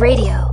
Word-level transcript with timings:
Radio. 0.00 0.48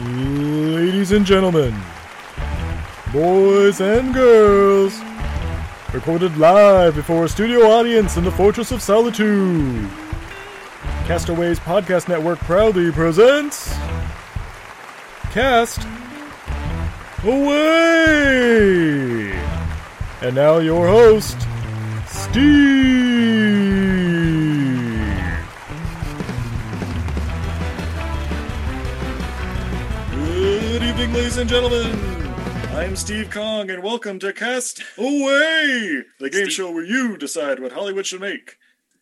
Ladies 0.00 1.12
and 1.12 1.26
gentlemen, 1.26 1.74
boys 3.12 3.82
and 3.82 4.14
girls, 4.14 4.98
recorded 5.92 6.36
live 6.36 6.94
before 6.94 7.24
a 7.24 7.28
studio 7.28 7.62
audience 7.62 8.16
in 8.16 8.22
the 8.22 8.30
Fortress 8.30 8.70
of 8.70 8.80
Solitude. 8.80 9.90
Castaways 11.06 11.58
Podcast 11.58 12.08
Network 12.08 12.38
proudly 12.40 12.92
presents 12.92 13.74
Cast 15.32 15.80
Away! 17.24 18.52
And 20.22 20.34
now 20.34 20.58
your 20.58 20.86
host, 20.86 21.36
Steve! 22.06 22.40
Good 30.12 30.82
evening, 30.82 31.12
ladies 31.12 31.36
and 31.38 31.50
gentlemen. 31.50 32.09
I'm 32.72 32.94
Steve 32.94 33.30
Kong, 33.30 33.68
and 33.68 33.82
welcome 33.82 34.18
to 34.20 34.32
Cast 34.32 34.82
Away, 34.96 36.04
the 36.18 36.30
game 36.30 36.48
show 36.48 36.70
where 36.70 36.84
you 36.84 37.16
decide 37.16 37.58
what 37.58 37.72
Hollywood 37.72 38.06
should 38.06 38.20
make. 38.20 38.56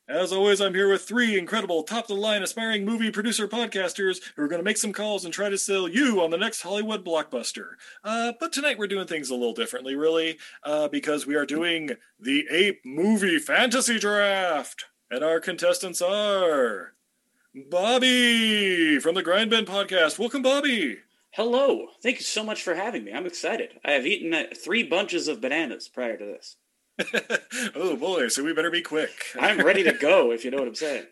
As 0.08 0.33
always, 0.33 0.60
I'm 0.60 0.75
here 0.75 0.91
with 0.91 1.02
three 1.02 1.38
incredible, 1.38 1.83
top 1.83 2.05
of 2.05 2.08
the 2.08 2.14
line, 2.14 2.42
aspiring 2.42 2.86
movie 2.86 3.10
producer 3.10 3.47
podcasters 3.47 4.20
who 4.34 4.42
are 4.42 4.48
going 4.48 4.58
to 4.58 4.64
make 4.64 4.78
some 4.78 4.94
calls 4.94 5.25
and 5.25 5.34
try 5.34 5.50
to 5.50 5.58
sell 5.58 5.86
you 5.86 6.20
on 6.22 6.30
the 6.30 6.38
next 6.38 6.62
Hollywood 6.62 7.05
blockbuster. 7.05 7.72
Uh, 8.02 8.33
but 8.41 8.52
tonight 8.52 8.78
we're 8.78 8.86
doing 8.86 9.06
things 9.06 9.28
a 9.28 9.34
little 9.34 9.55
differently, 9.55 9.94
really, 9.94 10.38
uh, 10.64 10.88
because 10.88 11.27
we 11.27 11.34
are 11.34 11.47
doing 11.47 11.91
the 12.19 12.47
Ape 12.50 12.80
Movie 12.86 13.38
Fantasy 13.38 13.98
Draft. 13.98 14.86
And 15.10 15.22
our 15.22 15.41
contestants 15.41 16.00
are 16.00 16.94
Bobby 17.55 18.98
from 18.98 19.14
the 19.14 19.22
Grind 19.22 19.50
Bin 19.50 19.66
podcast. 19.66 20.19
Welcome, 20.19 20.42
Bobby. 20.42 20.98
Hello. 21.39 21.86
Thank 22.03 22.17
you 22.17 22.25
so 22.25 22.42
much 22.42 22.64
for 22.64 22.75
having 22.75 23.05
me. 23.05 23.12
I'm 23.12 23.25
excited. 23.25 23.78
I 23.84 23.92
have 23.92 24.05
eaten 24.05 24.34
uh, 24.34 24.47
three 24.56 24.83
bunches 24.83 25.28
of 25.28 25.41
bananas 25.41 25.86
prior 25.86 26.17
to 26.17 26.25
this. 26.25 26.56
oh 27.77 27.94
boy, 27.94 28.27
so 28.27 28.42
we 28.42 28.53
better 28.53 28.72
be 28.72 28.83
quick. 28.83 29.11
I'm 29.41 29.64
ready 29.64 29.84
to 29.84 29.92
go, 29.92 30.33
if 30.33 30.44
you 30.44 30.50
know 30.50 30.59
what 30.59 30.66
I'm 30.66 30.75
saying. 30.75 31.05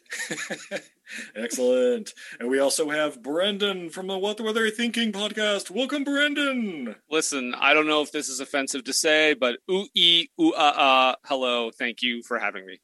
Excellent. 1.36 2.12
And 2.40 2.48
we 2.48 2.58
also 2.58 2.90
have 2.90 3.22
Brendan 3.22 3.88
from 3.90 4.08
the 4.08 4.18
What 4.18 4.40
Were 4.40 4.52
They 4.52 4.72
Thinking 4.72 5.12
podcast. 5.12 5.70
Welcome, 5.70 6.02
Brendan. 6.02 6.96
Listen, 7.08 7.54
I 7.56 7.72
don't 7.72 7.86
know 7.86 8.02
if 8.02 8.10
this 8.10 8.28
is 8.28 8.40
offensive 8.40 8.82
to 8.82 8.92
say, 8.92 9.34
but 9.34 9.60
ooh 9.70 9.86
ee 9.94 10.28
ooh 10.40 10.52
ah 10.56 10.74
ah. 10.76 11.16
Hello, 11.26 11.70
thank 11.70 12.02
you 12.02 12.24
for 12.24 12.40
having 12.40 12.66
me. 12.66 12.80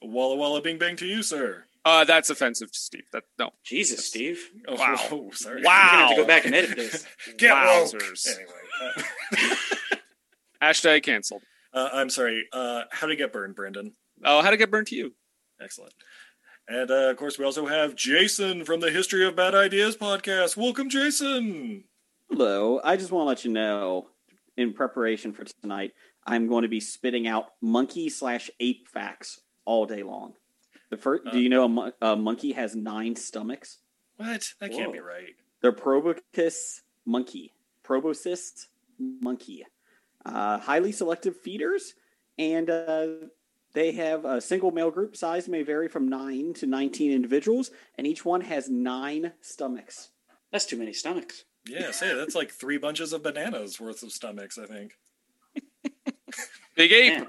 Walla 0.00 0.36
Walla 0.36 0.62
Bing 0.62 0.78
Bang 0.78 0.96
to 0.96 1.06
you, 1.06 1.22
sir. 1.22 1.64
Uh, 1.88 2.04
that's 2.04 2.28
offensive 2.28 2.70
to 2.70 2.78
Steve. 2.78 3.04
That 3.12 3.22
no. 3.38 3.50
Jesus, 3.64 4.04
Steve. 4.06 4.40
Oh, 4.68 4.74
Wow. 4.78 4.96
oh, 5.10 5.30
sorry. 5.32 5.56
You're 5.62 5.64
gonna 5.64 5.78
have 5.78 6.10
to 6.10 6.16
go 6.16 6.26
back 6.26 6.44
and 6.44 6.54
edit 6.54 6.76
this. 6.76 7.06
Get 7.38 7.52
woke. 7.54 7.92
Wowzers. 7.92 8.28
Anyway, 8.28 8.52
uh, 9.42 9.56
Hashtag 10.62 11.02
canceled. 11.02 11.42
uh, 11.72 11.88
I'm 11.92 12.10
sorry. 12.10 12.46
Uh, 12.52 12.82
how 12.90 13.06
to 13.06 13.16
get 13.16 13.32
burned, 13.32 13.54
Brandon? 13.54 13.92
Oh, 14.24 14.42
how 14.42 14.50
to 14.50 14.56
get 14.56 14.70
burned 14.70 14.88
to 14.88 14.96
you? 14.96 15.14
Excellent. 15.62 15.94
And 16.68 16.90
uh, 16.90 17.08
of 17.10 17.16
course, 17.16 17.38
we 17.38 17.44
also 17.44 17.66
have 17.66 17.94
Jason 17.94 18.64
from 18.64 18.80
the 18.80 18.90
History 18.90 19.24
of 19.26 19.34
Bad 19.36 19.54
Ideas 19.54 19.96
podcast. 19.96 20.56
Welcome, 20.56 20.90
Jason. 20.90 21.84
Hello. 22.30 22.80
I 22.84 22.96
just 22.96 23.10
want 23.12 23.22
to 23.24 23.28
let 23.28 23.44
you 23.44 23.52
know, 23.52 24.08
in 24.56 24.74
preparation 24.74 25.32
for 25.32 25.44
tonight, 25.62 25.92
I'm 26.26 26.48
going 26.48 26.62
to 26.62 26.68
be 26.68 26.80
spitting 26.80 27.26
out 27.26 27.46
monkey 27.62 28.10
slash 28.10 28.50
ape 28.60 28.86
facts 28.88 29.40
all 29.64 29.86
day 29.86 30.02
long. 30.02 30.34
The 30.90 30.96
first, 30.96 31.26
Uh. 31.26 31.30
do 31.32 31.38
you 31.40 31.48
know 31.48 31.64
a, 31.64 31.68
mon- 31.68 31.92
a 32.00 32.16
monkey 32.16 32.52
has 32.52 32.74
nine 32.74 33.14
stomachs? 33.16 33.78
What? 34.16 34.52
That 34.60 34.72
can't 34.72 34.92
be 34.92 35.00
right. 35.00 35.34
They're 35.60 35.72
proboscis 35.72 36.82
monkey, 37.04 37.52
proboscis 37.82 38.68
monkey, 38.98 39.64
uh, 40.24 40.58
highly 40.58 40.92
selective 40.92 41.36
feeders, 41.36 41.94
and 42.38 42.68
uh, 42.70 43.06
they 43.74 43.92
have 43.92 44.24
a 44.24 44.40
single 44.40 44.70
male 44.70 44.90
group 44.90 45.16
size 45.16 45.48
may 45.48 45.62
vary 45.62 45.88
from 45.88 46.08
nine 46.08 46.52
to 46.54 46.66
nineteen 46.66 47.12
individuals, 47.12 47.70
and 47.96 48.06
each 48.06 48.24
one 48.24 48.40
has 48.42 48.68
nine 48.68 49.32
stomachs. 49.40 50.10
That's 50.52 50.64
too 50.66 50.76
many 50.78 50.92
stomachs. 50.92 51.44
Yeah, 51.66 51.90
say 51.90 52.14
that's 52.14 52.34
like 52.34 52.50
three 52.50 52.78
bunches 52.78 53.12
of 53.12 53.22
bananas 53.22 53.78
worth 53.80 54.02
of 54.02 54.10
stomachs, 54.12 54.58
I 54.58 54.66
think. 54.66 54.92
Big 56.76 56.92
ape. 56.92 57.26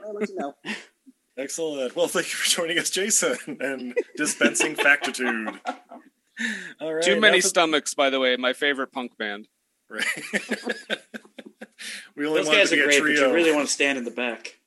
Excellent. 1.40 1.96
Well, 1.96 2.08
thank 2.10 2.26
you 2.28 2.34
for 2.36 2.50
joining 2.50 2.78
us, 2.78 2.90
Jason, 2.90 3.38
and 3.62 3.98
dispensing 4.18 4.76
factitude. 4.76 5.48
All 6.82 6.94
right. 6.94 7.04
Too 7.04 7.20
many 7.20 7.40
for- 7.40 7.48
stomachs, 7.48 7.94
by 7.94 8.10
the 8.10 8.20
way. 8.20 8.36
My 8.36 8.52
favorite 8.54 8.92
punk 8.92 9.18
band. 9.18 9.48
Right. 9.90 10.06
we 12.16 12.28
only 12.28 12.40
those 12.40 12.48
want 12.48 12.58
guys 12.60 12.70
to 12.72 12.76
are 12.76 12.78
be 12.78 12.82
a 12.82 12.86
great, 12.86 13.00
but 13.00 13.06
trio. 13.06 13.28
you 13.28 13.34
really 13.34 13.54
want 13.54 13.68
to 13.68 13.74
stand 13.74 13.98
in 13.98 14.04
the 14.04 14.12
back. 14.12 14.60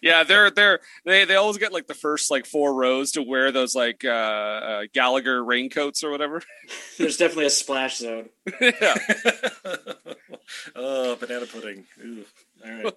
Yeah, 0.00 0.24
they're 0.24 0.50
they're 0.50 0.80
they 1.04 1.24
they 1.24 1.34
always 1.34 1.58
get 1.58 1.72
like 1.72 1.86
the 1.86 1.94
first 1.94 2.30
like 2.30 2.46
four 2.46 2.74
rows 2.74 3.12
to 3.12 3.22
wear 3.22 3.50
those 3.52 3.74
like 3.74 4.04
uh, 4.04 4.08
uh 4.08 4.82
Gallagher 4.94 5.42
raincoats 5.44 6.02
or 6.04 6.10
whatever. 6.10 6.42
There's 6.98 7.16
definitely 7.16 7.46
a 7.46 7.50
splash 7.50 7.98
zone. 7.98 8.28
yeah. 8.60 8.94
oh, 10.76 11.16
banana 11.16 11.46
pudding. 11.46 11.84
Ooh. 12.02 12.24
All 12.64 12.70
right. 12.70 12.94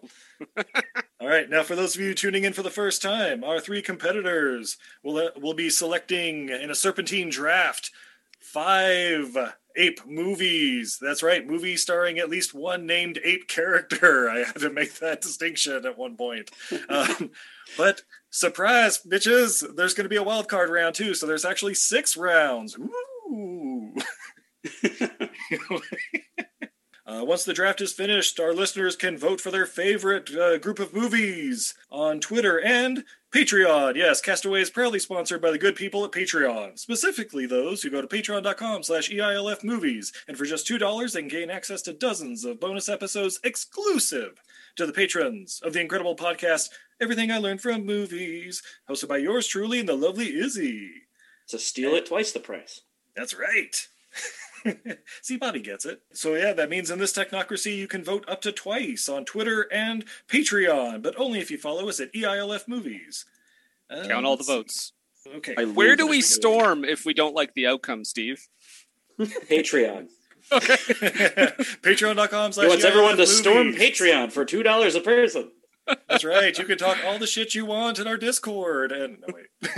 All 1.20 1.28
right. 1.28 1.50
Now, 1.50 1.64
for 1.64 1.76
those 1.76 1.96
of 1.96 2.02
you 2.02 2.14
tuning 2.14 2.44
in 2.44 2.54
for 2.54 2.64
the 2.64 2.70
first 2.70 3.02
time, 3.02 3.44
our 3.44 3.60
three 3.60 3.82
competitors 3.82 4.78
will 5.04 5.18
uh, 5.18 5.30
will 5.40 5.54
be 5.54 5.70
selecting 5.70 6.50
in 6.50 6.72
a 6.72 6.76
serpentine 6.76 7.30
draft 7.30 7.92
five 8.40 9.38
ape 9.78 10.06
movies. 10.06 10.98
That's 11.02 11.24
right, 11.24 11.48
movies 11.48 11.82
starring 11.82 12.20
at 12.20 12.30
least 12.30 12.54
one 12.54 12.86
named 12.86 13.20
ape 13.24 13.48
character. 13.48 14.30
I 14.30 14.40
had 14.40 14.60
to 14.60 14.70
make 14.70 15.00
that 15.00 15.22
distinction 15.22 15.86
at 15.86 15.98
one 15.98 16.18
point. 16.18 16.52
Um, 16.90 17.32
but 17.78 18.02
surprise, 18.30 19.00
bitches! 19.08 19.64
There's 19.76 19.94
going 19.94 20.06
to 20.06 20.10
be 20.10 20.18
a 20.18 20.24
wild 20.24 20.50
card 20.50 20.70
round 20.70 20.96
too, 20.96 21.14
so 21.14 21.26
there's 21.26 21.46
actually 21.46 21.76
six 21.76 22.18
rounds. 22.18 22.78
Once 27.32 27.46
the 27.46 27.54
draft 27.54 27.80
is 27.80 27.94
finished, 27.94 28.42
our 28.42 28.54
listeners 28.54 28.98
can 28.98 29.18
vote 29.18 29.40
for 29.40 29.52
their 29.52 29.66
favorite 29.66 30.36
uh, 30.36 30.58
group 30.58 30.80
of 30.80 30.94
movies 30.94 31.74
on 31.90 32.20
Twitter 32.20 32.60
and 32.60 33.06
Patreon. 33.32 33.96
Yes, 33.96 34.20
Castaway 34.20 34.60
is 34.60 34.70
proudly 34.70 35.00
sponsored 35.00 35.42
by 35.42 35.50
the 35.50 35.58
good 35.58 35.78
people 35.78 36.04
at 36.04 36.12
Patreon, 36.12 36.78
specifically 36.78 37.46
those 37.46 37.82
who 37.82 37.90
go 37.90 38.02
to 38.02 38.08
patreon.com 38.08 38.84
slash 38.84 39.10
EILF 39.10 39.64
movies. 39.64 40.12
And 40.28 40.38
for 40.38 40.44
just 40.44 40.68
$2, 40.68 41.14
they 41.14 41.22
can 41.22 41.30
gain 41.30 41.50
access 41.50 41.82
to 41.84 41.94
dozens 41.94 42.44
of 42.44 42.60
bonus 42.60 42.90
episodes 42.90 43.40
exclusive 43.46 44.42
to 44.76 44.86
the 44.86 44.92
patrons 44.92 45.62
of 45.64 45.72
the 45.72 45.80
incredible 45.80 46.18
podcast 46.18 46.68
Everything 47.00 47.32
I 47.32 47.38
Learned 47.38 47.62
from 47.62 47.86
Movies, 47.86 48.62
hosted 48.90 49.08
by 49.08 49.20
yours 49.20 49.48
truly 49.48 49.80
and 49.80 49.88
the 49.88 49.96
lovely 49.96 50.38
Izzy. 50.38 50.92
So 51.46 51.58
steal 51.58 51.96
it 51.96 52.08
twice 52.08 52.34
the 52.34 52.42
price. 52.42 52.82
That's 53.16 53.34
right. 53.34 53.88
See, 55.22 55.38
Bobby 55.38 55.62
gets 55.62 55.86
it. 55.86 56.02
So, 56.14 56.36
yeah, 56.36 56.54
that 56.54 56.70
means 56.70 56.92
in 56.92 57.00
this 57.00 57.14
technocracy, 57.14 57.78
you 57.78 57.88
can 57.88 58.04
vote 58.04 58.26
up 58.28 58.42
to 58.42 58.52
twice 58.52 59.10
on 59.10 59.26
Twitter 59.26 59.68
and 59.72 60.06
Patreon, 60.28 61.02
but 61.02 61.18
only 61.18 61.40
if 61.40 61.52
you 61.52 61.58
follow 61.58 61.90
us 61.90 62.00
at 62.00 62.14
EILF 62.14 62.68
Movies. 62.68 63.26
Uh, 63.90 64.06
Count 64.08 64.26
all 64.26 64.38
the 64.38 64.44
votes. 64.44 64.94
Okay. 65.36 65.56
I 65.58 65.66
Where 65.66 65.96
do 65.96 66.08
we 66.08 66.22
storm 66.22 66.84
if 66.84 67.06
we 67.06 67.14
don't 67.14 67.36
like 67.36 67.54
the 67.54 67.68
outcome, 67.68 68.06
Steve? 68.06 68.48
Patreon. 69.20 70.08
Okay. 70.52 70.76
Patreon.com 71.82 72.48
He 72.48 72.54
slash 72.54 72.68
wants 72.68 72.84
everyone 72.84 73.16
to 73.16 73.24
EILF 73.24 73.28
storm. 73.28 73.74
Patreon 73.74 74.34
for 74.34 74.44
two 74.44 74.64
dollars 74.64 74.96
a 74.96 75.00
person. 75.00 75.50
That's 76.10 76.26
right. 76.26 76.58
You 76.58 76.66
can 76.66 76.78
talk 76.78 76.98
all 77.06 77.20
the 77.20 77.28
shit 77.28 77.56
you 77.56 77.66
want 77.66 78.00
in 78.00 78.08
our 78.08 78.18
Discord. 78.18 78.92
And, 78.92 79.20
no, 79.26 79.34
wait. 79.34 79.72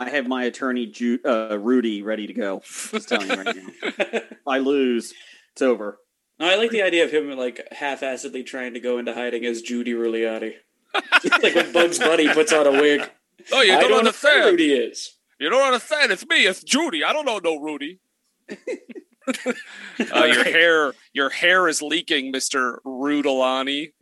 I 0.00 0.10
have 0.10 0.26
my 0.26 0.44
attorney 0.44 0.86
Ju- 0.86 1.20
uh, 1.24 1.58
Rudy 1.58 2.02
ready 2.02 2.26
to 2.26 2.32
go. 2.32 2.62
Just 2.90 3.08
telling 3.08 3.28
you 3.28 3.42
right 3.42 3.56
now. 3.56 4.20
I 4.46 4.58
lose, 4.58 5.12
it's 5.52 5.62
over. 5.62 5.98
No, 6.38 6.46
I 6.46 6.56
like 6.56 6.70
the 6.70 6.82
idea 6.82 7.04
of 7.04 7.12
him 7.12 7.30
like 7.30 7.66
half-assedly 7.72 8.44
trying 8.44 8.74
to 8.74 8.80
go 8.80 8.98
into 8.98 9.14
hiding 9.14 9.44
as 9.44 9.62
Judy 9.62 9.92
Ruliati. 9.92 10.54
like 11.42 11.54
when 11.54 11.72
Bugs 11.72 11.98
Bunny 11.98 12.28
puts 12.32 12.52
on 12.52 12.66
a 12.66 12.72
wig. 12.72 13.08
Oh, 13.52 13.62
you 13.62 13.74
I 13.74 13.80
don't, 13.80 13.90
know 13.90 13.94
who 13.96 13.98
understand. 13.98 14.46
Rudy 14.46 14.72
is. 14.72 15.16
You 15.38 15.50
don't 15.50 15.62
understand. 15.62 16.12
It's 16.12 16.26
me. 16.26 16.46
It's 16.46 16.62
Judy. 16.62 17.04
I 17.04 17.12
don't 17.12 17.26
know 17.26 17.38
no 17.38 17.60
Rudy. 17.60 18.00
uh, 18.50 20.24
your 20.24 20.44
hair, 20.44 20.94
your 21.12 21.30
hair 21.30 21.68
is 21.68 21.82
leaking, 21.82 22.30
Mister 22.30 22.80
Rudolani. 22.86 23.92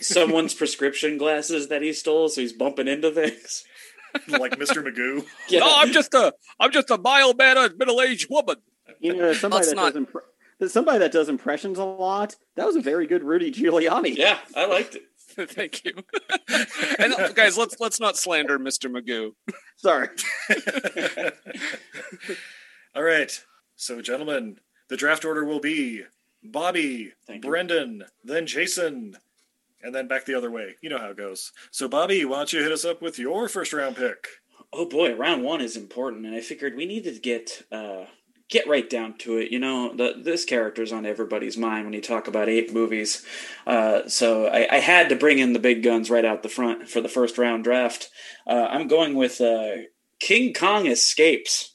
someone's 0.00 0.54
prescription 0.54 1.18
glasses 1.18 1.68
that 1.68 1.82
he 1.82 1.92
stole, 1.92 2.28
so 2.28 2.40
he's 2.40 2.52
bumping 2.52 2.88
into 2.88 3.10
things. 3.10 3.64
Like 4.28 4.52
Mr. 4.58 4.82
Magoo. 4.84 5.24
Yeah. 5.48 5.60
No, 5.60 5.72
I'm 5.76 5.92
just 5.92 6.14
a 6.14 6.32
I'm 6.60 6.70
just 6.72 6.90
a 6.90 6.98
mild 6.98 7.36
mannered 7.38 7.78
middle 7.78 8.00
aged 8.00 8.28
woman. 8.30 8.56
You 9.00 9.14
know, 9.16 9.32
somebody 9.32 9.66
that 9.66 9.76
not- 9.76 9.94
does 9.94 10.02
impre- 10.02 10.20
there's 10.58 10.72
somebody 10.72 10.98
that 11.00 11.10
does 11.12 11.28
impressions 11.28 11.78
a 11.78 11.84
lot. 11.84 12.36
That 12.56 12.66
was 12.66 12.76
a 12.76 12.80
very 12.80 13.06
good 13.06 13.24
Rudy 13.24 13.50
Giuliani. 13.50 14.16
yeah, 14.16 14.38
I 14.54 14.66
liked 14.66 14.94
it. 14.96 15.02
Thank 15.50 15.84
you. 15.84 15.94
and 16.98 17.34
guys, 17.34 17.56
let's 17.58 17.80
let's 17.80 17.98
not 17.98 18.16
slander 18.16 18.58
Mr. 18.58 18.90
Magoo. 18.90 19.32
Sorry. 19.76 20.08
All 22.94 23.02
right. 23.02 23.42
So, 23.76 24.00
gentlemen, 24.02 24.58
the 24.88 24.96
draft 24.96 25.24
order 25.24 25.44
will 25.44 25.58
be 25.60 26.02
Bobby, 26.44 27.12
Thank 27.26 27.44
you. 27.44 27.50
Brendan, 27.50 28.04
then 28.22 28.46
Jason, 28.46 29.16
and 29.82 29.94
then 29.94 30.08
back 30.08 30.24
the 30.24 30.34
other 30.34 30.50
way. 30.50 30.74
You 30.80 30.90
know 30.90 30.98
how 30.98 31.10
it 31.10 31.16
goes. 31.16 31.52
So, 31.70 31.88
Bobby, 31.88 32.24
why 32.24 32.36
don't 32.38 32.52
you 32.52 32.62
hit 32.62 32.72
us 32.72 32.84
up 32.84 33.02
with 33.02 33.18
your 33.18 33.48
first 33.48 33.72
round 33.72 33.96
pick? 33.96 34.26
Oh 34.72 34.86
boy, 34.88 35.14
round 35.14 35.42
one 35.42 35.60
is 35.60 35.76
important, 35.76 36.24
and 36.26 36.34
I 36.34 36.40
figured 36.40 36.76
we 36.76 36.86
needed 36.86 37.14
to 37.14 37.20
get 37.20 37.62
uh, 37.70 38.04
get 38.48 38.66
right 38.66 38.88
down 38.88 39.18
to 39.18 39.36
it. 39.38 39.50
You 39.50 39.58
know, 39.58 39.94
the, 39.94 40.14
this 40.22 40.44
character's 40.44 40.92
on 40.92 41.04
everybody's 41.06 41.56
mind 41.58 41.84
when 41.84 41.94
you 41.94 42.00
talk 42.00 42.26
about 42.28 42.48
eight 42.48 42.72
movies. 42.72 43.24
Uh, 43.66 44.08
so 44.08 44.46
I, 44.46 44.66
I 44.70 44.78
had 44.78 45.08
to 45.10 45.16
bring 45.16 45.38
in 45.38 45.52
the 45.52 45.58
big 45.58 45.82
guns 45.82 46.10
right 46.10 46.24
out 46.24 46.42
the 46.42 46.48
front 46.48 46.88
for 46.88 47.00
the 47.00 47.08
first 47.08 47.36
round 47.38 47.64
draft. 47.64 48.08
Uh, 48.46 48.66
I'm 48.70 48.88
going 48.88 49.14
with 49.14 49.40
uh, 49.40 49.76
King 50.20 50.54
Kong 50.54 50.86
Escapes 50.86 51.74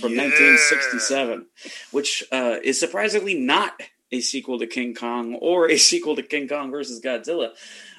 from 0.00 0.12
Yeah. 0.14 0.22
1967, 0.22 1.46
which 1.92 2.24
uh, 2.32 2.56
is 2.64 2.78
surprisingly 2.80 3.34
not 3.34 3.80
a 4.12 4.20
sequel 4.20 4.58
to 4.58 4.66
King 4.66 4.94
Kong 4.94 5.34
or 5.34 5.68
a 5.68 5.76
sequel 5.78 6.16
to 6.16 6.22
King 6.22 6.48
Kong 6.48 6.70
versus 6.70 7.00
Godzilla. 7.00 7.50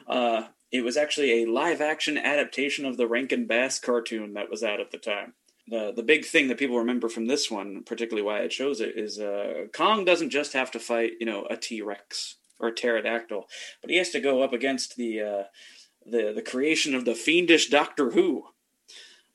Uh, 0.07 0.44
it 0.71 0.83
was 0.83 0.98
actually 0.98 1.44
a 1.44 1.50
live 1.50 1.81
action 1.81 2.18
adaptation 2.18 2.86
of 2.86 2.98
the 2.98 3.07
Rankin 3.07 3.48
Bass 3.48 3.80
cartoon 3.80 4.33
that 4.33 4.50
was 4.50 4.63
out 4.63 4.80
at 4.80 4.92
the 4.92 4.98
time. 4.98 5.33
The, 5.69 5.92
the 5.94 6.04
big 6.04 6.25
thing 6.25 6.48
that 6.48 6.57
people 6.57 6.77
remember 6.77 7.09
from 7.09 7.27
this 7.27 7.51
one, 7.51 7.83
particularly 7.86 8.25
why 8.25 8.39
it 8.39 8.54
shows 8.54 8.80
it, 8.80 8.98
is 8.98 9.19
uh, 9.19 9.65
Kong 9.74 10.06
doesn't 10.06 10.30
just 10.30 10.54
have 10.54 10.71
to 10.71 10.80
fight, 10.80 11.13
you 11.19 11.25
know, 11.25 11.45
a 11.50 11.57
T 11.57 11.81
Rex 11.81 12.38
or 12.59 12.69
a 12.69 12.74
pterodactyl, 12.74 13.45
but 13.81 13.89
he 13.89 13.98
has 13.98 14.09
to 14.12 14.21
go 14.21 14.42
up 14.42 14.54
against 14.54 14.95
the 14.95 15.21
uh, 15.21 15.44
the 16.06 16.31
the 16.33 16.42
creation 16.42 16.95
of 16.95 17.04
the 17.04 17.15
fiendish 17.15 17.69
Doctor 17.69 18.12
Who, 18.12 18.45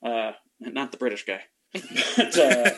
uh, 0.03 0.31
not 0.59 0.91
the 0.91 0.97
British 0.97 1.23
guy, 1.23 1.41
but, 2.17 2.37
uh, 2.37 2.71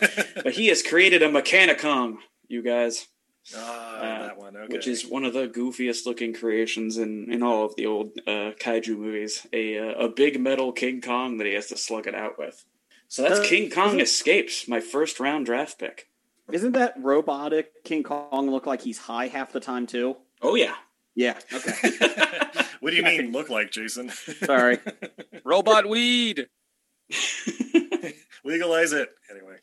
but 0.43 0.53
he 0.53 0.67
has 0.67 0.83
created 0.83 1.23
a 1.23 1.29
Mechani-Kong, 1.29 2.19
you 2.49 2.61
guys 2.61 3.07
Ah, 3.55 3.97
Uh, 3.97 4.27
that 4.27 4.37
one. 4.37 4.55
Okay. 4.57 4.73
which 4.73 4.87
is 4.87 5.05
one 5.05 5.23
of 5.25 5.33
the 5.33 5.47
goofiest 5.47 6.05
looking 6.05 6.33
creations 6.33 6.97
in, 6.97 7.31
in 7.31 7.43
all 7.43 7.65
of 7.65 7.75
the 7.75 7.85
old 7.85 8.11
uh, 8.25 8.51
kaiju 8.59 8.97
movies. 8.97 9.45
A 9.53 9.77
uh, 9.77 10.05
a 10.05 10.09
big 10.09 10.39
metal 10.39 10.71
King 10.71 11.01
Kong 11.01 11.37
that 11.37 11.45
he 11.47 11.53
has 11.53 11.67
to 11.67 11.77
slug 11.77 12.07
it 12.07 12.15
out 12.15 12.37
with. 12.39 12.65
So 13.07 13.21
that's 13.21 13.39
Uh, 13.39 13.43
King 13.43 13.69
Kong 13.69 13.99
Escapes, 13.99 14.67
my 14.67 14.79
first 14.79 15.19
round 15.19 15.45
draft 15.45 15.77
pick. 15.79 16.09
Isn't 16.51 16.73
that 16.73 16.93
robotic 16.97 17.83
King 17.83 18.03
Kong 18.03 18.49
look 18.49 18.65
like 18.65 18.81
he's 18.81 18.97
high 18.99 19.27
half 19.27 19.51
the 19.51 19.59
time 19.59 19.85
too? 19.87 20.17
Oh 20.41 20.55
yeah, 20.55 20.75
Yeah. 21.15 21.37
Okay. 21.53 21.91
what 22.79 22.89
do 22.91 22.95
you 22.97 23.03
mean 23.03 23.31
look 23.31 23.49
like, 23.49 23.71
Jason? 23.71 24.09
Sorry. 24.09 24.79
Robot 25.43 25.87
weed. 25.87 26.47
Legalize 28.43 28.93
it. 28.93 29.09
Anyway. 29.31 29.55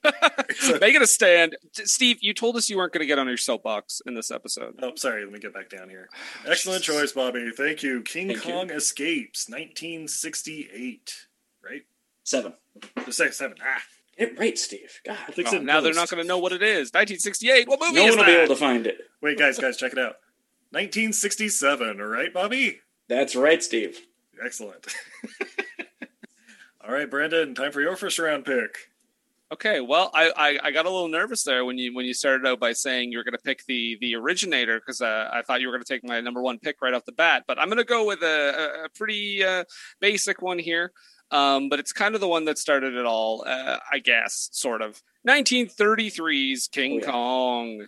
So- 0.56 0.78
Make 0.80 0.94
it 0.96 1.02
a 1.02 1.06
stand. 1.06 1.56
Steve, 1.72 2.18
you 2.20 2.34
told 2.34 2.56
us 2.56 2.68
you 2.68 2.76
weren't 2.76 2.92
going 2.92 3.00
to 3.02 3.06
get 3.06 3.18
on 3.18 3.28
your 3.28 3.36
soapbox 3.36 4.02
in 4.06 4.14
this 4.14 4.30
episode. 4.30 4.74
Oh, 4.82 4.92
sorry. 4.96 5.22
Let 5.24 5.32
me 5.32 5.38
get 5.38 5.54
back 5.54 5.70
down 5.70 5.88
here. 5.88 6.08
Excellent 6.46 6.82
choice, 6.82 7.12
Bobby. 7.12 7.50
Thank 7.56 7.82
you. 7.82 8.02
King 8.02 8.28
Thank 8.28 8.44
you. 8.46 8.52
Kong 8.52 8.70
Escapes, 8.70 9.48
1968. 9.48 11.26
Right? 11.64 11.82
seven. 12.24 12.54
Just 13.04 13.18
say 13.18 13.30
seven. 13.30 13.56
Ah. 13.64 13.82
Get 14.18 14.32
it 14.32 14.38
right, 14.38 14.58
Steve. 14.58 15.00
God, 15.06 15.16
Fix 15.32 15.52
Oh, 15.52 15.58
now 15.58 15.80
they're 15.80 15.94
not 15.94 16.10
going 16.10 16.22
to 16.22 16.28
know 16.28 16.38
what 16.38 16.52
it 16.52 16.62
is. 16.62 16.90
1968. 16.92 17.66
What 17.68 17.80
movie 17.80 17.94
no 17.94 18.06
is 18.06 18.10
one 18.10 18.18
will 18.18 18.24
that? 18.24 18.30
be 18.30 18.36
able 18.44 18.54
to 18.54 18.60
find 18.60 18.86
it. 18.86 18.98
Wait, 19.22 19.38
guys, 19.38 19.58
guys, 19.58 19.76
check 19.76 19.92
it 19.92 19.98
out. 19.98 20.16
1967. 20.70 22.00
All 22.00 22.06
right, 22.06 22.32
Bobby? 22.32 22.80
That's 23.08 23.34
right, 23.34 23.62
Steve. 23.62 23.98
Excellent. 24.44 24.86
All 26.84 26.92
right, 26.92 27.08
Brandon, 27.08 27.54
time 27.54 27.70
for 27.70 27.80
your 27.80 27.94
first 27.94 28.18
round 28.18 28.44
pick. 28.44 28.76
Okay, 29.52 29.80
well, 29.80 30.10
I, 30.14 30.32
I, 30.36 30.58
I 30.64 30.70
got 30.72 30.86
a 30.86 30.90
little 30.90 31.08
nervous 31.08 31.44
there 31.44 31.64
when 31.64 31.76
you 31.78 31.94
when 31.94 32.06
you 32.06 32.14
started 32.14 32.46
out 32.46 32.58
by 32.58 32.72
saying 32.72 33.12
you 33.12 33.18
were 33.18 33.24
going 33.24 33.36
to 33.36 33.42
pick 33.42 33.64
the 33.66 33.98
the 34.00 34.16
originator 34.16 34.80
because 34.80 35.00
uh, 35.02 35.28
I 35.32 35.42
thought 35.42 35.60
you 35.60 35.68
were 35.68 35.74
going 35.74 35.84
to 35.84 35.92
take 35.92 36.02
my 36.02 36.20
number 36.20 36.40
one 36.42 36.58
pick 36.58 36.80
right 36.80 36.94
off 36.94 37.04
the 37.04 37.12
bat. 37.12 37.44
But 37.46 37.58
I'm 37.60 37.68
going 37.68 37.78
to 37.78 37.84
go 37.84 38.06
with 38.06 38.22
a, 38.22 38.84
a, 38.86 38.88
pretty 38.96 39.44
uh, 39.44 39.64
basic 40.00 40.42
one 40.42 40.58
here. 40.58 40.90
Um, 41.30 41.68
but 41.68 41.78
it's 41.78 41.92
kind 41.92 42.14
of 42.14 42.20
the 42.20 42.28
one 42.28 42.46
that 42.46 42.58
started 42.58 42.94
it 42.94 43.06
all, 43.06 43.44
uh, 43.46 43.78
I 43.90 44.00
guess, 44.00 44.48
sort 44.52 44.82
of. 44.82 45.00
1933's 45.28 46.68
King 46.68 46.92
Oh, 46.92 46.96
yeah. 46.96 47.10
Kong. 47.10 47.86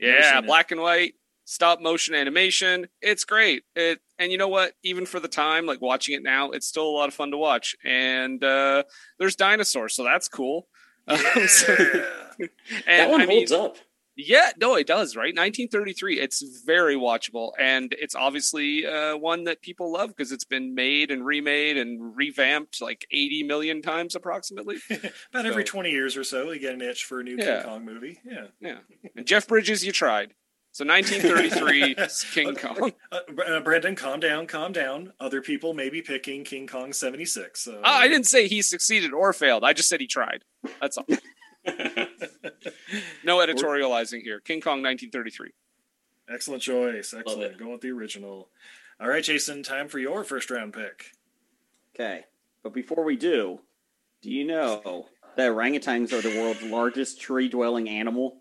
Yeah, 0.00 0.30
seen 0.30 0.44
it. 0.44 0.46
black 0.46 0.70
and 0.70 0.80
white, 0.80 1.14
stop 1.50 1.80
motion 1.80 2.14
animation. 2.14 2.86
It's 3.02 3.24
great. 3.24 3.64
It 3.74 3.98
and 4.18 4.30
you 4.30 4.38
know 4.38 4.48
what? 4.48 4.74
Even 4.84 5.04
for 5.06 5.18
the 5.20 5.28
time, 5.28 5.66
like 5.66 5.80
watching 5.80 6.14
it 6.14 6.22
now, 6.22 6.50
it's 6.50 6.66
still 6.68 6.86
a 6.88 6.90
lot 6.96 7.08
of 7.08 7.14
fun 7.14 7.30
to 7.32 7.36
watch. 7.36 7.74
And 7.84 8.42
uh, 8.44 8.84
there's 9.18 9.34
dinosaurs, 9.36 9.94
so 9.94 10.04
that's 10.04 10.28
cool. 10.28 10.68
Um, 11.08 11.18
so- 11.48 11.76
Yeah. 12.38 12.46
and 12.86 13.00
that 13.00 13.10
one 13.10 13.20
I 13.20 13.26
mean, 13.26 13.38
holds 13.38 13.52
up. 13.52 13.76
yeah, 14.16 14.50
no, 14.58 14.76
it 14.76 14.86
does, 14.86 15.16
right? 15.16 15.34
1933. 15.34 16.20
It's 16.20 16.42
very 16.64 16.94
watchable, 16.94 17.50
and 17.58 17.94
it's 17.98 18.14
obviously 18.14 18.86
uh, 18.86 19.16
one 19.16 19.44
that 19.44 19.60
people 19.60 19.92
love 19.92 20.10
because 20.10 20.30
it's 20.30 20.44
been 20.44 20.74
made 20.74 21.10
and 21.10 21.24
remade 21.26 21.76
and 21.76 22.16
revamped 22.16 22.80
like 22.80 23.06
80 23.10 23.42
million 23.42 23.82
times, 23.82 24.14
approximately. 24.14 24.76
About 25.32 25.46
every 25.46 25.64
20 25.64 25.90
years 25.90 26.16
or 26.16 26.22
so, 26.24 26.50
you 26.52 26.60
get 26.60 26.74
an 26.74 26.80
itch 26.82 27.04
for 27.04 27.20
a 27.20 27.24
new 27.24 27.36
Yeah. 27.36 27.62
King 27.62 27.70
Kong 27.70 27.84
movie. 27.84 28.20
Yeah. 28.24 28.46
Yeah, 28.60 28.78
and 29.16 29.26
Jeff 29.26 29.48
Bridges, 29.48 29.84
you 29.84 29.90
tried. 29.92 30.32
So 30.72 30.84
1933 30.84 31.96
King 32.32 32.54
Kong. 32.54 32.92
Uh, 33.10 33.18
uh, 33.44 33.60
Brandon, 33.60 33.96
calm 33.96 34.20
down, 34.20 34.46
calm 34.46 34.72
down. 34.72 35.12
Other 35.18 35.42
people 35.42 35.74
may 35.74 35.90
be 35.90 36.00
picking 36.00 36.44
King 36.44 36.66
Kong 36.68 36.92
76. 36.92 37.60
So. 37.60 37.78
Uh, 37.78 37.82
I 37.84 38.06
didn't 38.08 38.26
say 38.26 38.46
he 38.46 38.62
succeeded 38.62 39.12
or 39.12 39.32
failed. 39.32 39.64
I 39.64 39.72
just 39.72 39.88
said 39.88 40.00
he 40.00 40.06
tried. 40.06 40.44
That's 40.80 40.96
all. 40.96 41.06
No 43.22 43.36
editorializing 43.38 44.22
here. 44.22 44.40
King 44.40 44.60
Kong 44.60 44.82
1933. 44.82 45.50
Excellent 46.32 46.62
choice. 46.62 47.14
Excellent. 47.16 47.58
Go 47.58 47.70
with 47.72 47.80
the 47.82 47.90
original. 47.90 48.48
All 49.00 49.08
right, 49.08 49.22
Jason, 49.22 49.62
time 49.62 49.88
for 49.88 49.98
your 49.98 50.24
first 50.24 50.50
round 50.50 50.72
pick. 50.72 51.12
Okay. 51.94 52.24
But 52.62 52.72
before 52.72 53.04
we 53.04 53.16
do, 53.16 53.60
do 54.22 54.30
you 54.30 54.44
know 54.44 55.06
that 55.36 55.50
orangutans 55.50 56.12
are 56.12 56.20
the 56.22 56.36
world's 56.40 56.62
largest 56.62 57.20
tree 57.20 57.48
dwelling 57.48 57.88
animal? 57.88 58.40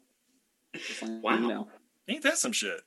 Just 0.75 1.01
letting 1.01 1.17
you 1.17 1.21
Wow. 1.23 1.37
know. 1.39 1.67
Ain't 2.09 2.23
that 2.23 2.37
some 2.37 2.51
shit? 2.51 2.81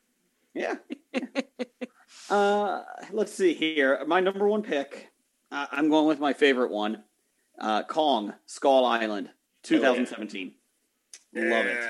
Yeah. 0.52 0.74
uh, 2.30 2.82
let's 3.12 3.32
see 3.32 3.54
here. 3.54 4.04
My 4.06 4.20
number 4.20 4.46
one 4.48 4.62
pick. 4.62 5.10
Uh, 5.50 5.66
I'm 5.70 5.88
going 5.88 6.06
with 6.06 6.18
my 6.18 6.32
favorite 6.32 6.72
one. 6.72 7.04
Uh, 7.58 7.84
Kong 7.84 8.34
Skull 8.46 8.84
Island, 8.84 9.30
2017. 9.62 10.54
Love 11.34 11.66
it. 11.66 11.84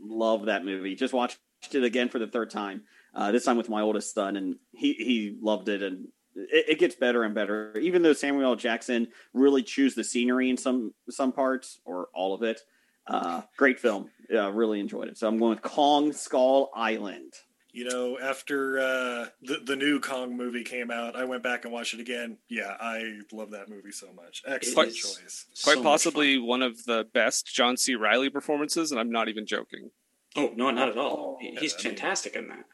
Love 0.00 0.46
that 0.46 0.64
movie. 0.64 0.96
Just 0.96 1.14
watched 1.14 1.38
it 1.70 1.84
again 1.84 2.08
for 2.08 2.18
the 2.18 2.26
third 2.26 2.50
time. 2.50 2.82
Uh, 3.14 3.30
this 3.30 3.44
time 3.44 3.56
with 3.56 3.68
my 3.68 3.80
oldest 3.80 4.12
son, 4.12 4.36
and 4.36 4.56
he 4.72 4.92
he 4.94 5.38
loved 5.40 5.68
it. 5.68 5.82
And 5.82 6.08
it, 6.34 6.70
it 6.70 6.78
gets 6.78 6.94
better 6.94 7.22
and 7.22 7.34
better. 7.34 7.76
Even 7.78 8.02
though 8.02 8.12
Samuel 8.12 8.50
L. 8.50 8.56
Jackson 8.56 9.08
really 9.32 9.62
chews 9.62 9.94
the 9.94 10.04
scenery 10.04 10.50
in 10.50 10.56
some 10.56 10.92
some 11.08 11.32
parts 11.32 11.78
or 11.84 12.08
all 12.12 12.34
of 12.34 12.42
it. 12.42 12.60
Uh, 13.08 13.42
great 13.56 13.78
film. 13.78 14.10
Yeah, 14.30 14.50
really 14.52 14.80
enjoyed 14.80 15.08
it. 15.08 15.16
So 15.18 15.28
I'm 15.28 15.38
going 15.38 15.50
with 15.50 15.62
Kong 15.62 16.12
Skull 16.12 16.70
Island. 16.74 17.32
You 17.72 17.84
know, 17.84 18.18
after 18.18 18.78
uh, 18.78 19.26
the 19.42 19.58
the 19.64 19.76
new 19.76 20.00
Kong 20.00 20.34
movie 20.36 20.64
came 20.64 20.90
out, 20.90 21.14
I 21.14 21.24
went 21.26 21.42
back 21.42 21.64
and 21.64 21.72
watched 21.74 21.92
it 21.94 22.00
again. 22.00 22.38
Yeah, 22.48 22.74
I 22.80 23.18
love 23.32 23.50
that 23.50 23.68
movie 23.68 23.92
so 23.92 24.12
much. 24.14 24.42
Excellent 24.46 24.94
choice. 24.94 25.44
Quite 25.62 25.76
much 25.76 25.84
possibly 25.84 26.38
one 26.38 26.62
of 26.62 26.84
the 26.86 27.06
best 27.12 27.46
John 27.54 27.76
C. 27.76 27.94
Reilly 27.94 28.30
performances, 28.30 28.90
and 28.92 28.98
I'm 29.00 29.10
not 29.10 29.28
even 29.28 29.44
joking. 29.46 29.90
Oh 30.36 30.52
no, 30.56 30.70
not 30.70 30.88
at 30.88 30.96
all. 30.96 31.36
He- 31.40 31.52
Yeah, 31.52 31.60
He's 31.60 31.74
I 31.74 31.76
mean- 31.76 31.84
fantastic 31.84 32.34
in 32.34 32.48
that. 32.48 32.64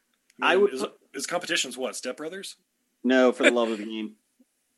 I 0.41 0.57
would 0.57 0.71
His, 0.73 0.81
put- 0.83 0.99
his 1.12 1.27
competition's 1.27 1.77
what? 1.77 1.95
Step 1.97 2.17
Brothers? 2.17 2.57
No, 3.05 3.33
for 3.33 3.43
the 3.43 3.51
love 3.51 3.71
of 3.71 3.79
the 3.79 3.85
game. 3.85 4.15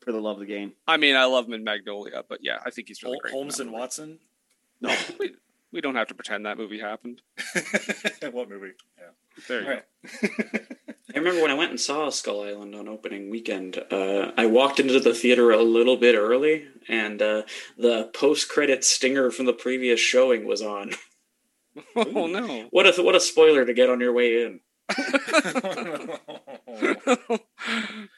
For 0.01 0.11
the 0.11 0.19
love 0.19 0.37
of 0.37 0.39
the 0.41 0.45
game. 0.53 0.73
I 0.87 0.97
mean, 0.97 1.15
I 1.15 1.25
love 1.25 1.45
him 1.47 1.53
in 1.53 1.63
Magnolia, 1.63 2.23
but 2.27 2.39
yeah, 2.43 2.57
I 2.65 2.71
think 2.71 2.87
he's 2.87 3.01
really 3.03 3.13
Hol- 3.15 3.21
great. 3.21 3.33
Holmes 3.33 3.59
and. 3.59 3.71
Watson? 3.71 4.19
No. 4.81 4.93
We, 5.19 5.33
we 5.75 5.81
don't 5.81 5.95
have 5.95 6.07
to 6.07 6.15
pretend 6.15 6.45
that 6.45 6.57
movie 6.57 6.79
happened. 6.79 7.21
what 8.31 8.49
movie? 8.49 8.71
Yeah. 8.97 9.43
There 9.47 9.61
you 9.61 9.67
All 9.67 9.73
go. 9.73 9.81
right. 10.53 10.61
I 11.13 11.17
remember 11.19 11.41
when 11.41 11.51
I 11.51 11.55
went 11.55 11.69
and 11.69 11.79
saw 11.79 12.09
Skull 12.09 12.43
Island 12.43 12.73
on 12.73 12.87
opening 12.87 13.29
weekend. 13.29 13.77
Uh, 13.91 14.31
I 14.37 14.47
walked 14.47 14.79
into 14.79 14.99
the 14.99 15.13
theater 15.13 15.51
a 15.51 15.61
little 15.61 15.97
bit 15.97 16.15
early, 16.15 16.65
and 16.87 17.21
uh, 17.21 17.43
the 17.77 18.09
post-credit 18.13 18.83
stinger 18.83 19.29
from 19.31 19.45
the 19.45 19.53
previous 19.53 19.99
showing 19.99 20.47
was 20.47 20.61
on. 20.61 20.91
Oh 21.93 22.27
no! 22.27 22.69
What 22.71 22.87
a 22.87 23.03
what 23.03 23.15
a 23.15 23.19
spoiler 23.19 23.65
to 23.65 23.73
get 23.73 23.89
on 23.89 23.99
your 23.99 24.13
way 24.13 24.43
in. 24.45 24.61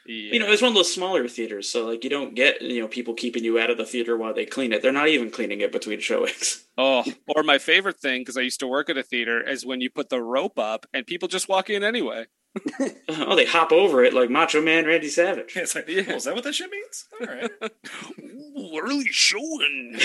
it's 0.05 0.61
one 0.61 0.69
of 0.69 0.75
those 0.75 0.93
smaller 0.93 1.27
theaters, 1.27 1.69
so 1.69 1.85
like 1.87 2.03
you 2.03 2.09
don't 2.09 2.35
get 2.35 2.61
you 2.61 2.81
know 2.81 2.87
people 2.87 3.13
keeping 3.13 3.43
you 3.43 3.57
out 3.59 3.69
of 3.69 3.77
the 3.77 3.85
theater 3.85 4.17
while 4.17 4.33
they 4.33 4.45
clean 4.45 4.73
it. 4.73 4.81
They're 4.81 4.91
not 4.91 5.07
even 5.07 5.31
cleaning 5.31 5.61
it 5.61 5.71
between 5.71 5.99
showings. 5.99 6.63
Oh, 6.79 7.03
or 7.35 7.41
my 7.41 7.57
favorite 7.57 7.99
thing 7.99 8.21
because 8.21 8.37
I 8.37 8.41
used 8.41 8.59
to 8.59 8.67
work 8.67 8.87
at 8.87 8.99
a 8.99 9.03
theater 9.03 9.41
is 9.41 9.65
when 9.65 9.81
you 9.81 9.89
put 9.89 10.09
the 10.09 10.21
rope 10.21 10.59
up 10.59 10.85
and 10.93 11.07
people 11.07 11.27
just 11.27 11.49
walk 11.49 11.71
in 11.71 11.83
anyway. 11.83 12.27
oh, 13.09 13.35
they 13.35 13.45
hop 13.45 13.71
over 13.71 14.03
it 14.03 14.13
like 14.13 14.29
Macho 14.29 14.61
Man 14.61 14.85
Randy 14.85 15.09
Savage. 15.09 15.57
It's 15.57 15.73
like, 15.73 15.87
Yeah. 15.87 16.03
oh, 16.09 16.15
is 16.17 16.25
that 16.25 16.35
what 16.35 16.43
that 16.43 16.53
shit 16.53 16.69
means? 16.69 17.05
All 17.19 17.25
right. 17.25 17.49
Ooh, 18.21 18.79
early 18.79 19.07
showing. 19.09 19.99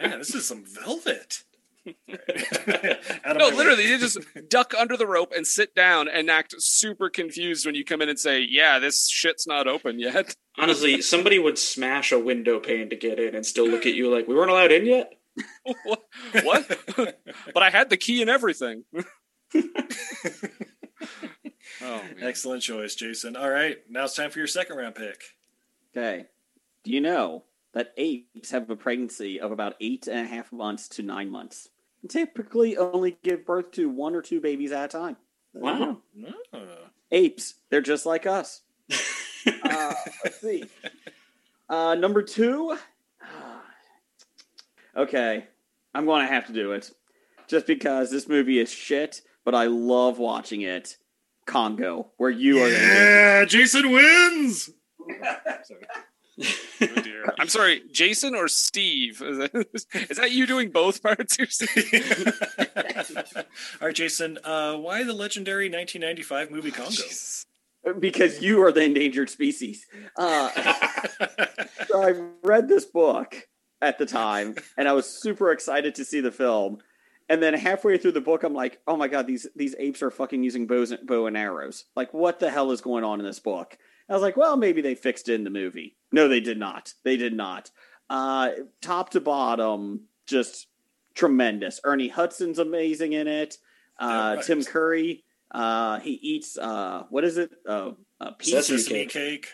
Man, 0.00 0.20
this 0.20 0.36
is 0.36 0.46
some 0.46 0.62
velvet. 0.64 1.42
Out 1.86 3.36
of 3.36 3.36
No, 3.38 3.48
literally, 3.48 3.88
you 3.88 3.98
just 4.00 4.18
duck 4.48 4.72
under 4.78 4.96
the 4.96 5.06
rope 5.06 5.32
and 5.34 5.46
sit 5.46 5.74
down 5.74 6.08
and 6.08 6.30
act 6.30 6.54
super 6.58 7.10
confused 7.10 7.66
when 7.66 7.74
you 7.74 7.84
come 7.84 8.00
in 8.02 8.08
and 8.08 8.18
say, 8.18 8.40
"Yeah, 8.40 8.78
this 8.78 9.08
shit's 9.08 9.46
not 9.46 9.66
open 9.66 9.98
yet." 9.98 10.36
Honestly, 10.58 11.02
somebody 11.02 11.38
would 11.38 11.58
smash 11.58 12.12
a 12.12 12.18
window 12.18 12.60
pane 12.60 12.90
to 12.90 12.96
get 12.96 13.18
in 13.18 13.34
and 13.34 13.44
still 13.44 13.66
look 13.66 13.86
at 13.86 13.94
you 13.94 14.14
like 14.14 14.28
we 14.28 14.34
weren't 14.34 14.50
allowed 14.50 14.72
in 14.72 14.86
yet. 14.86 15.12
what? 15.84 16.02
what? 16.42 17.18
but 17.54 17.62
I 17.62 17.70
had 17.70 17.88
the 17.90 17.96
key 17.96 18.20
and 18.20 18.30
everything. 18.30 18.84
oh, 18.94 19.02
man. 21.80 22.16
Excellent 22.20 22.62
choice, 22.62 22.94
Jason. 22.94 23.34
All 23.34 23.50
right, 23.50 23.78
now 23.88 24.04
it's 24.04 24.14
time 24.14 24.30
for 24.30 24.38
your 24.38 24.46
second 24.46 24.76
round 24.76 24.94
pick. 24.94 25.20
Okay. 25.96 26.26
Do 26.84 26.92
you 26.92 27.00
know 27.00 27.44
that 27.74 27.92
apes 27.96 28.50
have 28.50 28.68
a 28.68 28.76
pregnancy 28.76 29.40
of 29.40 29.52
about 29.52 29.74
eight 29.80 30.06
and 30.06 30.26
a 30.26 30.28
half 30.28 30.52
months 30.52 30.88
to 30.90 31.02
nine 31.02 31.30
months? 31.30 31.68
And 32.02 32.10
typically 32.10 32.76
only 32.76 33.16
give 33.22 33.46
birth 33.46 33.70
to 33.72 33.88
one 33.88 34.14
or 34.14 34.22
two 34.22 34.40
babies 34.40 34.72
at 34.72 34.84
a 34.86 34.88
time. 34.88 35.16
There 35.54 35.62
you 35.62 35.68
Wow. 35.80 35.96
go. 36.20 36.32
Oh. 36.52 36.66
Apes, 37.10 37.54
they're 37.70 37.80
just 37.80 38.06
like 38.06 38.26
us. 38.26 38.62
Uh, 39.64 39.92
let's 40.22 40.40
see. 40.40 40.62
Uh, 41.68 41.94
number 41.96 42.22
two. 42.22 42.76
Okay, 44.96 45.46
I'm 45.94 46.04
going 46.06 46.26
to 46.26 46.32
have 46.32 46.46
to 46.48 46.52
do 46.52 46.72
it. 46.72 46.90
Just 47.48 47.66
because 47.66 48.10
this 48.10 48.28
movie 48.28 48.58
is 48.58 48.70
shit, 48.70 49.22
but 49.44 49.54
I 49.54 49.64
love 49.66 50.18
watching 50.18 50.60
it. 50.62 50.96
Congo, 51.46 52.10
where 52.18 52.30
you 52.30 52.62
are. 52.62 52.68
Yeah, 52.68 53.44
Jason 53.46 53.90
wins. 53.90 54.70
Oh, 56.40 57.00
dear. 57.02 57.24
I'm 57.38 57.48
sorry, 57.48 57.82
Jason 57.92 58.34
or 58.34 58.48
Steve? 58.48 59.22
Is 59.22 59.38
that, 59.38 59.84
is 60.10 60.16
that 60.16 60.32
you 60.32 60.46
doing 60.46 60.70
both 60.70 61.02
parts? 61.02 61.36
Here, 61.36 61.46
Steve? 61.48 62.32
All 63.80 63.88
right, 63.88 63.94
Jason. 63.94 64.38
Uh, 64.42 64.76
why 64.76 65.04
the 65.04 65.12
legendary 65.12 65.66
1995 65.66 66.50
movie 66.50 66.70
Congo? 66.70 67.02
Because 67.98 68.40
you 68.40 68.62
are 68.62 68.72
the 68.72 68.82
endangered 68.82 69.30
species. 69.30 69.86
Uh, 70.16 70.50
so 71.88 72.02
I 72.02 72.14
read 72.42 72.68
this 72.68 72.84
book 72.84 73.48
at 73.80 73.98
the 73.98 74.06
time, 74.06 74.54
and 74.78 74.88
I 74.88 74.92
was 74.92 75.06
super 75.06 75.50
excited 75.50 75.94
to 75.96 76.04
see 76.04 76.20
the 76.20 76.30
film. 76.30 76.78
And 77.28 77.42
then 77.42 77.54
halfway 77.54 77.98
through 77.98 78.12
the 78.12 78.20
book, 78.20 78.42
I'm 78.42 78.54
like, 78.54 78.80
"Oh 78.86 78.96
my 78.96 79.08
god, 79.08 79.26
these 79.26 79.46
these 79.56 79.74
apes 79.78 80.02
are 80.02 80.10
fucking 80.10 80.42
using 80.42 80.66
bows, 80.66 80.94
bow 81.04 81.26
and 81.26 81.36
arrows! 81.36 81.84
Like, 81.96 82.12
what 82.12 82.40
the 82.40 82.50
hell 82.50 82.70
is 82.72 82.80
going 82.80 83.04
on 83.04 83.20
in 83.20 83.26
this 83.26 83.40
book?" 83.40 83.78
I 84.12 84.16
was 84.16 84.22
like, 84.22 84.36
"Well, 84.36 84.56
maybe 84.56 84.82
they 84.82 84.94
fixed 84.94 85.28
it 85.28 85.34
in 85.34 85.44
the 85.44 85.50
movie." 85.50 85.96
No, 86.12 86.28
they 86.28 86.40
did 86.40 86.58
not. 86.58 86.92
They 87.02 87.16
did 87.16 87.32
not. 87.34 87.70
Uh, 88.10 88.50
top 88.80 89.10
to 89.10 89.20
bottom, 89.20 90.02
just 90.26 90.66
tremendous. 91.14 91.80
Ernie 91.84 92.08
Hudson's 92.08 92.58
amazing 92.58 93.14
in 93.14 93.26
it. 93.26 93.58
Uh, 93.98 94.34
right. 94.36 94.44
Tim 94.44 94.64
Curry, 94.64 95.24
uh, 95.50 96.00
he 96.00 96.12
eats 96.12 96.58
uh, 96.58 97.04
what 97.10 97.24
is 97.24 97.38
it? 97.38 97.50
Uh, 97.66 97.92
uh, 98.20 98.32
pizza. 98.32 98.78
Cake. 98.88 99.10
cake. 99.10 99.48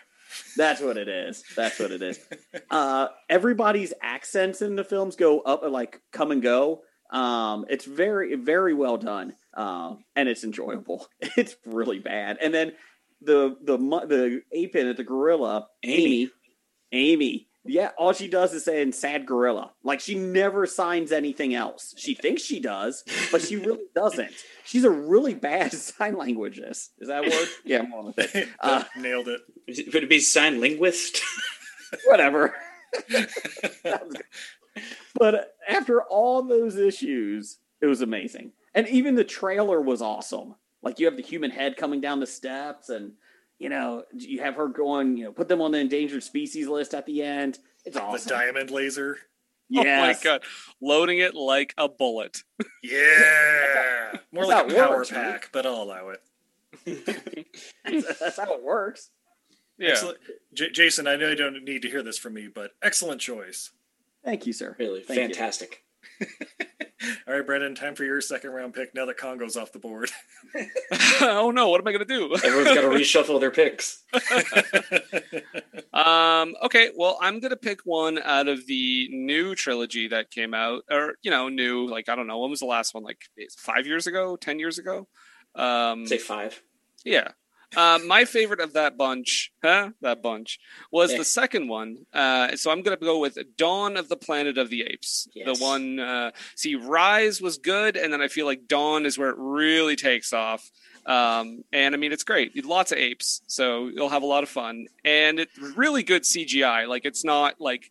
That's 0.57 0.81
what 0.81 0.97
it 0.97 1.09
is. 1.09 1.43
That's 1.57 1.79
what 1.79 1.91
it 1.91 2.03
is. 2.03 2.19
uh, 2.71 3.09
everybody's 3.29 3.93
accents 4.03 4.61
in 4.61 4.77
the 4.77 4.85
films 4.85 5.17
go 5.17 5.41
up, 5.41 5.63
like 5.65 6.03
come 6.13 6.31
and 6.31 6.43
go. 6.43 6.83
Um, 7.11 7.65
it's 7.71 7.87
very, 7.87 8.35
very 8.35 8.75
well 8.75 8.99
done, 8.99 9.35
uh, 9.55 9.95
and 10.15 10.29
it's 10.29 10.45
enjoyable. 10.45 11.07
It's 11.37 11.57
really 11.65 11.99
bad. 12.01 12.39
And 12.41 12.53
then 12.53 12.73
the 13.21 13.57
the 13.63 13.79
mu- 13.79 14.07
the 14.07 14.43
ape 14.53 14.77
in 14.77 14.87
it, 14.89 14.97
the 14.97 15.05
gorilla, 15.05 15.69
Amy. 15.83 16.31
Amy. 16.93 17.45
Yeah, 17.65 17.91
all 17.99 18.15
she 18.15 18.29
does 18.29 18.55
is 18.55 18.65
say 18.65 18.81
in 18.81 18.93
sad 18.93 19.27
gorilla. 19.27 19.73
Like 19.85 20.01
she 20.01 20.15
never 20.15 20.65
signs 20.65 21.13
anything 21.13 21.55
else. 21.55 21.93
She 21.99 22.15
thinks 22.15 22.41
she 22.43 22.61
does, 22.61 23.05
but 23.31 23.43
she 23.43 23.57
really 23.57 23.85
doesn't. 23.95 24.33
She's 24.65 24.85
a 24.85 24.91
really 24.91 25.35
bad 25.35 25.73
sign 25.75 26.15
languageist. 26.15 26.91
Is 26.99 27.09
that 27.09 27.27
a 27.27 27.29
word? 27.31 27.49
Yeah, 27.65 27.81
I'm 27.81 27.93
on 27.93 28.07
with 28.07 28.35
it. 28.35 28.49
Uh, 28.61 28.85
Nailed 28.97 29.29
it. 29.29 29.41
Would 29.93 30.05
it 30.05 30.09
be 30.09 30.21
sign 30.21 30.61
linguist? 30.61 31.21
whatever. 32.07 32.55
but 35.15 35.55
after 35.69 36.03
all 36.03 36.43
those 36.43 36.77
issues, 36.77 37.59
it 37.83 37.87
was 37.87 38.01
amazing. 38.01 38.53
And 38.75 38.89
even 38.89 39.15
the 39.15 39.25
trailer 39.25 39.81
was 39.81 40.01
awesome. 40.01 40.55
Like 40.83 40.99
you 40.99 41.07
have 41.07 41.17
the 41.17 41.23
human 41.23 41.51
head 41.51 41.77
coming 41.77 42.01
down 42.01 42.21
the 42.21 42.27
steps 42.27 42.89
and 42.89 43.13
you 43.59 43.69
know, 43.69 44.05
you 44.15 44.41
have 44.41 44.55
her 44.55 44.69
going, 44.69 45.17
you 45.17 45.25
know, 45.25 45.33
put 45.33 45.49
them 45.49 45.61
on 45.61 45.73
the 45.73 45.79
endangered 45.79 46.23
species 46.23 46.69
list 46.69 46.95
at 46.95 47.07
the 47.07 47.23
end. 47.23 47.59
It's 47.85 47.97
The 47.97 48.03
awesome. 48.03 48.29
diamond 48.31 48.71
laser. 48.71 49.19
Oh 49.77 49.85
my 49.85 50.17
god, 50.25 50.43
loading 50.81 51.19
it 51.19 51.35
like 51.35 51.75
a 51.77 51.89
bullet. 51.91 52.43
Yeah. 52.83 54.13
More 54.33 54.47
That's 54.47 54.63
like 54.67 54.73
a 54.73 54.75
power 54.75 54.97
works, 54.97 55.13
right? 55.13 55.33
pack, 55.33 55.51
but 55.53 55.67
I'll 55.67 55.83
allow 55.83 56.09
it. 56.11 56.23
That's 58.19 58.39
how 58.39 58.55
it 58.55 58.63
works. 58.63 59.11
Yeah. 59.77 59.91
Excellent. 59.91 60.19
J- 60.55 60.71
Jason, 60.71 61.07
I 61.07 61.17
know 61.17 61.29
you 61.29 61.37
don't 61.37 61.65
need 61.65 61.83
to 61.83 61.91
hear 61.91 62.03
this 62.03 62.17
from 62.19 62.33
me, 62.35 62.49
but 62.53 62.71
excellent 62.83 63.21
choice. 63.21 63.73
Thank 64.25 64.47
you, 64.47 64.55
sir. 64.55 64.75
Really 64.79 65.03
Thank 65.03 65.19
you. 65.19 65.25
fantastic. 65.35 65.85
All 67.29 67.35
right, 67.35 67.47
Brendan, 67.47 67.75
time 67.77 67.95
for 67.95 68.05
your 68.05 68.21
second 68.21 68.51
round 68.51 68.75
pick 68.75 68.95
now 68.95 69.07
that 69.07 69.17
Congo's 69.17 69.57
off 69.57 69.71
the 69.73 69.79
board. 69.79 70.11
oh 71.21 71.53
no, 71.53 71.69
what 71.69 71.81
am 71.81 71.87
I 71.87 71.93
gonna 71.93 72.05
do? 72.05 72.35
Everyone's 72.35 72.75
got 72.75 72.81
to 72.81 72.89
reshuffle 72.89 73.41
their 73.41 73.51
picks. 73.51 74.03
Um, 75.93 76.55
okay, 76.63 76.91
well, 76.95 77.19
I'm 77.21 77.41
gonna 77.41 77.57
pick 77.57 77.81
one 77.85 78.21
out 78.23 78.47
of 78.47 78.67
the 78.67 79.09
new 79.11 79.57
trilogy 79.57 80.07
that 80.09 80.31
came 80.31 80.55
out, 80.55 80.85
or 80.89 81.15
you 81.23 81.31
know, 81.31 81.49
new. 81.49 81.89
Like 81.89 82.09
I 82.09 82.15
don't 82.15 82.29
know, 82.29 82.39
when 82.39 82.51
was 82.51 82.61
the 82.61 82.67
last 82.67 82.95
one? 82.95 83.03
Like 83.03 83.19
five 83.57 83.85
years 83.87 84.07
ago, 84.07 84.37
ten 84.37 84.61
years 84.61 84.79
ago. 84.79 85.09
Um, 85.57 86.07
Say 86.07 86.19
five. 86.19 86.63
yeah. 87.05 87.33
Uh, 87.77 87.99
my 88.07 88.25
favorite 88.25 88.61
of 88.61 88.73
that 88.73 88.97
bunch, 88.97 89.53
huh? 89.63 89.91
That 90.01 90.23
bunch 90.23 90.59
was 90.91 91.13
Yeah. 91.13 91.19
the 91.19 91.25
second 91.25 91.69
one. 91.69 92.07
Uh, 92.13 92.57
so 92.57 92.71
I'm 92.71 92.83
gonna 92.83 92.97
go 92.97 93.19
with 93.19 93.39
Dawn 93.57 93.97
of 93.97 94.09
the 94.09 94.17
Planet 94.17 94.57
of 94.59 94.71
the 94.71 94.83
Apes. 94.83 95.29
Yes. 95.35 95.59
The 95.59 95.63
one. 95.65 95.99
Uh, 96.01 96.31
see, 96.55 96.75
Rise 96.75 97.41
was 97.43 97.59
good, 97.59 97.97
and 97.97 98.13
then 98.13 98.23
I 98.23 98.29
feel 98.29 98.47
like 98.47 98.67
Dawn 98.67 99.05
is 99.05 99.19
where 99.19 99.29
it 99.31 99.37
really 99.39 99.97
takes 99.97 100.33
off. 100.33 100.71
Um, 101.07 101.65
and 101.73 101.95
I 101.95 101.99
mean, 101.99 102.13
it's 102.13 102.25
great. 102.25 102.65
Lots 102.65 102.93
of 102.93 102.99
apes, 102.99 103.41
so 103.47 103.89
you'll 103.89 104.11
have 104.11 104.23
a 104.23 104.27
lot 104.27 104.43
of 104.43 104.49
fun, 104.51 104.89
and 105.05 105.41
it's 105.41 105.59
really 105.59 106.03
good 106.03 106.23
CGI. 106.23 106.87
Like 106.87 107.05
it's 107.05 107.25
not 107.25 107.61
like. 107.61 107.91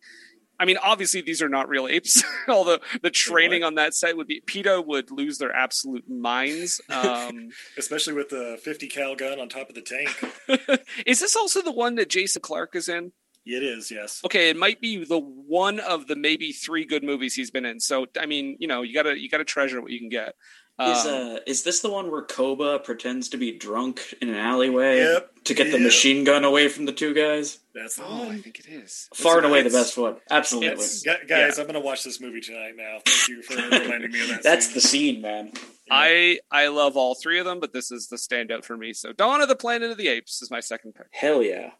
I 0.60 0.64
mean, 0.64 0.76
obviously 0.82 1.20
these 1.20 1.40
are 1.40 1.48
not 1.48 1.68
real 1.68 1.86
apes. 1.86 2.22
Although 2.48 2.78
the 3.02 3.10
training 3.10 3.62
on 3.62 3.76
that 3.76 3.94
set 3.94 4.16
would 4.16 4.26
be 4.26 4.40
PETA 4.44 4.82
would 4.86 5.10
lose 5.10 5.38
their 5.38 5.54
absolute 5.54 6.08
minds. 6.08 6.80
Um, 6.98 7.50
Especially 7.76 8.14
with 8.14 8.28
the 8.30 8.58
50 8.62 8.88
cal 8.88 9.14
gun 9.14 9.38
on 9.38 9.48
top 9.48 9.68
of 9.68 9.74
the 9.74 9.82
tank. 9.82 10.80
is 11.06 11.20
this 11.20 11.36
also 11.36 11.62
the 11.62 11.72
one 11.72 11.94
that 11.94 12.08
Jason 12.08 12.42
Clarke 12.42 12.74
is 12.74 12.88
in? 12.88 13.12
It 13.46 13.62
is, 13.62 13.90
yes. 13.90 14.20
Okay, 14.24 14.50
it 14.50 14.56
might 14.56 14.80
be 14.80 15.04
the 15.04 15.18
one 15.18 15.80
of 15.80 16.06
the 16.06 16.16
maybe 16.16 16.52
three 16.52 16.84
good 16.84 17.04
movies 17.04 17.34
he's 17.34 17.50
been 17.50 17.64
in. 17.64 17.78
So 17.78 18.06
I 18.20 18.26
mean, 18.26 18.56
you 18.58 18.66
know, 18.66 18.82
you 18.82 18.94
gotta 18.94 19.18
you 19.18 19.28
gotta 19.28 19.44
treasure 19.44 19.80
what 19.80 19.90
you 19.90 20.00
can 20.00 20.08
get. 20.08 20.34
Is 20.80 21.06
Um, 21.06 21.36
uh 21.36 21.38
is 21.46 21.64
this 21.64 21.80
the 21.80 21.88
one 21.90 22.08
where 22.10 22.22
Koba 22.22 22.78
pretends 22.78 23.28
to 23.30 23.36
be 23.36 23.50
drunk 23.50 24.14
in 24.22 24.28
an 24.28 24.36
alleyway 24.36 24.98
Yep. 24.98 25.44
to 25.44 25.54
get 25.54 25.64
the 25.72 25.72
Yep. 25.72 25.80
machine 25.80 26.22
gun 26.24 26.44
away 26.44 26.68
from 26.68 26.84
the 26.84 26.92
two 26.92 27.12
guys? 27.14 27.58
That's 27.74 27.96
the 27.96 28.04
oh, 28.04 28.28
I 28.30 28.38
think 28.38 28.60
it 28.60 28.66
is. 28.68 29.08
Far 29.14 29.38
and 29.38 29.46
away 29.46 29.62
the 29.62 29.70
best 29.70 29.96
one. 29.98 30.16
Absolutely. 30.30 30.70
It's, 30.84 31.02
gu- 31.02 31.26
guys, 31.26 31.58
I'm 31.58 31.64
going 31.64 31.74
to 31.74 31.80
watch 31.80 32.04
this 32.04 32.20
movie 32.20 32.40
tonight 32.40 32.74
now. 32.76 32.98
Thank 33.04 33.28
you 33.28 33.42
for 33.42 33.54
reminding 33.80 34.12
me 34.12 34.20
of 34.22 34.28
that. 34.28 34.42
That's 34.44 34.66
scene. 34.66 34.74
the 34.74 34.80
scene, 34.80 35.20
man. 35.20 35.52
I 35.90 36.38
I 36.50 36.68
love 36.68 36.96
all 36.96 37.14
three 37.16 37.38
of 37.40 37.44
them, 37.44 37.58
but 37.60 37.72
this 37.72 37.90
is 37.90 38.06
the 38.08 38.16
standout 38.16 38.64
for 38.64 38.76
me. 38.76 38.92
So 38.92 39.12
Dawn 39.12 39.40
of 39.40 39.48
the 39.48 39.56
Planet 39.56 39.90
of 39.90 39.96
the 39.96 40.06
Apes 40.08 40.42
is 40.42 40.50
my 40.50 40.60
second 40.60 40.94
pick. 40.94 41.06
Hell 41.10 41.42
yeah. 41.42 41.70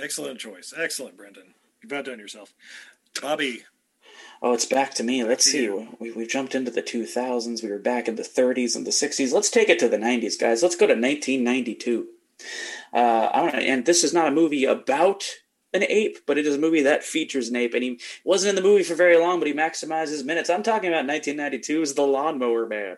Excellent 0.00 0.40
choice. 0.40 0.74
Excellent, 0.76 1.16
Brendan. 1.16 1.54
You've 1.82 1.92
outdone 1.92 2.18
yourself. 2.18 2.52
Bobby, 3.20 3.62
Oh, 4.40 4.52
it's 4.52 4.66
back 4.66 4.94
to 4.94 5.02
me. 5.02 5.24
Let's 5.24 5.44
see. 5.44 5.68
We, 5.98 6.12
we've 6.12 6.28
jumped 6.28 6.54
into 6.54 6.70
the 6.70 6.82
2000s. 6.82 7.62
We 7.62 7.70
were 7.70 7.78
back 7.78 8.06
in 8.06 8.16
the 8.16 8.22
30s 8.22 8.76
and 8.76 8.86
the 8.86 8.90
60s. 8.90 9.32
Let's 9.32 9.50
take 9.50 9.68
it 9.68 9.78
to 9.80 9.88
the 9.88 9.96
90s, 9.96 10.38
guys. 10.38 10.62
Let's 10.62 10.76
go 10.76 10.86
to 10.86 10.94
1992. 10.94 12.06
Uh, 12.92 13.28
I 13.32 13.42
don't 13.42 13.52
know, 13.52 13.60
and 13.60 13.84
this 13.84 14.04
is 14.04 14.14
not 14.14 14.28
a 14.28 14.32
movie 14.32 14.64
about 14.64 15.28
an 15.74 15.82
ape, 15.82 16.18
but 16.26 16.38
it 16.38 16.46
is 16.46 16.54
a 16.54 16.60
movie 16.60 16.82
that 16.82 17.02
features 17.02 17.48
an 17.48 17.56
ape. 17.56 17.74
And 17.74 17.82
he 17.82 18.00
wasn't 18.24 18.50
in 18.50 18.54
the 18.56 18.68
movie 18.68 18.84
for 18.84 18.94
very 18.94 19.18
long, 19.18 19.40
but 19.40 19.48
he 19.48 19.54
maximized 19.54 20.10
his 20.10 20.24
minutes. 20.24 20.48
I'm 20.48 20.62
talking 20.62 20.88
about 20.88 21.06
1992's 21.06 21.94
The 21.94 22.02
Lawnmower 22.02 22.66
Man. 22.66 22.96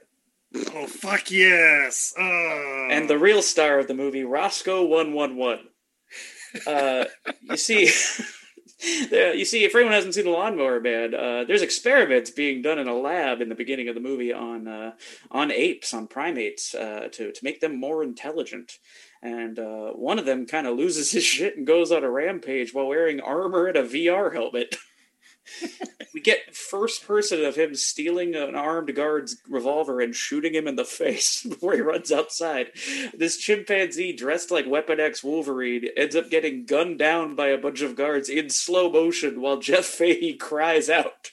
Oh 0.75 0.87
fuck 0.87 1.31
yes! 1.31 2.13
Oh. 2.19 2.89
And 2.91 3.09
the 3.09 3.19
real 3.19 3.41
star 3.41 3.79
of 3.79 3.87
the 3.87 3.95
movie, 3.95 4.25
Roscoe 4.25 4.85
111. 4.85 5.69
Uh, 6.67 7.05
you 7.43 7.57
see, 7.57 7.89
you 8.83 9.45
see, 9.45 9.65
if 9.65 9.75
anyone 9.75 9.93
hasn't 9.93 10.15
seen 10.15 10.25
the 10.25 10.31
Lawnmower 10.31 10.81
Man, 10.81 11.15
uh, 11.15 11.45
there's 11.47 11.63
experiments 11.63 12.31
being 12.31 12.63
done 12.63 12.79
in 12.79 12.89
a 12.89 12.95
lab 12.95 13.41
in 13.41 13.49
the 13.49 13.55
beginning 13.55 13.89
of 13.89 13.95
the 13.95 14.01
movie 14.01 14.33
on 14.33 14.67
uh, 14.69 14.93
on 15.31 15.51
apes, 15.51 15.93
on 15.93 16.07
primates, 16.07 16.75
uh, 16.75 17.09
to 17.13 17.33
to 17.33 17.45
make 17.45 17.61
them 17.61 17.79
more 17.79 18.03
intelligent. 18.03 18.79
And 19.23 19.59
uh, 19.59 19.91
one 19.91 20.19
of 20.19 20.25
them 20.25 20.47
kind 20.47 20.67
of 20.67 20.77
loses 20.77 21.13
his 21.13 21.25
shit 21.33 21.57
and 21.57 21.67
goes 21.67 21.93
on 21.93 22.05
a 22.05 22.11
rampage 22.11 22.73
while 22.73 22.87
wearing 22.87 23.21
armor 23.21 23.67
and 23.67 23.77
a 23.77 23.83
VR 23.83 24.33
helmet. 24.33 24.77
we 26.14 26.21
get 26.21 26.54
first 26.54 27.07
person 27.07 27.45
of 27.45 27.57
him 27.57 27.75
stealing 27.75 28.35
an 28.35 28.54
armed 28.54 28.95
guard's 28.95 29.37
revolver 29.49 30.00
and 30.00 30.14
shooting 30.14 30.54
him 30.54 30.66
in 30.66 30.76
the 30.76 30.85
face 31.00 31.42
before 31.42 31.75
he 31.75 31.80
runs 31.80 32.12
outside. 32.12 32.71
This 33.14 33.37
chimpanzee 33.37 34.12
dressed 34.12 34.50
like 34.50 34.66
Weapon 34.66 35.00
X 35.00 35.23
Wolverine 35.23 35.88
ends 35.97 36.16
up 36.16 36.30
getting 36.30 36.64
gunned 36.64 36.99
down 36.99 37.35
by 37.35 37.49
a 37.49 37.59
bunch 37.59 37.83
of 37.83 37.97
guards 37.97 38.28
in 38.28 38.50
slow 38.50 38.90
motion 38.90 39.40
while 39.40 39.59
Jeff 39.59 39.85
Fahey 40.00 40.35
cries 40.35 40.88
out. 40.88 41.33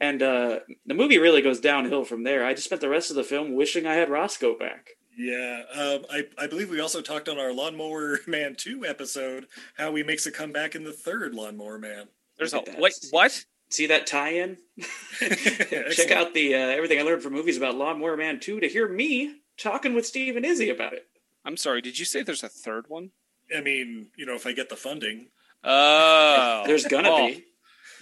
And 0.00 0.22
uh, 0.22 0.60
the 0.84 0.94
movie 0.94 1.18
really 1.18 1.40
goes 1.40 1.60
downhill 1.60 2.04
from 2.04 2.24
there. 2.24 2.44
I 2.44 2.52
just 2.52 2.66
spent 2.66 2.80
the 2.80 2.88
rest 2.88 3.10
of 3.10 3.16
the 3.16 3.24
film 3.24 3.54
wishing 3.54 3.86
I 3.86 3.94
had 3.94 4.10
Roscoe 4.10 4.58
back. 4.58 4.90
Yeah, 5.16 5.62
um, 5.74 6.04
I, 6.10 6.24
I 6.36 6.46
believe 6.46 6.68
we 6.68 6.80
also 6.80 7.00
talked 7.00 7.28
on 7.28 7.38
our 7.38 7.52
Lawnmower 7.52 8.18
Man 8.26 8.54
2 8.54 8.84
episode 8.84 9.46
how 9.78 9.94
he 9.94 10.02
makes 10.02 10.26
a 10.26 10.30
comeback 10.30 10.74
in 10.74 10.84
the 10.84 10.92
third 10.92 11.34
Lawnmower 11.34 11.78
Man. 11.78 12.08
There's 12.38 12.52
a 12.52 12.56
Look 12.56 12.68
at 12.68 12.74
that. 12.74 12.80
wait. 12.82 12.94
What? 13.10 13.44
See 13.68 13.86
that 13.86 14.06
tie-in? 14.06 14.58
Check 15.18 16.10
out 16.10 16.34
the 16.34 16.54
uh, 16.54 16.58
everything 16.58 16.98
I 16.98 17.02
learned 17.02 17.22
from 17.22 17.32
movies 17.32 17.56
about 17.56 17.74
Lawnmower 17.76 18.16
Man 18.16 18.38
2 18.40 18.60
to 18.60 18.68
hear 18.68 18.88
me 18.88 19.40
talking 19.58 19.94
with 19.94 20.06
Steve 20.06 20.36
and 20.36 20.44
Izzy 20.46 20.70
about 20.70 20.92
it. 20.92 21.06
I'm 21.44 21.56
sorry. 21.56 21.80
Did 21.80 21.98
you 21.98 22.04
say 22.04 22.22
there's 22.22 22.42
a 22.44 22.48
third 22.48 22.86
one? 22.88 23.10
I 23.56 23.60
mean, 23.60 24.10
you 24.16 24.26
know, 24.26 24.34
if 24.34 24.46
I 24.46 24.52
get 24.52 24.68
the 24.68 24.76
funding. 24.76 25.28
Oh, 25.64 26.62
There's 26.66 26.84
gonna 26.86 27.10
Oh, 27.10 27.26
be. 27.28 27.44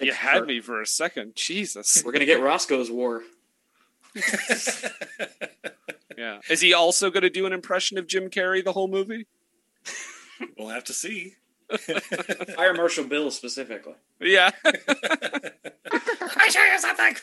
You 0.00 0.12
had 0.12 0.46
me 0.46 0.60
for 0.60 0.82
a 0.82 0.86
second. 0.86 1.34
Jesus. 1.36 2.02
We're 2.04 2.12
gonna 2.12 2.24
get 2.26 2.42
Roscoe's 2.42 2.90
War. 2.90 3.22
Yeah. 6.16 6.38
Is 6.48 6.60
he 6.60 6.72
also 6.72 7.10
going 7.10 7.22
to 7.24 7.30
do 7.30 7.44
an 7.44 7.52
impression 7.52 7.98
of 7.98 8.06
Jim 8.06 8.30
Carrey 8.30 8.62
the 8.64 8.72
whole 8.72 8.86
movie? 8.86 9.26
we'll 10.56 10.68
have 10.68 10.84
to 10.84 10.92
see. 10.92 11.34
Fire 12.56 12.74
Marshal 12.74 13.04
Bill 13.04 13.30
specifically. 13.30 13.94
Yeah. 14.20 14.50
I 14.64 16.48
show 16.48 16.64
you 16.64 16.78
something. 16.78 17.16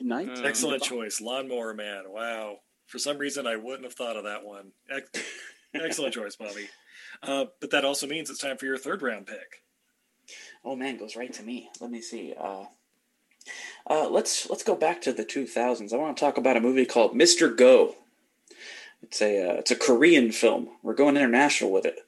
Night. 0.00 0.28
Uh, 0.38 0.42
Excellent 0.42 0.82
choice, 0.82 1.20
Lawnmower 1.20 1.74
Man. 1.74 2.04
Wow. 2.08 2.58
For 2.86 2.98
some 2.98 3.18
reason, 3.18 3.46
I 3.46 3.56
wouldn't 3.56 3.84
have 3.84 3.94
thought 3.94 4.16
of 4.16 4.24
that 4.24 4.44
one. 4.44 4.72
Ex- 4.90 5.10
Excellent 5.74 6.14
choice, 6.14 6.36
Bobby. 6.36 6.68
Uh, 7.22 7.46
but 7.60 7.70
that 7.70 7.84
also 7.84 8.06
means 8.06 8.28
it's 8.30 8.40
time 8.40 8.56
for 8.58 8.66
your 8.66 8.78
third 8.78 9.02
round 9.02 9.26
pick. 9.26 9.62
Oh 10.64 10.76
man, 10.76 10.98
goes 10.98 11.16
right 11.16 11.32
to 11.32 11.42
me. 11.42 11.68
Let 11.80 11.90
me 11.90 12.00
see. 12.00 12.34
Uh, 12.38 12.64
uh, 13.88 14.08
let's 14.08 14.48
let's 14.50 14.62
go 14.62 14.74
back 14.76 15.02
to 15.02 15.12
the 15.12 15.24
2000s. 15.24 15.92
I 15.92 15.96
want 15.96 16.16
to 16.16 16.20
talk 16.20 16.36
about 16.36 16.56
a 16.56 16.60
movie 16.60 16.86
called 16.86 17.14
Mr. 17.14 17.54
Go. 17.56 17.96
It's 19.12 19.20
a 19.20 19.46
uh, 19.46 19.52
it's 19.56 19.70
a 19.70 19.76
Korean 19.76 20.32
film. 20.32 20.70
We're 20.82 20.94
going 20.94 21.18
international 21.18 21.70
with 21.70 21.84
it. 21.84 21.98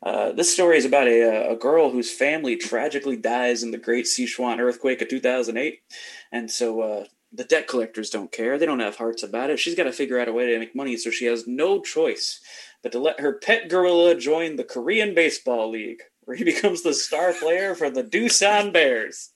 Uh, 0.00 0.30
this 0.30 0.54
story 0.54 0.76
is 0.76 0.84
about 0.84 1.08
a, 1.08 1.50
a 1.50 1.56
girl 1.56 1.90
whose 1.90 2.12
family 2.12 2.54
tragically 2.54 3.16
dies 3.16 3.64
in 3.64 3.72
the 3.72 3.76
Great 3.76 4.04
Sichuan 4.04 4.60
earthquake 4.60 5.02
of 5.02 5.08
2008, 5.08 5.82
and 6.30 6.48
so 6.48 6.80
uh, 6.80 7.04
the 7.32 7.42
debt 7.42 7.66
collectors 7.66 8.08
don't 8.08 8.30
care. 8.30 8.56
They 8.56 8.66
don't 8.66 8.78
have 8.78 8.94
hearts 8.94 9.24
about 9.24 9.50
it. 9.50 9.58
She's 9.58 9.74
got 9.74 9.84
to 9.84 9.92
figure 9.92 10.20
out 10.20 10.28
a 10.28 10.32
way 10.32 10.46
to 10.46 10.60
make 10.60 10.76
money, 10.76 10.96
so 10.96 11.10
she 11.10 11.24
has 11.24 11.44
no 11.44 11.80
choice 11.80 12.40
but 12.84 12.92
to 12.92 13.00
let 13.00 13.18
her 13.18 13.32
pet 13.32 13.68
gorilla 13.68 14.14
join 14.14 14.54
the 14.54 14.62
Korean 14.62 15.12
Baseball 15.12 15.72
League, 15.72 16.02
where 16.20 16.36
he 16.36 16.44
becomes 16.52 16.84
the 16.84 16.94
star 16.94 17.32
player 17.32 17.74
for 17.74 17.90
the 17.90 18.04
Doosan 18.04 18.72
Bears. 18.72 19.33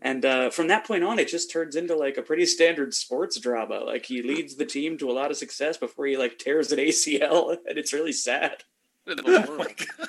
And 0.00 0.24
uh, 0.24 0.50
from 0.50 0.68
that 0.68 0.86
point 0.86 1.04
on, 1.04 1.18
it 1.18 1.28
just 1.28 1.50
turns 1.50 1.76
into 1.76 1.96
like 1.96 2.16
a 2.16 2.22
pretty 2.22 2.46
standard 2.46 2.94
sports 2.94 3.38
drama. 3.38 3.80
Like 3.80 4.06
he 4.06 4.22
leads 4.22 4.56
the 4.56 4.64
team 4.66 4.98
to 4.98 5.10
a 5.10 5.12
lot 5.12 5.30
of 5.30 5.36
success 5.36 5.76
before 5.76 6.06
he 6.06 6.16
like 6.16 6.38
tears 6.38 6.72
an 6.72 6.78
ACL, 6.78 7.56
and 7.66 7.78
it's 7.78 7.92
really 7.92 8.12
sad. 8.12 8.64
So 9.08 9.14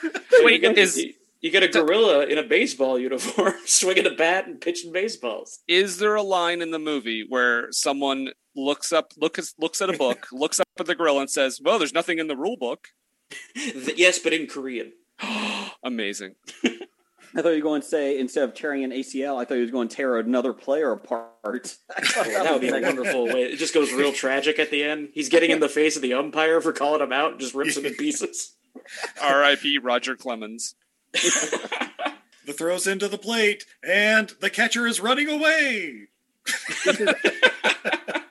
Wait, 0.44 0.54
you 0.54 0.60
get, 0.60 0.78
is- 0.78 0.98
you, 0.98 1.14
you 1.42 1.52
get 1.52 1.64
a 1.64 1.68
gorilla 1.68 2.26
in 2.26 2.38
a 2.38 2.44
baseball 2.44 2.98
uniform 2.98 3.54
swinging 3.66 4.06
a 4.06 4.12
bat 4.12 4.48
and 4.48 4.62
pitching 4.62 4.92
baseballs. 4.94 5.60
Is 5.68 5.98
there 5.98 6.16
a 6.16 6.24
line 6.24 6.62
in 6.62 6.72
the 6.72 6.80
movie 6.80 7.26
where 7.28 7.72
someone 7.72 8.30
looks 8.56 8.94
up, 8.94 9.12
looks 9.18 9.54
looks 9.60 9.82
at 9.82 9.90
a 9.90 9.98
book, 9.98 10.28
looks 10.32 10.60
up 10.60 10.68
at 10.80 10.86
the 10.86 10.96
gorilla, 10.96 11.22
and 11.22 11.30
says, 11.30 11.60
"Well, 11.64 11.80
there's 11.80 11.94
nothing 11.94 12.20
in 12.20 12.28
the 12.28 12.38
rule 12.38 12.56
book." 12.58 12.90
Th- 13.56 13.98
yes, 13.98 14.20
but 14.20 14.32
in 14.34 14.48
Korean. 14.48 14.94
Amazing. 15.84 16.36
I 17.36 17.42
thought 17.42 17.50
you 17.50 17.56
were 17.56 17.62
going 17.62 17.82
to 17.82 17.88
say 17.88 18.20
instead 18.20 18.44
of 18.44 18.54
tearing 18.54 18.84
an 18.84 18.92
ACL, 18.92 19.42
I 19.42 19.46
thought 19.46 19.56
you 19.56 19.62
was 19.62 19.72
going 19.72 19.88
to 19.88 19.96
tear 19.96 20.20
another 20.20 20.54
player 20.54 20.92
apart. 20.92 21.78
that 21.98 22.48
would 22.52 22.62
be 22.62 22.70
a 22.70 22.80
wonderful 22.80 23.26
way. 23.26 23.44
It 23.44 23.58
just 23.58 23.74
goes 23.74 23.92
real 23.92 24.14
tragic 24.14 24.60
at 24.60 24.70
the 24.70 24.84
end. 24.84 25.10
He's 25.14 25.30
getting 25.30 25.50
in 25.52 25.60
the 25.60 25.70
face 25.70 25.96
of 25.96 26.02
the 26.02 26.14
umpire 26.14 26.62
for 26.62 26.74
calling 26.74 27.02
him 27.02 27.12
out 27.12 27.32
and 27.32 27.40
just 27.40 27.56
rips 27.56 27.76
him 27.76 27.86
in 27.86 27.96
pieces. 27.96 28.56
R.I.P. 29.22 29.80
Roger 29.80 30.16
Clemens. 30.16 30.76
The 31.14 32.54
throw's 32.54 32.88
into 32.88 33.08
the 33.08 33.18
plate, 33.18 33.66
and 33.84 34.34
the 34.42 34.50
catcher 34.50 34.86
is 34.86 35.00
running 35.00 35.30
away. 35.30 36.08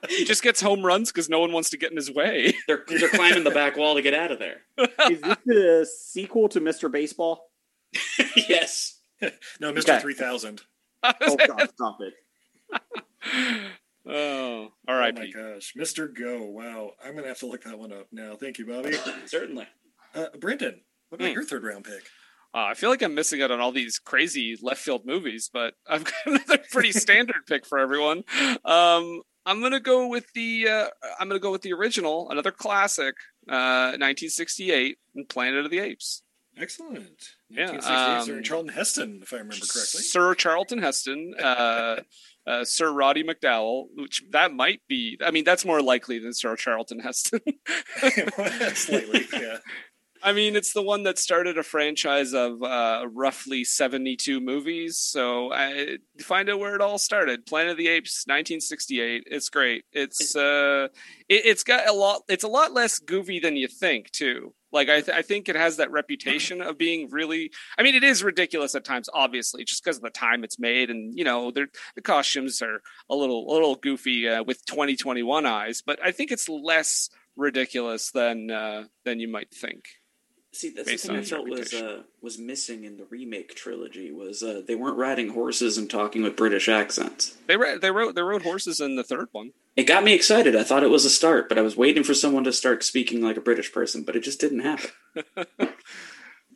He 0.09 0.25
just 0.25 0.43
gets 0.43 0.61
home 0.61 0.85
runs 0.85 1.11
because 1.11 1.29
no 1.29 1.39
one 1.39 1.51
wants 1.51 1.69
to 1.71 1.77
get 1.77 1.91
in 1.91 1.97
his 1.97 2.11
way. 2.11 2.53
They're, 2.67 2.83
they're 2.87 3.09
climbing 3.09 3.43
the 3.43 3.51
back 3.51 3.77
wall 3.77 3.95
to 3.95 4.01
get 4.01 4.13
out 4.13 4.31
of 4.31 4.39
there. 4.39 4.61
Is 5.09 5.21
this 5.21 5.37
the 5.45 5.87
sequel 5.89 6.49
to 6.49 6.61
Mr. 6.61 6.91
Baseball? 6.91 7.49
yes. 8.35 8.99
No, 9.59 9.71
Mr. 9.73 9.89
Okay. 9.89 9.99
3000. 9.99 10.61
Oh 11.03 11.37
God, 11.47 11.69
stop 11.69 11.97
it! 12.01 12.13
oh, 14.07 14.69
all 14.87 14.95
right. 14.95 15.13
Oh 15.17 15.19
R.I.P. 15.19 15.19
my 15.19 15.29
gosh. 15.31 15.73
Mr. 15.77 16.13
Go. 16.13 16.43
Wow. 16.45 16.91
I'm 17.03 17.11
going 17.11 17.23
to 17.23 17.29
have 17.29 17.39
to 17.39 17.47
look 17.47 17.63
that 17.63 17.77
one 17.77 17.91
up 17.93 18.07
now. 18.11 18.35
Thank 18.35 18.57
you, 18.59 18.65
Bobby. 18.65 18.93
Certainly. 19.25 19.67
Uh, 20.15 20.25
Brendan, 20.39 20.81
what 21.09 21.17
about 21.19 21.29
Hmm. 21.29 21.33
your 21.33 21.43
third 21.43 21.63
round 21.63 21.85
pick? 21.85 22.03
Uh, 22.55 22.65
I 22.65 22.73
feel 22.75 22.89
like 22.91 23.01
I'm 23.01 23.15
missing 23.15 23.41
out 23.41 23.49
on 23.49 23.59
all 23.59 23.71
these 23.71 23.97
crazy 23.97 24.55
left 24.61 24.81
field 24.81 25.05
movies, 25.05 25.49
but 25.51 25.73
I've 25.87 26.03
got 26.03 26.13
another 26.25 26.59
pretty 26.71 26.91
standard 26.91 27.47
pick 27.47 27.65
for 27.65 27.79
everyone. 27.79 28.23
Um, 28.63 29.21
I'm 29.45 29.59
gonna 29.59 29.79
go 29.79 30.07
with 30.07 30.31
the 30.35 30.67
uh, 30.69 30.87
I'm 31.19 31.27
gonna 31.27 31.39
go 31.39 31.51
with 31.51 31.63
the 31.63 31.73
original, 31.73 32.29
another 32.29 32.51
classic, 32.51 33.15
uh, 33.49 33.97
1968, 33.97 34.97
Planet 35.29 35.65
of 35.65 35.71
the 35.71 35.79
Apes. 35.79 36.21
Excellent. 36.57 37.35
Yeah, 37.49 37.71
1968, 37.71 38.15
um, 38.15 38.23
starring 38.23 38.43
Charlton 38.43 38.73
Heston, 38.73 39.19
if 39.23 39.33
I 39.33 39.37
remember 39.37 39.65
correctly. 39.65 40.01
Sir 40.01 40.35
Charlton 40.35 40.79
Heston, 40.79 41.33
uh, 41.41 42.01
uh, 42.47 42.63
Sir 42.63 42.91
Roddy 42.91 43.23
McDowall, 43.23 43.87
which 43.95 44.23
that 44.31 44.53
might 44.53 44.81
be. 44.87 45.17
I 45.23 45.31
mean, 45.31 45.43
that's 45.43 45.65
more 45.65 45.81
likely 45.81 46.19
than 46.19 46.33
Sir 46.33 46.55
Charlton 46.55 46.99
Heston. 46.99 47.41
Slightly, 48.75 49.25
yeah. 49.33 49.57
I 50.23 50.31
mean, 50.31 50.55
it's 50.55 50.71
the 50.71 50.81
one 50.81 51.03
that 51.03 51.19
started 51.19 51.57
a 51.57 51.63
franchise 51.63 52.33
of 52.33 52.63
uh, 52.63 53.05
roughly 53.11 53.65
72 53.65 54.39
movies. 54.39 54.97
So 54.97 55.51
I 55.51 55.97
find 56.21 56.49
out 56.49 56.59
where 56.59 56.75
it 56.75 56.81
all 56.81 56.97
started. 56.97 57.45
Planet 57.45 57.71
of 57.71 57.77
the 57.77 57.89
Apes, 57.89 58.23
1968. 58.25 59.23
It's 59.25 59.49
great. 59.49 59.83
It's 59.91 60.33
uh, 60.35 60.87
it, 61.27 61.45
it's 61.45 61.63
got 61.63 61.89
a 61.89 61.93
lot. 61.93 62.21
It's 62.29 62.45
a 62.45 62.47
lot 62.47 62.71
less 62.71 62.99
goofy 62.99 63.39
than 63.39 63.57
you 63.57 63.67
think, 63.67 64.11
too. 64.11 64.53
Like 64.73 64.89
I, 64.89 65.01
th- 65.01 65.15
I 65.15 65.21
think 65.21 65.47
it 65.47 65.55
has 65.55 65.77
that 65.77 65.91
reputation 65.91 66.61
of 66.61 66.77
being 66.77 67.09
really. 67.11 67.51
I 67.77 67.83
mean, 67.83 67.95
it 67.95 68.03
is 68.03 68.23
ridiculous 68.23 68.75
at 68.75 68.83
times, 68.83 69.07
obviously, 69.13 69.63
just 69.63 69.83
because 69.83 69.97
of 69.97 70.03
the 70.03 70.09
time 70.09 70.43
it's 70.43 70.59
made, 70.59 70.89
and 70.89 71.17
you 71.17 71.23
know, 71.23 71.51
the 71.51 71.67
costumes 72.03 72.61
are 72.61 72.81
a 73.09 73.15
little, 73.15 73.49
a 73.49 73.53
little 73.53 73.75
goofy 73.75 74.27
uh, 74.27 74.43
with 74.43 74.65
2021 74.65 75.45
eyes. 75.45 75.83
But 75.85 75.99
I 76.03 76.11
think 76.11 76.31
it's 76.31 76.49
less 76.49 77.09
ridiculous 77.35 78.11
than 78.11 78.51
uh, 78.51 78.85
than 79.05 79.19
you 79.19 79.27
might 79.27 79.53
think. 79.53 79.85
See, 80.53 80.69
that's 80.69 80.89
the 80.89 80.97
thing 80.97 81.15
I 81.17 81.23
felt 81.23 81.49
was 81.49 81.73
uh, 81.73 82.03
was 82.21 82.37
missing 82.37 82.83
in 82.83 82.97
the 82.97 83.05
remake 83.09 83.55
trilogy 83.55 84.11
was 84.11 84.43
uh, 84.43 84.61
they 84.67 84.75
weren't 84.75 84.97
riding 84.97 85.29
horses 85.29 85.79
and 85.79 85.89
talking 85.89 86.21
with 86.21 86.35
British 86.35 86.69
accents. 86.69 87.35
They 87.47 87.57
ra- 87.57 87.79
they 87.81 87.89
rode 87.89 88.13
they 88.13 88.21
rode 88.21 88.43
horses 88.43 88.79
in 88.79 88.95
the 88.95 89.03
third 89.03 89.29
one. 89.31 89.53
It 89.75 89.85
got 89.85 90.03
me 90.03 90.13
excited. 90.13 90.55
I 90.55 90.63
thought 90.63 90.83
it 90.83 90.91
was 90.91 91.05
a 91.05 91.09
start, 91.09 91.49
but 91.49 91.57
I 91.57 91.63
was 91.63 91.75
waiting 91.75 92.03
for 92.03 92.13
someone 92.13 92.43
to 92.43 92.53
start 92.53 92.83
speaking 92.83 93.19
like 93.19 93.35
a 93.35 93.41
British 93.41 93.73
person, 93.73 94.03
but 94.03 94.15
it 94.15 94.23
just 94.23 94.39
didn't 94.39 94.59
happen. 94.59 94.91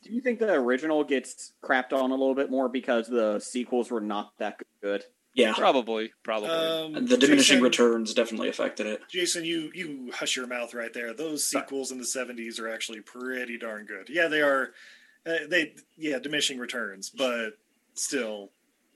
Do 0.03 0.13
you 0.13 0.21
think 0.21 0.37
the 0.37 0.53
original 0.53 1.03
gets 1.03 1.53
crapped 1.63 1.91
on 1.91 2.11
a 2.11 2.15
little 2.15 2.35
bit 2.35 2.51
more 2.51 2.69
because 2.69 3.07
the 3.07 3.39
sequels 3.39 3.89
were 3.89 3.99
not 3.99 4.31
that 4.37 4.61
good? 4.79 5.03
Yeah, 5.37 5.53
Probably, 5.53 6.11
probably. 6.23 6.49
Um, 6.49 6.93
the 7.05 7.15
diminishing 7.15 7.57
Jason, 7.57 7.61
returns 7.61 8.13
definitely 8.15 8.49
affected 8.49 8.87
it. 8.87 9.01
Jason, 9.07 9.45
you 9.45 9.69
you 9.75 10.11
hush 10.13 10.35
your 10.35 10.47
mouth 10.47 10.73
right 10.73 10.91
there. 10.93 11.13
Those 11.13 11.47
sequels 11.47 11.91
in 11.91 11.99
the 11.99 12.03
'70s 12.05 12.59
are 12.59 12.67
actually 12.73 13.01
pretty 13.01 13.57
darn 13.59 13.85
good. 13.85 14.09
Yeah, 14.09 14.27
they 14.27 14.41
are. 14.41 14.71
Uh, 15.25 15.45
they 15.47 15.75
yeah, 15.95 16.17
diminishing 16.17 16.57
returns, 16.57 17.11
but 17.11 17.51
still 17.93 18.49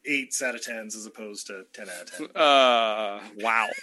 eights 0.06 0.42
out 0.42 0.56
of 0.56 0.64
tens 0.64 0.96
as 0.96 1.06
opposed 1.06 1.46
to 1.48 1.64
ten 1.74 1.88
out 1.90 2.02
of 2.02 2.12
ten. 2.12 2.26
uh, 2.36 3.20
wow. 3.38 3.68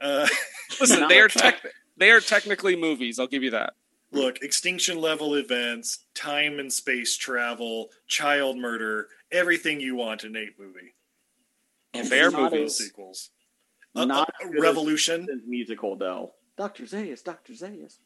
Uh, 0.00 0.26
Listen, 0.80 1.06
they 1.08 1.20
are 1.20 1.28
tech. 1.28 1.64
They 1.96 2.10
are 2.10 2.20
technically 2.20 2.74
movies. 2.76 3.18
I'll 3.20 3.28
give 3.28 3.44
you 3.44 3.52
that. 3.52 3.74
look, 4.10 4.42
extinction 4.42 5.00
level 5.00 5.34
events, 5.36 6.00
time 6.14 6.58
and 6.58 6.70
space 6.70 7.16
travel, 7.16 7.90
child 8.08 8.58
murder, 8.58 9.06
everything 9.30 9.80
you 9.80 9.94
want 9.94 10.24
in 10.24 10.34
an 10.34 10.42
ape 10.42 10.58
movie. 10.58 10.94
And 11.94 12.10
Bear 12.10 12.30
Not 12.30 12.50
Full 12.50 12.58
movies. 12.58 12.76
sequels. 12.76 13.30
Uh, 13.94 14.04
Not 14.04 14.30
as 14.42 14.50
good 14.50 14.60
Revolution. 14.60 15.26
the 15.26 15.40
musical 15.46 15.96
though. 15.96 16.32
Dr. 16.56 16.84
Zaius, 16.84 17.22
Dr. 17.22 17.52
Zaius. 17.52 17.98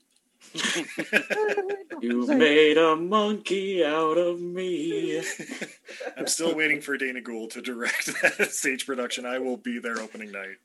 You 2.01 2.25
made 2.29 2.79
a 2.79 2.95
monkey 2.95 3.85
out 3.85 4.17
of 4.19 4.41
me. 4.41 5.21
I'm 6.17 6.29
still 6.29 6.55
waiting 6.55 6.81
for 6.81 6.97
Dana 6.97 7.21
Gould 7.21 7.51
to 7.53 7.61
direct 7.61 8.07
that 8.23 8.53
stage 8.53 8.87
production. 8.87 9.27
I 9.27 9.41
will 9.41 9.57
be 9.57 9.81
there 9.81 9.99
opening 9.99 10.31
night. 10.31 10.59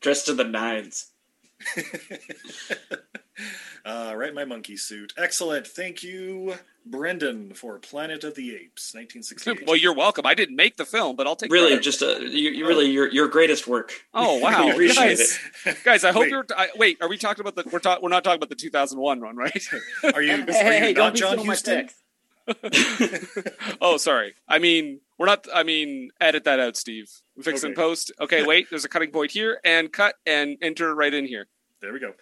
Dressed 0.00 0.24
to 0.26 0.32
the 0.34 0.44
nines. 0.44 1.10
Uh, 3.84 4.12
right, 4.16 4.34
my 4.34 4.44
monkey 4.44 4.76
suit. 4.76 5.12
Excellent. 5.16 5.66
Thank 5.66 6.02
you, 6.02 6.54
Brendan, 6.86 7.54
for 7.54 7.78
Planet 7.78 8.24
of 8.24 8.34
the 8.34 8.54
Apes, 8.54 8.94
1968. 8.94 9.66
well, 9.66 9.76
you're 9.76 9.94
welcome. 9.94 10.26
I 10.26 10.34
didn't 10.34 10.56
make 10.56 10.76
the 10.76 10.84
film, 10.84 11.16
but 11.16 11.26
I'll 11.26 11.36
take 11.36 11.50
Really, 11.52 11.68
credit. 11.68 11.82
just 11.82 12.02
uh, 12.02 12.18
you, 12.18 12.50
you 12.50 12.66
really 12.66 12.90
your 12.90 13.08
your 13.08 13.28
greatest 13.28 13.66
work. 13.66 13.92
Oh 14.14 14.38
wow, 14.42 14.64
We 14.66 14.72
appreciate 14.72 15.18
guys, 15.18 15.38
guys! 15.84 16.04
I 16.04 16.12
hope 16.12 16.22
Wait. 16.22 16.30
you're. 16.30 16.46
I, 16.56 16.68
wait, 16.76 16.98
are 17.00 17.08
we 17.08 17.18
talking 17.18 17.40
about 17.46 17.54
the? 17.56 17.68
We're 17.70 17.78
talking. 17.78 18.02
We're 18.02 18.08
not 18.10 18.24
talking 18.24 18.38
about 18.38 18.48
the 18.48 18.54
2001 18.56 19.20
one, 19.20 19.36
right? 19.36 19.66
Are 20.14 20.22
you, 20.22 20.32
Hey, 20.32 20.42
are 20.42 20.46
you 20.46 20.52
hey, 20.52 20.78
hey, 20.78 20.92
not 20.92 20.94
don't 20.94 21.12
be 21.14 21.18
John 21.20 21.28
stealing 21.32 21.46
my 21.46 21.52
Huston? 21.52 21.88
oh, 23.80 23.96
sorry. 23.98 24.34
I 24.48 24.58
mean, 24.58 25.00
we're 25.18 25.26
not. 25.26 25.46
I 25.54 25.62
mean, 25.62 26.10
edit 26.20 26.44
that 26.44 26.60
out, 26.60 26.76
Steve. 26.76 27.10
Fix 27.42 27.62
and 27.62 27.74
post. 27.76 28.12
Okay, 28.20 28.44
wait. 28.44 28.68
There's 28.70 28.84
a 28.84 28.88
cutting 28.88 29.10
point 29.10 29.32
here, 29.32 29.60
and 29.64 29.92
cut 29.92 30.14
and 30.26 30.56
enter 30.62 30.94
right 30.94 31.12
in 31.12 31.26
here. 31.26 31.46
There 31.80 31.92
we 31.92 32.00
go. 32.00 32.14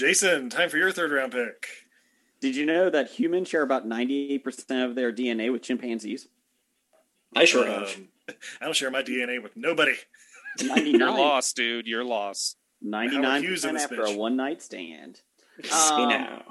Jason, 0.00 0.50
time 0.50 0.68
for 0.68 0.76
your 0.76 0.92
third 0.92 1.10
round 1.10 1.32
pick. 1.32 1.66
Did 2.40 2.54
you 2.54 2.66
know 2.66 2.90
that 2.90 3.08
humans 3.08 3.48
share 3.48 3.62
about 3.62 3.88
98% 3.88 4.84
of 4.84 4.94
their 4.94 5.10
DNA 5.10 5.50
with 5.50 5.62
chimpanzees? 5.62 6.28
I 7.34 7.46
sure 7.46 7.66
have. 7.66 7.96
Um, 7.96 8.08
I 8.60 8.66
don't 8.66 8.76
share 8.76 8.90
my 8.90 9.02
DNA 9.02 9.42
with 9.42 9.56
nobody. 9.56 9.94
99, 10.62 11.00
You're 11.00 11.10
lost, 11.10 11.56
dude. 11.56 11.86
You're 11.86 12.04
lost. 12.04 12.58
99% 12.84 13.40
Hughes 13.40 13.64
after 13.64 13.96
bitch. 13.96 14.14
a 14.14 14.18
one 14.18 14.36
night 14.36 14.60
stand. 14.60 15.22
See 15.64 15.70
Um, 15.72 16.10
now. 16.10 16.42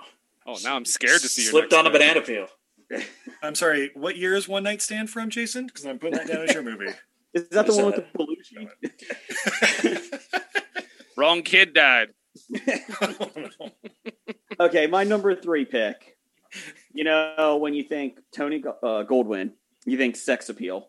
Oh, 0.47 0.57
now 0.63 0.75
I'm 0.75 0.85
scared 0.85 1.21
to 1.21 1.27
see 1.27 1.43
your 1.43 1.51
Slipped 1.51 1.71
next 1.71 1.79
on 1.81 1.85
a 1.87 1.91
banana 1.91 2.21
peel. 2.21 2.47
I'm 3.43 3.53
sorry, 3.53 3.91
what 3.93 4.15
year 4.17 4.33
is 4.35 4.47
One 4.47 4.63
Night 4.63 4.81
Stand 4.81 5.11
from, 5.11 5.29
Jason? 5.29 5.67
Because 5.67 5.85
I'm 5.85 5.99
putting 5.99 6.17
that 6.17 6.27
down 6.27 6.41
as 6.47 6.53
your 6.53 6.63
movie. 6.63 6.87
Is 7.33 7.47
that 7.49 7.67
the 7.67 7.71
Is 7.73 7.77
one 7.77 7.85
with 7.87 7.95
that- 7.97 8.13
the 8.13 10.01
Belushi? 10.01 10.83
Wrong 11.17 11.43
kid 11.43 11.73
died. 11.75 12.09
Oh, 13.01 13.31
no. 13.35 13.69
Okay, 14.59 14.87
my 14.87 15.03
number 15.03 15.35
three 15.35 15.65
pick. 15.65 16.17
You 16.93 17.03
know, 17.03 17.57
when 17.59 17.73
you 17.73 17.83
think 17.83 18.19
Tony 18.31 18.63
uh, 18.65 19.03
Goldwyn, 19.03 19.51
you 19.85 19.97
think 19.97 20.15
sex 20.15 20.47
appeal, 20.49 20.87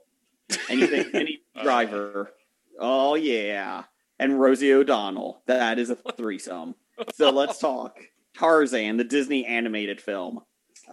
and 0.71 0.79
you 0.81 0.87
think 0.87 1.13
Penny 1.13 1.41
Uh. 1.57 1.63
Driver. 1.65 2.33
Oh 2.79 3.15
yeah, 3.15 3.85
and 4.19 4.41
Rosie 4.41 4.73
O'Donnell. 4.73 5.43
That 5.47 5.79
is 5.79 5.91
a 5.91 5.97
threesome. 5.97 6.75
So 7.15 7.31
let's 7.31 7.59
talk 7.59 7.99
Tarzan, 8.39 8.97
the 8.97 9.05
Disney 9.05 9.45
animated 9.47 10.01
film. 10.01 10.41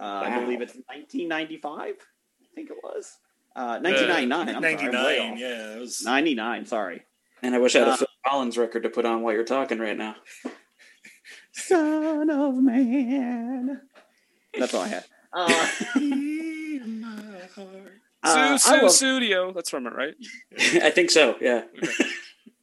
Uh, 0.00 0.04
I 0.04 0.40
believe 0.40 0.60
it's 0.60 0.74
1995. 0.74 1.94
I 1.94 2.46
think 2.54 2.70
it 2.70 2.76
was 2.82 3.12
uh, 3.54 3.78
1999. 3.80 4.48
I'm 4.56 4.62
sorry, 4.62 4.74
I'm 4.74 4.92
99, 4.92 5.38
yeah. 5.38 5.74
It 5.76 5.80
was, 5.80 6.02
99. 6.02 6.66
Sorry. 6.66 7.02
And 7.42 7.54
I 7.54 7.58
wish 7.58 7.76
I 7.76 7.80
had 7.80 7.88
Uh, 7.88 7.92
a 7.92 7.96
Phil 7.98 8.06
Collins 8.26 8.56
record 8.58 8.82
to 8.84 8.90
put 8.90 9.04
on 9.04 9.22
while 9.22 9.34
you're 9.34 9.44
talking 9.44 9.78
right 9.78 9.96
now. 9.96 10.16
Son 11.52 12.30
of 12.30 12.56
man. 12.56 13.80
That's 14.58 14.74
all 14.74 14.82
I 14.82 14.88
had. 14.88 15.04
Uh, 15.36 15.66
in 15.96 17.00
my 17.00 17.40
heart. 17.56 18.00
uh, 18.22 18.56
Su 18.56 18.70
I 18.70 18.76
Su 18.76 18.82
love- 18.82 18.92
Studio. 18.92 19.52
That's 19.52 19.68
from 19.68 19.88
it, 19.88 19.92
right? 19.94 20.14
I 20.80 20.90
think 20.90 21.10
so. 21.10 21.34
Yeah. 21.40 21.62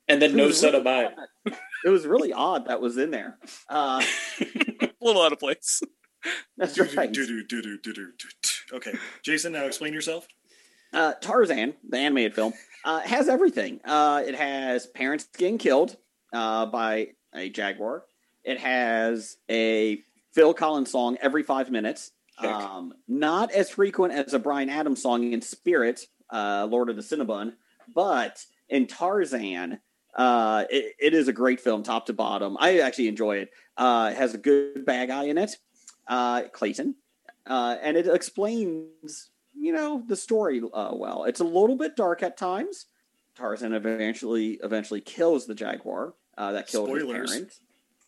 and 0.07 0.21
then 0.21 0.33
no 0.37 0.45
Who's 0.45 0.57
son 0.61 0.71
really 0.71 0.77
of 0.77 0.85
mine. 0.85 1.53
It 1.83 1.89
was 1.89 2.07
really 2.07 2.31
odd 2.31 2.67
that 2.67 2.79
was 2.79 2.95
in 2.97 3.11
there. 3.11 3.37
Uh, 3.69 4.01
A 4.39 4.87
little 5.01 5.21
out 5.21 5.33
of 5.33 5.39
place. 5.39 5.81
that's 6.55 6.79
right. 6.79 7.13
Okay, 8.73 8.93
Jason, 9.21 9.51
now 9.51 9.65
explain 9.65 9.91
yourself. 9.91 10.25
Uh, 10.93 11.13
Tarzan, 11.13 11.73
the 11.87 11.97
animated 11.97 12.35
film, 12.35 12.53
uh, 12.83 12.99
has 12.99 13.29
everything. 13.29 13.79
Uh, 13.85 14.23
it 14.25 14.35
has 14.35 14.87
parents 14.87 15.27
getting 15.37 15.57
killed 15.57 15.97
uh, 16.33 16.65
by 16.65 17.09
a 17.33 17.49
jaguar. 17.49 18.03
It 18.43 18.59
has 18.59 19.37
a 19.49 20.01
Phil 20.33 20.53
Collins 20.53 20.91
song 20.91 21.17
every 21.21 21.43
five 21.43 21.71
minutes. 21.71 22.11
Um, 22.37 22.95
not 23.07 23.51
as 23.51 23.69
frequent 23.69 24.13
as 24.13 24.33
a 24.33 24.39
Bryan 24.39 24.69
Adams 24.69 25.03
song 25.03 25.31
in 25.31 25.43
Spirit, 25.43 26.07
uh, 26.31 26.67
Lord 26.69 26.89
of 26.89 26.95
the 26.95 27.03
Cinnabon, 27.03 27.53
but 27.93 28.43
in 28.67 28.87
Tarzan, 28.87 29.79
uh, 30.15 30.65
it, 30.71 30.95
it 30.99 31.13
is 31.13 31.27
a 31.27 31.33
great 31.33 31.61
film, 31.61 31.83
top 31.83 32.07
to 32.07 32.13
bottom. 32.13 32.57
I 32.59 32.79
actually 32.79 33.09
enjoy 33.09 33.37
it. 33.37 33.51
Uh, 33.77 34.09
it 34.11 34.17
has 34.17 34.33
a 34.33 34.39
good 34.39 34.85
bad 34.85 35.09
guy 35.09 35.25
in 35.25 35.37
it, 35.37 35.55
uh, 36.07 36.43
Clayton, 36.51 36.95
uh, 37.45 37.77
and 37.79 37.95
it 37.95 38.07
explains, 38.07 39.29
you 39.61 39.71
know, 39.71 40.03
the 40.07 40.15
story 40.15 40.59
uh, 40.73 40.91
well. 40.93 41.25
It's 41.25 41.39
a 41.39 41.45
little 41.45 41.75
bit 41.75 41.95
dark 41.95 42.23
at 42.23 42.35
times. 42.35 42.87
Tarzan 43.35 43.73
eventually 43.73 44.59
eventually 44.63 45.01
kills 45.01 45.45
the 45.45 45.53
jaguar 45.53 46.15
uh, 46.37 46.53
that 46.53 46.67
killed 46.67 46.89
Spoilers. 46.89 47.31
his 47.31 47.31
parents. 47.31 47.59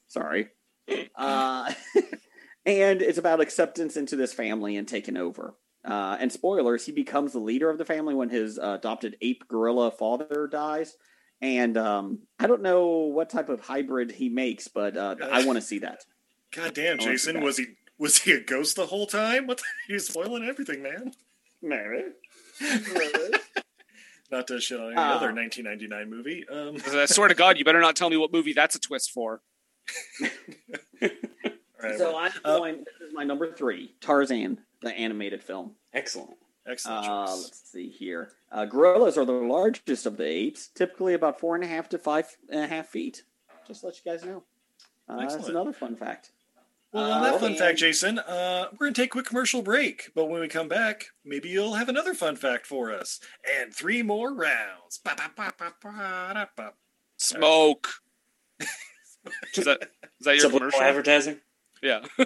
Sorry. 0.08 0.48
Uh, 1.16 1.72
and 2.66 3.02
it's 3.02 3.20
about 3.20 3.40
acceptance 3.40 3.96
into 3.96 4.16
this 4.16 4.34
family 4.34 4.78
and 4.78 4.88
taking 4.88 5.16
over. 5.16 5.54
Uh, 5.86 6.18
and 6.20 6.32
spoilers, 6.32 6.86
he 6.86 6.92
becomes 6.92 7.34
the 7.34 7.40
leader 7.40 7.70
of 7.70 7.78
the 7.78 7.86
family 7.86 8.16
when 8.16 8.30
his 8.30 8.58
uh, 8.58 8.78
adopted 8.80 9.18
ape 9.22 9.48
gorilla 9.48 9.92
father 9.92 10.48
dies. 10.52 10.96
And 11.42 11.78
um, 11.78 12.20
I 12.40 12.48
don't 12.48 12.62
know 12.62 12.88
what 12.88 13.30
type 13.30 13.50
of 13.50 13.60
hybrid 13.60 14.12
he 14.12 14.30
makes, 14.30 14.70
but 14.70 14.98
uh, 14.98 15.16
I 15.32 15.46
want 15.46 15.58
to 15.58 15.62
see 15.62 15.80
that. 15.80 16.04
God 16.56 16.74
damn, 16.74 17.00
I 17.00 17.04
want 17.04 17.12
to 17.12 17.18
see 17.18 17.32
Jason, 17.32 17.44
was 17.44 17.58
he 17.58 17.66
was 18.00 18.20
he 18.20 18.32
a 18.32 18.40
ghost 18.40 18.76
the 18.76 18.88
whole 18.88 19.08
time? 19.08 19.46
What 19.46 19.58
the, 19.58 19.64
he's 19.88 20.08
spoiling 20.08 20.44
everything, 20.44 20.82
man. 20.82 21.12
Maybe. 21.64 22.04
Not 24.32 24.48
to 24.48 24.60
shit 24.60 24.80
on 24.80 24.88
any 24.88 24.96
Uh. 24.96 25.16
other 25.16 25.32
1999 25.34 26.10
movie. 26.10 26.46
Um, 26.50 26.78
I 27.00 27.06
swear 27.06 27.28
to 27.30 27.36
God, 27.36 27.58
you 27.58 27.66
better 27.66 27.80
not 27.82 27.96
tell 27.96 28.10
me 28.10 28.18
what 28.18 28.34
movie 28.34 28.54
that's 28.54 28.76
a 28.76 28.80
twist 28.80 29.12
for. 29.12 29.42
all 30.22 30.30
right, 31.82 31.98
So 31.98 32.10
well, 32.14 32.18
I'm 32.18 32.32
uh, 32.44 32.58
going. 32.58 32.78
This 32.80 33.08
is 33.10 33.14
my 33.14 33.24
number 33.24 33.52
three, 33.54 33.94
Tarzan, 34.02 34.60
the 34.82 34.92
animated 34.94 35.44
film. 35.44 35.76
Excellent. 35.94 36.36
excellent 36.68 37.06
Uh, 37.08 37.36
let's 37.36 37.62
see 37.72 37.90
here. 37.90 38.32
Uh, 38.52 38.66
gorillas 38.66 39.18
are 39.18 39.26
the 39.26 39.32
largest 39.34 40.06
of 40.06 40.18
the 40.18 40.26
apes, 40.26 40.68
typically 40.68 41.14
about 41.14 41.40
four 41.40 41.56
and 41.56 41.64
a 41.64 41.68
half 41.68 41.90
to 41.90 41.98
five 41.98 42.26
and 42.50 42.62
a 42.62 42.68
half 42.68 42.88
feet. 42.88 43.24
Just 43.68 43.82
to 43.82 43.88
let 43.88 43.96
you 44.04 44.12
guys 44.12 44.24
know. 44.26 44.44
Uh, 45.08 45.20
that's 45.20 45.48
another 45.48 45.74
fun 45.74 45.96
fact. 45.96 46.32
Well, 46.94 47.12
on 47.12 47.24
Uh, 47.24 47.32
that 47.32 47.40
fun 47.40 47.56
fact, 47.56 47.80
Jason, 47.80 48.20
uh, 48.20 48.68
we're 48.74 48.78
going 48.86 48.94
to 48.94 49.02
take 49.02 49.10
a 49.10 49.12
quick 49.12 49.26
commercial 49.26 49.62
break. 49.64 50.12
But 50.16 50.26
when 50.26 50.40
we 50.42 50.48
come 50.48 50.68
back, 50.68 51.08
maybe 51.26 51.50
you'll 51.50 51.74
have 51.74 51.90
another 51.90 52.14
fun 52.14 52.36
fact 52.36 52.68
for 52.68 52.92
us. 52.94 53.20
And 53.52 53.74
three 53.74 54.04
more 54.04 54.34
rounds. 54.34 55.00
Ba, 55.04 55.16
ba, 55.18 55.32
ba, 55.36 55.54
ba, 55.58 55.74
ba, 55.82 56.32
da, 56.36 56.46
ba. 56.56 56.74
Smoke. 57.18 57.88
is 59.56 59.66
that 59.66 59.82
is 60.20 60.26
that 60.26 60.32
your 60.36 60.40
Subliminal 60.42 60.72
commercial? 60.72 60.82
advertising. 60.82 61.40
Yeah. 61.82 62.06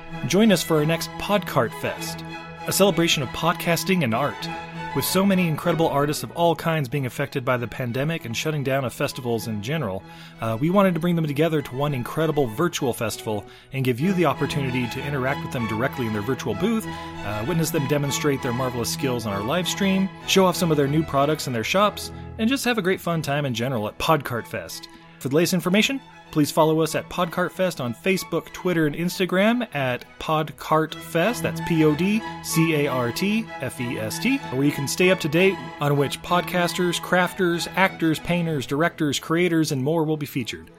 Join 0.27 0.51
us 0.51 0.61
for 0.61 0.77
our 0.77 0.85
next 0.85 1.09
Podcart 1.13 1.73
Fest, 1.81 2.23
a 2.67 2.71
celebration 2.71 3.23
of 3.23 3.29
podcasting 3.29 4.03
and 4.03 4.13
art. 4.13 4.47
With 4.95 5.03
so 5.03 5.25
many 5.25 5.47
incredible 5.47 5.87
artists 5.87 6.21
of 6.21 6.31
all 6.33 6.55
kinds 6.55 6.87
being 6.87 7.07
affected 7.07 7.43
by 7.43 7.57
the 7.57 7.67
pandemic 7.67 8.25
and 8.25 8.37
shutting 8.37 8.63
down 8.63 8.85
of 8.85 8.93
festivals 8.93 9.47
in 9.47 9.63
general, 9.63 10.03
uh, 10.39 10.57
we 10.61 10.69
wanted 10.69 10.93
to 10.93 10.99
bring 10.99 11.15
them 11.15 11.25
together 11.25 11.61
to 11.63 11.75
one 11.75 11.95
incredible 11.95 12.45
virtual 12.45 12.93
festival 12.93 13.45
and 13.73 13.83
give 13.83 13.99
you 13.99 14.13
the 14.13 14.25
opportunity 14.25 14.87
to 14.89 15.03
interact 15.03 15.41
with 15.41 15.51
them 15.53 15.67
directly 15.67 16.05
in 16.05 16.13
their 16.13 16.21
virtual 16.21 16.53
booth, 16.53 16.85
uh, 16.85 17.43
witness 17.47 17.71
them 17.71 17.87
demonstrate 17.87 18.43
their 18.43 18.53
marvelous 18.53 18.93
skills 18.93 19.25
on 19.25 19.33
our 19.33 19.43
live 19.43 19.67
stream, 19.67 20.07
show 20.27 20.45
off 20.45 20.55
some 20.55 20.69
of 20.69 20.77
their 20.77 20.87
new 20.87 21.01
products 21.01 21.47
in 21.47 21.53
their 21.53 21.63
shops, 21.63 22.11
and 22.37 22.47
just 22.47 22.63
have 22.63 22.77
a 22.77 22.81
great 22.81 23.01
fun 23.01 23.23
time 23.23 23.45
in 23.45 23.55
general 23.55 23.87
at 23.87 23.97
Podcart 23.97 24.45
Fest. 24.45 24.87
For 25.17 25.29
the 25.29 25.35
latest 25.35 25.53
information, 25.53 25.99
Please 26.31 26.49
follow 26.49 26.79
us 26.81 26.95
at 26.95 27.09
Podcartfest 27.09 27.83
on 27.83 27.93
Facebook, 27.93 28.45
Twitter, 28.53 28.87
and 28.87 28.95
Instagram 28.95 29.67
at 29.75 30.05
Podcartfest. 30.19 31.41
That's 31.41 31.61
P 31.67 31.83
O 31.83 31.93
D 31.93 32.21
C 32.43 32.73
A 32.75 32.87
R 32.87 33.11
T 33.11 33.45
F 33.59 33.79
E 33.81 33.97
S 33.97 34.17
T, 34.17 34.37
where 34.37 34.63
you 34.63 34.71
can 34.71 34.87
stay 34.87 35.11
up 35.11 35.19
to 35.19 35.29
date 35.29 35.55
on 35.81 35.97
which 35.97 36.21
podcasters, 36.21 37.01
crafters, 37.01 37.67
actors, 37.75 38.19
painters, 38.19 38.65
directors, 38.65 39.19
creators, 39.19 39.71
and 39.71 39.83
more 39.83 40.05
will 40.05 40.17
be 40.17 40.25
featured. 40.25 40.71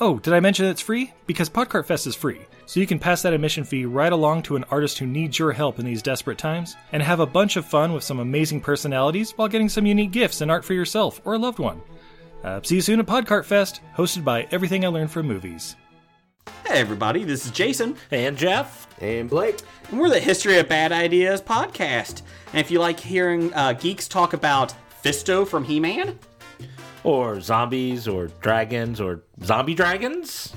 Oh, 0.00 0.18
did 0.18 0.34
I 0.34 0.40
mention 0.40 0.66
it's 0.66 0.80
free? 0.80 1.12
Because 1.26 1.48
Podcart 1.48 1.86
Fest 1.86 2.08
is 2.08 2.16
free, 2.16 2.40
so 2.66 2.80
you 2.80 2.88
can 2.88 2.98
pass 2.98 3.22
that 3.22 3.32
admission 3.32 3.62
fee 3.62 3.84
right 3.84 4.12
along 4.12 4.42
to 4.44 4.56
an 4.56 4.64
artist 4.64 4.98
who 4.98 5.06
needs 5.06 5.38
your 5.38 5.52
help 5.52 5.78
in 5.78 5.84
these 5.84 6.02
desperate 6.02 6.38
times, 6.38 6.76
and 6.90 7.02
have 7.02 7.20
a 7.20 7.26
bunch 7.26 7.56
of 7.56 7.64
fun 7.64 7.92
with 7.92 8.02
some 8.02 8.18
amazing 8.18 8.60
personalities 8.60 9.32
while 9.32 9.46
getting 9.46 9.68
some 9.68 9.86
unique 9.86 10.10
gifts 10.10 10.40
and 10.40 10.50
art 10.50 10.64
for 10.64 10.74
yourself 10.74 11.20
or 11.24 11.34
a 11.34 11.38
loved 11.38 11.58
one. 11.58 11.82
Uh, 12.44 12.60
see 12.62 12.76
you 12.76 12.80
soon 12.80 12.98
at 13.00 13.06
Podcart 13.06 13.44
Fest, 13.44 13.80
hosted 13.96 14.24
by 14.24 14.48
Everything 14.50 14.84
I 14.84 14.88
Learned 14.88 15.10
from 15.10 15.26
Movies. 15.26 15.76
Hey, 16.66 16.80
everybody, 16.80 17.22
this 17.24 17.44
is 17.46 17.52
Jason, 17.52 17.96
And 18.10 18.36
Jeff? 18.36 18.88
And 19.00 19.30
Blake. 19.30 19.60
and 19.90 20.00
we're 20.00 20.08
the 20.08 20.18
History 20.20 20.58
of 20.58 20.68
Bad 20.68 20.90
Ideas 20.90 21.40
podcast. 21.40 22.22
And 22.52 22.60
if 22.60 22.70
you 22.70 22.80
like 22.80 22.98
hearing 22.98 23.52
uh, 23.54 23.74
geeks 23.74 24.08
talk 24.08 24.32
about 24.32 24.74
Fisto 25.04 25.46
from 25.46 25.62
He 25.64 25.78
Man, 25.78 26.18
Or 27.04 27.40
zombies, 27.40 28.08
or 28.08 28.26
dragons, 28.40 29.00
or 29.00 29.22
zombie 29.44 29.74
dragons? 29.74 30.52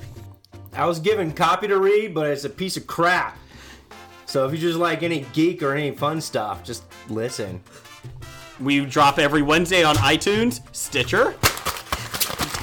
I 0.74 0.86
was 0.86 0.98
given 0.98 1.32
copy 1.32 1.68
to 1.68 1.78
read, 1.78 2.14
but 2.14 2.26
it's 2.26 2.44
a 2.44 2.50
piece 2.50 2.76
of 2.76 2.86
crap. 2.86 3.38
So 4.26 4.44
if 4.46 4.52
you 4.52 4.58
just 4.58 4.78
like 4.78 5.02
any 5.04 5.24
geek 5.32 5.62
or 5.62 5.72
any 5.72 5.92
fun 5.92 6.20
stuff, 6.20 6.64
just 6.64 6.82
listen. 7.08 7.60
we 8.60 8.84
drop 8.84 9.18
every 9.20 9.42
Wednesday 9.42 9.84
on 9.84 9.94
iTunes, 9.96 10.60
Stitcher, 10.74 11.34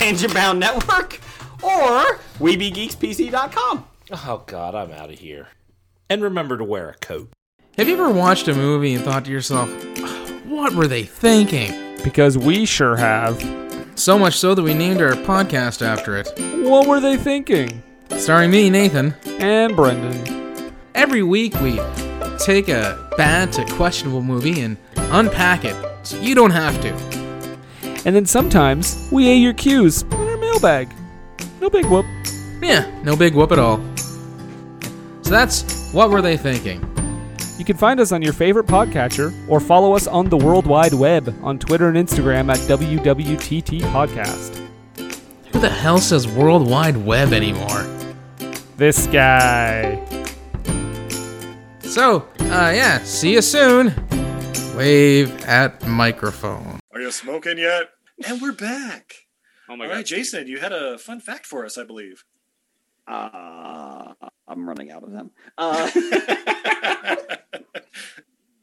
Tangent 0.04 0.34
Bound 0.34 0.60
Network, 0.60 1.22
or 1.62 2.18
WeBeGeeksPC.com. 2.38 3.86
Oh 4.12 4.44
god, 4.46 4.76
I'm 4.76 4.92
out 4.92 5.10
of 5.10 5.18
here. 5.18 5.48
And 6.10 6.22
remember 6.22 6.58
to 6.58 6.66
wear 6.66 6.90
a 6.90 6.94
coat. 6.96 7.30
Have 7.78 7.88
you 7.88 7.94
ever 7.94 8.10
watched 8.10 8.50
a 8.50 8.54
movie 8.54 8.96
and 8.96 9.06
thought 9.06 9.24
to 9.24 9.32
yourself, 9.32 9.70
what 10.46 10.74
were 10.74 10.88
they 10.88 11.04
thinking? 11.04 11.72
Because 12.04 12.38
we 12.38 12.66
sure 12.66 12.98
have. 12.98 13.42
So 13.96 14.20
much 14.20 14.36
so 14.36 14.54
that 14.54 14.62
we 14.62 14.74
named 14.74 15.02
our 15.02 15.14
podcast 15.14 15.82
after 15.82 16.18
it. 16.18 16.28
What 16.68 16.86
were 16.86 17.00
they 17.00 17.16
thinking? 17.16 17.82
Starring 18.10 18.52
me, 18.52 18.70
Nathan. 18.70 19.16
And 19.40 19.74
Brendan. 19.74 20.76
Every 20.96 21.24
week 21.24 21.56
we 21.62 21.80
take 22.40 22.68
a 22.68 23.10
bad 23.16 23.54
to 23.54 23.64
questionable 23.76 24.22
movie 24.22 24.60
and 24.60 24.76
unpack 24.98 25.64
it 25.64 25.78
so 26.06 26.18
you 26.18 26.36
don't 26.36 26.52
have 26.52 26.82
to. 26.82 27.13
And 28.06 28.16
then 28.16 28.26
sometimes 28.26 29.08
we 29.12 29.30
A 29.30 29.36
your 29.36 29.54
cues 29.54 30.04
on 30.04 30.28
our 30.28 30.38
mailbag. 30.38 30.94
No 31.62 31.70
big 31.70 31.86
whoop. 31.86 32.06
Yeah, 32.62 32.90
no 33.04 33.16
big 33.16 33.34
whoop 33.36 33.52
at 33.52 33.60
all. 33.60 33.78
So 35.22 35.30
that's 35.32 35.92
What 35.94 36.10
Were 36.10 36.22
They 36.22 36.36
Thinking? 36.38 36.82
You 37.58 37.64
can 37.66 37.78
find 37.78 38.00
us 38.00 38.12
on 38.12 38.22
your 38.22 38.34
favorite 38.34 38.66
podcatcher 38.66 39.34
or 39.48 39.60
follow 39.60 39.96
us 39.96 40.08
on 40.08 40.28
the 40.28 40.36
World 40.36 40.66
Wide 40.68 40.94
Web 40.94 41.34
on 41.44 41.60
Twitter 41.60 41.88
and 41.88 41.96
Instagram 41.96 42.52
at 42.52 42.58
WWTT 42.68 43.82
Podcast. 43.84 44.60
Who 45.52 45.60
the 45.60 45.70
hell 45.70 46.00
says 46.00 46.28
World 46.28 46.70
Wide 46.70 46.98
Web 46.98 47.32
anymore? 47.32 47.84
This 48.76 49.08
guy. 49.08 50.04
So, 51.82 52.28
uh, 52.40 52.72
yeah, 52.76 52.98
see 53.04 53.34
you 53.34 53.42
soon. 53.42 53.94
Wave 54.76 55.46
at 55.46 55.86
microphone. 55.88 56.80
Are 56.92 57.00
you 57.00 57.12
smoking 57.12 57.60
yet? 57.60 57.93
And 58.26 58.42
we're 58.42 58.52
back. 58.52 59.14
Oh 59.70 59.76
my 59.76 59.86
All 59.86 59.90
god. 59.92 59.98
right, 59.98 60.06
Jason, 60.06 60.48
you 60.48 60.60
had 60.60 60.72
a 60.72 60.98
fun 60.98 61.20
fact 61.20 61.46
for 61.46 61.66
us, 61.66 61.78
I 61.78 61.84
believe. 61.84 62.24
Uh, 63.08 64.14
I'm 64.48 64.68
running 64.68 64.92
out 64.92 65.04
of 65.04 65.12
them. 65.12 65.32
Uh, 65.58 65.90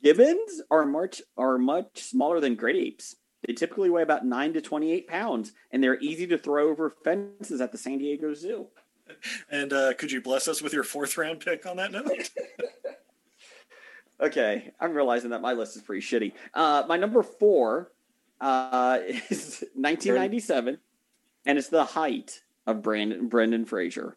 gibbons 0.03 0.63
are 0.71 0.87
much 0.87 1.21
are 1.37 1.59
much 1.59 2.03
smaller 2.03 2.41
than 2.41 2.55
great 2.55 2.77
apes. 2.77 3.17
They 3.47 3.53
typically 3.55 3.91
weigh 3.91 4.03
about 4.03 4.25
nine 4.27 4.53
to 4.55 4.61
twenty-eight 4.61 5.09
pounds, 5.09 5.53
and 5.71 5.83
they're 5.83 5.99
easy 6.01 6.27
to 6.29 6.39
throw 6.39 6.69
over 6.69 6.95
fences 7.05 7.61
at 7.61 7.73
the 7.73 7.79
San 7.79 7.99
Diego 7.99 8.35
Zoo. 8.35 8.69
And 9.51 9.73
uh, 9.73 9.93
could 9.95 10.13
you 10.13 10.23
bless 10.23 10.47
us 10.47 10.63
with 10.63 10.73
your 10.73 10.85
fourth 10.85 11.19
round 11.19 11.41
pick 11.41 11.67
on 11.67 11.79
that 11.79 11.91
note? 11.91 12.31
Okay, 14.21 14.71
I'm 14.79 14.93
realizing 14.93 15.31
that 15.31 15.41
my 15.43 15.53
list 15.53 15.75
is 15.77 15.83
pretty 15.83 16.07
shitty. 16.07 16.33
Uh, 16.55 16.85
my 16.89 16.97
number 16.97 17.23
four 17.25 17.91
uh, 18.41 18.99
is 19.31 19.65
1997, 19.75 20.79
and 21.47 21.59
it's 21.59 21.69
the 21.69 21.85
height 21.85 22.43
of 22.67 22.83
Brandon 22.83 23.29
Brendan 23.29 23.65
Fraser, 23.65 24.17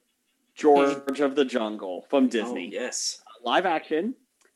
George 0.55 1.19
of 1.19 1.35
the 1.35 1.45
Jungle 1.45 2.05
from 2.09 2.27
Disney. 2.27 2.71
Oh, 2.73 2.81
yes. 2.81 3.21
live 3.43 3.65
action, 3.65 4.15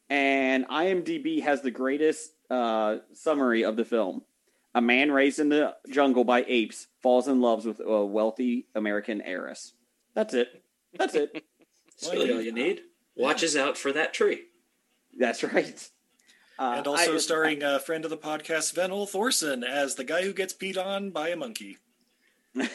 and 0.09 0.67
IMDb 0.67 1.41
has 1.43 1.61
the 1.61 1.71
greatest 1.71 2.31
uh, 2.49 2.97
summary 3.13 3.63
of 3.63 3.75
the 3.75 3.85
film. 3.85 4.23
A 4.75 4.81
man 4.81 5.11
raised 5.11 5.39
in 5.39 5.49
the 5.49 5.75
jungle 5.89 6.23
by 6.23 6.45
apes 6.47 6.87
falls 7.01 7.27
in 7.27 7.41
love 7.41 7.65
with 7.65 7.79
a 7.79 8.05
wealthy 8.05 8.67
American 8.75 9.21
heiress. 9.21 9.73
That's 10.13 10.33
it. 10.33 10.63
That's 10.97 11.15
it. 11.15 11.31
That's 11.99 12.13
really 12.13 12.31
all 12.31 12.41
you 12.41 12.51
need. 12.51 12.81
Watches 13.15 13.57
out 13.57 13.77
for 13.77 13.91
that 13.93 14.13
tree. 14.13 14.43
That's 15.17 15.43
right. 15.43 15.89
Uh, 16.59 16.75
and 16.77 16.87
also 16.87 17.15
I- 17.15 17.19
starring 17.19 17.61
a 17.63 17.79
friend 17.79 18.03
of 18.03 18.09
the 18.09 18.17
podcast, 18.17 18.73
Venel 18.73 19.05
Thorson, 19.07 19.63
as 19.63 19.95
the 19.95 20.03
guy 20.03 20.23
who 20.23 20.33
gets 20.33 20.53
peed 20.53 20.77
on 20.77 21.11
by 21.11 21.29
a 21.29 21.35
monkey. 21.35 21.77
What 22.53 22.69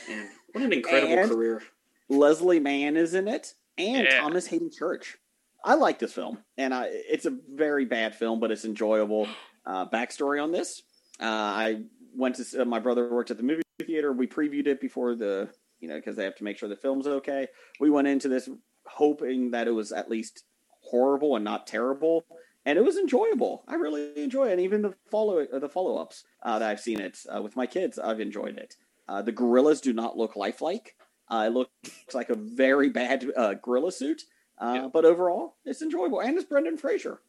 an 0.55 0.73
incredible 0.73 1.19
And- 1.19 1.31
career. 1.31 1.63
Leslie 2.09 2.61
Mann 2.61 2.97
is 2.97 3.15
in 3.15 3.27
it, 3.27 3.55
and 3.79 4.05
Yeah. 4.05 4.21
Thomas 4.21 4.47
Haden 4.47 4.71
Church. 4.71 5.17
I 5.65 5.75
like 5.75 5.99
this 5.99 6.13
film, 6.13 6.39
and 6.59 6.75
I, 6.75 6.89
it's 6.91 7.25
a 7.25 7.31
very 7.49 7.85
bad 7.85 8.15
film, 8.15 8.39
but 8.41 8.51
it's 8.51 8.65
enjoyable. 8.65 9.29
Uh, 9.65 9.87
backstory 9.89 10.43
on 10.43 10.51
this: 10.53 10.83
uh, 11.21 11.25
I 11.25 11.85
went 12.15 12.35
to 12.37 12.63
uh, 12.63 12.65
my 12.65 12.81
brother 12.81 13.09
worked 13.11 13.31
at 13.31 13.37
the 13.39 13.43
movie 13.45 13.63
theater. 13.81 14.13
We 14.13 14.27
previewed 14.27 14.67
it 14.67 14.81
before 14.81 15.15
the 15.15 15.49
you 15.81 15.89
know 15.89 15.95
because 15.97 16.17
they 16.17 16.25
have 16.25 16.37
to 16.37 16.45
make 16.45 16.59
sure 16.59 16.69
the 16.69 16.77
film's 16.77 17.07
okay. 17.07 17.47
We 17.81 17.89
went 17.91 18.09
into 18.09 18.29
this 18.29 18.49
hoping 18.87 19.53
that 19.53 19.69
it 19.69 19.73
was 19.73 19.91
at 19.93 20.11
least 20.11 20.45
horrible 20.81 21.37
and 21.37 21.45
not 21.45 21.67
terrible, 21.69 22.27
and 22.65 22.79
it 22.79 22.85
was 22.85 22.97
enjoyable. 22.97 23.65
I 23.69 23.75
really 23.75 24.13
enjoy 24.23 24.49
it, 24.49 24.53
and 24.53 24.61
even 24.61 24.83
the 24.83 24.95
follow 25.11 25.45
uh, 25.45 25.59
the 25.59 25.69
follow 25.69 25.97
ups 25.97 26.25
uh, 26.43 26.59
that 26.59 26.69
I've 26.71 26.81
seen 26.81 27.01
it 27.01 27.19
uh, 27.35 27.43
with 27.43 27.57
my 27.57 27.67
kids, 27.67 27.99
I've 27.99 28.21
enjoyed 28.21 28.57
it. 28.59 28.77
Uh, 29.09 29.23
the 29.23 29.33
gorillas 29.33 29.81
do 29.81 29.93
not 29.93 30.17
look 30.17 30.37
lifelike. 30.37 30.95
Uh, 31.29 31.45
it 31.49 31.53
looks 31.53 31.71
like 32.15 32.31
a 32.31 32.35
very 32.37 32.89
bad 32.91 33.25
uh, 33.37 33.55
gorilla 33.55 33.93
suit, 33.93 34.23
uh, 34.59 34.73
Yeah. 34.75 34.89
but 34.93 35.05
overall, 35.05 35.57
it's 35.65 35.83
enjoyable, 35.83 36.21
and 36.21 36.37
it's 36.37 36.45
Brendan 36.49 36.77
Fraser. 36.77 37.21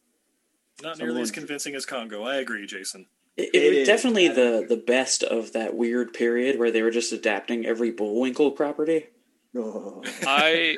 Not 0.81 0.97
nearly 0.97 1.21
as 1.21 1.31
convincing 1.31 1.75
as 1.75 1.85
Congo. 1.85 2.23
I 2.23 2.37
agree, 2.37 2.65
Jason. 2.65 3.05
It, 3.37 3.49
It 3.53 3.63
it 3.63 3.69
was 3.69 3.77
is. 3.79 3.87
definitely 3.87 4.27
the, 4.27 4.65
the 4.67 4.77
best 4.77 5.23
of 5.23 5.53
that 5.53 5.75
weird 5.75 6.13
period 6.13 6.57
where 6.59 6.71
they 6.71 6.81
were 6.81 6.91
just 6.91 7.11
adapting 7.11 7.65
every 7.65 7.91
Bullwinkle 7.91 8.51
property. 8.51 9.05
I 9.55 10.77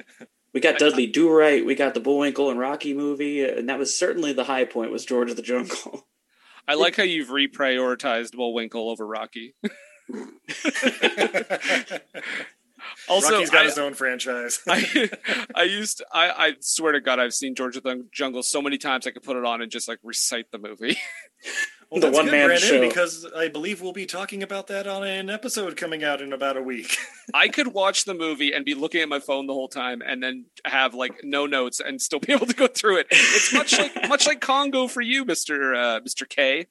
We 0.55 0.61
got 0.61 0.79
Dudley 0.79 1.05
Do 1.05 1.29
Right, 1.29 1.65
we 1.65 1.75
got 1.75 1.95
the 1.95 1.99
Bullwinkle 1.99 2.49
and 2.49 2.57
Rocky 2.57 2.93
movie, 2.93 3.43
and 3.43 3.67
that 3.67 3.77
was 3.77 3.99
certainly 3.99 4.31
the 4.31 4.45
high 4.45 4.63
point 4.63 4.89
was 4.89 5.03
George 5.03 5.29
of 5.29 5.35
the 5.35 5.41
Jungle. 5.41 6.07
I 6.67 6.75
like 6.75 6.95
how 6.95 7.03
you've 7.03 7.27
reprioritized 7.27 8.31
Bullwinkle 8.31 8.89
over 8.89 9.05
Rocky. 9.05 9.53
also, 13.09 13.33
Rocky's 13.33 13.49
got 13.49 13.63
I- 13.63 13.65
his 13.65 13.77
own 13.77 13.95
franchise. 13.95 14.61
I 14.65 15.09
I 15.55 15.63
used 15.63 16.01
I 16.13 16.29
I 16.29 16.53
swear 16.61 16.93
to 16.93 17.01
God 17.01 17.19
I've 17.19 17.33
seen 17.33 17.53
George 17.53 17.75
of 17.75 17.83
the 17.83 18.07
Jungle 18.13 18.41
so 18.41 18.61
many 18.61 18.77
times 18.77 19.05
I 19.05 19.11
could 19.11 19.23
put 19.23 19.35
it 19.35 19.43
on 19.43 19.61
and 19.61 19.69
just 19.69 19.89
like 19.89 19.99
recite 20.03 20.51
the 20.51 20.57
movie. 20.57 20.97
Well, 22.01 22.11
the 22.11 22.17
one 22.17 22.29
man 22.29 22.57
show. 22.57 22.81
because 22.81 23.25
I 23.35 23.47
believe 23.47 23.81
we'll 23.81 23.93
be 23.93 24.05
talking 24.05 24.43
about 24.43 24.67
that 24.67 24.85
on 24.87 25.03
an 25.03 25.29
episode 25.29 25.77
coming 25.77 26.03
out 26.03 26.21
in 26.21 26.33
about 26.33 26.57
a 26.57 26.61
week. 26.61 26.97
I 27.33 27.47
could 27.47 27.67
watch 27.67 28.05
the 28.05 28.13
movie 28.13 28.53
and 28.53 28.65
be 28.65 28.73
looking 28.73 29.01
at 29.01 29.09
my 29.09 29.19
phone 29.19 29.47
the 29.47 29.53
whole 29.53 29.67
time 29.67 30.01
and 30.01 30.21
then 30.21 30.45
have 30.65 30.93
like 30.93 31.21
no 31.23 31.45
notes 31.45 31.79
and 31.79 32.01
still 32.01 32.19
be 32.19 32.33
able 32.33 32.47
to 32.47 32.53
go 32.53 32.67
through 32.67 32.97
it. 32.97 33.07
It's 33.11 33.53
much 33.53 33.77
like 33.77 33.95
much 34.09 34.27
like 34.27 34.41
Congo 34.41 34.87
for 34.87 35.01
you, 35.01 35.25
Mister 35.25 35.73
uh, 35.73 35.99
Mister 36.01 36.25
K. 36.25 36.67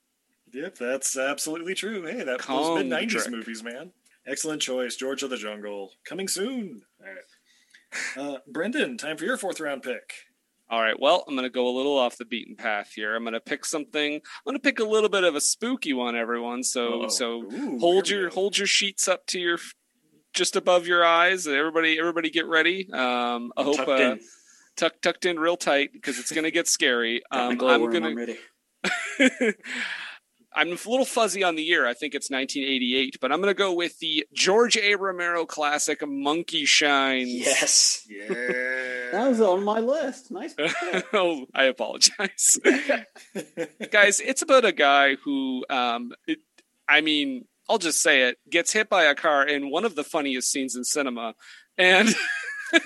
Yep, 0.53 0.77
that's 0.79 1.17
absolutely 1.17 1.75
true. 1.75 2.07
Hey, 2.07 2.23
that 2.23 2.43
those 2.43 2.85
mid 2.85 2.93
'90s 2.93 3.31
movies, 3.31 3.63
man. 3.63 3.93
Excellent 4.27 4.63
choice, 4.63 4.97
George 4.97 5.23
of 5.23 5.31
the 5.31 5.37
Jungle, 5.37 5.93
coming 6.05 6.29
soon. 6.29 6.83
All 7.01 8.27
right, 8.27 8.35
uh, 8.35 8.39
Brendan, 8.47 8.97
time 8.97 9.17
for 9.17 9.25
your 9.25 9.37
fourth 9.37 9.61
round 9.61 9.83
pick. 9.83 10.13
All 10.71 10.81
right, 10.81 10.99
well, 10.99 11.25
I'm 11.29 11.35
going 11.35 11.47
to 11.47 11.51
go 11.53 11.69
a 11.69 11.75
little 11.77 11.99
off 11.99 12.17
the 12.17 12.25
beaten 12.25 12.57
path 12.57 12.93
here. 12.95 13.15
I'm 13.15 13.23
going 13.23 13.35
to 13.35 13.41
pick 13.41 13.67
something. 13.67 14.15
I'm 14.15 14.21
going 14.47 14.57
to 14.57 14.63
pick 14.63 14.79
a 14.81 14.85
little 14.85 15.11
bit 15.11 15.23
of 15.23 15.35
a 15.35 15.41
spooky 15.41 15.93
one, 15.93 16.17
everyone. 16.17 16.63
So, 16.63 17.09
so 17.09 17.43
ooh, 17.43 17.79
hold 17.79 18.09
your 18.09 18.31
hold 18.31 18.57
your 18.57 18.67
sheets 18.67 19.07
up 19.07 19.27
to 19.27 19.39
your 19.39 19.59
just 20.33 20.57
above 20.57 20.87
your 20.87 21.05
eyes. 21.05 21.47
Everybody, 21.47 21.99
everybody, 21.99 22.31
get 22.31 22.47
ready. 22.47 22.89
Um, 22.93 23.53
I 23.57 23.63
hope 23.63 23.77
Tucked 23.77 23.89
uh, 23.89 23.95
in. 23.95 24.21
tuck 24.77 25.01
tucked 25.03 25.27
in 25.27 25.39
real 25.39 25.57
tight 25.57 25.93
because 25.93 26.19
it's 26.19 26.33
going 26.33 26.45
to 26.45 26.51
get 26.51 26.67
scary. 26.67 27.23
Um, 27.31 27.61
I'm 27.61 27.81
worm, 27.81 27.93
gonna 27.93 28.15
I'm 30.57 30.69
a 30.69 30.71
little 30.71 31.05
fuzzy 31.05 31.43
on 31.43 31.57
the 31.57 31.63
year. 31.63 31.87
I 31.87 31.95
think 31.95 32.15
it's 32.15 32.31
1988, 32.31 33.19
but 33.21 33.33
I'm 33.33 33.41
going 33.41 33.51
to 33.51 33.59
go 33.59 33.73
with 33.73 33.99
the 33.99 34.27
George 34.33 34.77
A. 34.77 34.95
Romero 34.95 35.45
classic 35.47 36.07
Monkey 36.07 36.65
Shines. 36.65 37.29
Yes. 37.29 38.07
Yeah. 38.09 39.11
That 39.13 39.29
was 39.29 39.41
on 39.41 39.65
my 39.65 39.81
list. 39.81 40.31
Nice. 40.31 40.55
oh, 41.13 41.47
I 41.55 41.65
apologize. 41.65 42.59
Guys, 43.91 44.21
it's 44.21 44.43
about 44.43 44.65
a 44.65 44.73
guy 44.73 45.17
who, 45.17 45.65
um, 45.69 46.13
it, 46.27 46.39
I 46.89 47.01
mean, 47.01 47.47
I'll 47.69 47.79
just 47.79 48.01
say 48.01 48.23
it, 48.29 48.39
gets 48.49 48.73
hit 48.73 48.89
by 48.89 49.05
a 49.05 49.15
car 49.15 49.47
in 49.47 49.71
one 49.71 49.85
of 49.85 49.95
the 49.95 50.05
funniest 50.05 50.51
scenes 50.51 50.77
in 50.77 50.85
cinema. 50.85 51.35
And 51.77 52.09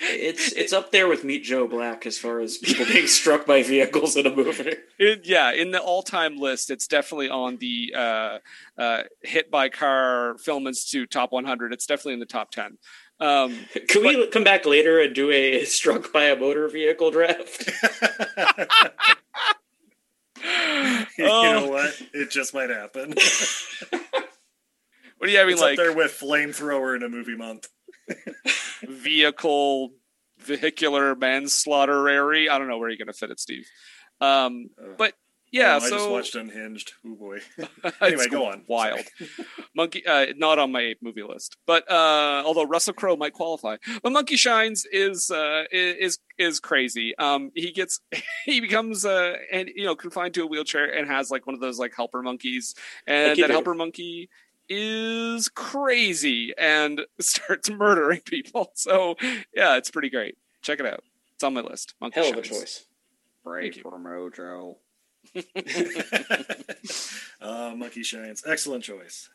It's 0.00 0.52
it's 0.52 0.72
up 0.72 0.92
there 0.92 1.08
with 1.08 1.24
Meet 1.24 1.44
Joe 1.44 1.66
Black 1.66 2.06
as 2.06 2.18
far 2.18 2.40
as 2.40 2.58
people 2.58 2.86
being 2.86 3.06
struck 3.06 3.46
by 3.46 3.62
vehicles 3.62 4.16
in 4.16 4.26
a 4.26 4.34
movie. 4.34 4.76
it, 4.98 5.22
yeah, 5.24 5.52
in 5.52 5.70
the 5.70 5.80
all-time 5.80 6.36
list, 6.36 6.70
it's 6.70 6.86
definitely 6.86 7.28
on 7.28 7.56
the 7.56 7.94
uh, 7.96 8.38
uh, 8.78 9.02
hit 9.22 9.50
by 9.50 9.68
car 9.68 10.36
film 10.38 10.66
institute 10.66 11.10
top 11.10 11.32
100. 11.32 11.72
It's 11.72 11.86
definitely 11.86 12.14
in 12.14 12.20
the 12.20 12.26
top 12.26 12.50
10. 12.52 12.78
Um, 13.20 13.58
Can 13.88 14.02
we 14.02 14.26
come 14.28 14.44
back 14.44 14.66
later 14.66 15.00
and 15.00 15.14
do 15.14 15.30
a 15.30 15.64
struck 15.64 16.12
by 16.12 16.24
a 16.24 16.36
motor 16.36 16.68
vehicle 16.68 17.12
draft? 17.12 17.70
you 21.16 21.24
know 21.24 21.68
what? 21.68 21.94
It 22.12 22.30
just 22.30 22.54
might 22.54 22.70
happen. 22.70 23.10
what 25.18 25.26
do 25.26 25.30
you 25.30 25.38
having 25.38 25.52
it's 25.52 25.62
like 25.62 25.78
up 25.78 25.84
there 25.84 25.94
with 25.94 26.12
flamethrower 26.12 26.96
in 26.96 27.04
a 27.04 27.08
movie 27.08 27.36
month. 27.36 27.68
vehicle, 28.82 29.90
vehicular 30.38 31.14
manslaughterary? 31.14 32.48
I 32.48 32.58
don't 32.58 32.68
know 32.68 32.78
where 32.78 32.88
you're 32.88 32.98
going 32.98 33.06
to 33.06 33.12
fit 33.12 33.30
it, 33.30 33.40
Steve. 33.40 33.66
Um, 34.20 34.70
but 34.98 35.14
yeah, 35.52 35.76
I 35.76 35.78
so 35.80 35.90
just 35.90 36.10
watched 36.10 36.34
Unhinged. 36.34 36.94
Oh 37.06 37.14
boy. 37.14 37.40
Anyway, 38.00 38.26
go 38.28 38.46
on. 38.46 38.62
Wild. 38.66 39.04
Monkey, 39.76 40.04
uh, 40.06 40.26
not 40.36 40.58
on 40.58 40.72
my 40.72 40.94
movie 41.02 41.22
list, 41.22 41.58
but 41.66 41.88
uh, 41.90 42.42
although 42.44 42.64
Russell 42.64 42.94
Crowe 42.94 43.16
might 43.16 43.34
qualify, 43.34 43.76
but 44.02 44.12
Monkey 44.12 44.36
Shines 44.36 44.86
is 44.90 45.30
uh, 45.30 45.64
is 45.70 46.18
is 46.38 46.58
crazy. 46.58 47.14
Um, 47.18 47.50
he 47.54 47.70
gets 47.70 48.00
he 48.46 48.60
becomes 48.60 49.04
uh, 49.04 49.36
and 49.52 49.68
you 49.74 49.84
know 49.84 49.94
confined 49.94 50.34
to 50.34 50.42
a 50.42 50.46
wheelchair 50.46 50.86
and 50.86 51.06
has 51.06 51.30
like 51.30 51.46
one 51.46 51.54
of 51.54 51.60
those 51.60 51.78
like 51.78 51.92
helper 51.94 52.22
monkeys, 52.22 52.74
and 53.06 53.38
that 53.38 53.50
helper 53.50 53.74
monkey 53.74 54.30
is 54.74 55.48
crazy 55.48 56.54
and 56.58 57.02
starts 57.20 57.70
murdering 57.70 58.20
people. 58.20 58.70
So 58.74 59.16
yeah, 59.54 59.76
it's 59.76 59.90
pretty 59.90 60.10
great. 60.10 60.36
Check 60.62 60.80
it 60.80 60.86
out. 60.86 61.04
It's 61.34 61.44
on 61.44 61.54
my 61.54 61.60
list. 61.60 61.94
Monkey 62.00 62.20
Hell 62.20 62.30
of 62.30 62.38
a 62.38 62.42
choice. 62.42 62.86
Break 63.44 63.82
for 63.82 63.98
Mojo. 63.98 64.76
Uh, 67.40 67.74
Monkey 67.76 68.04
Shines. 68.04 68.44
Excellent 68.46 68.84
choice. 68.84 69.28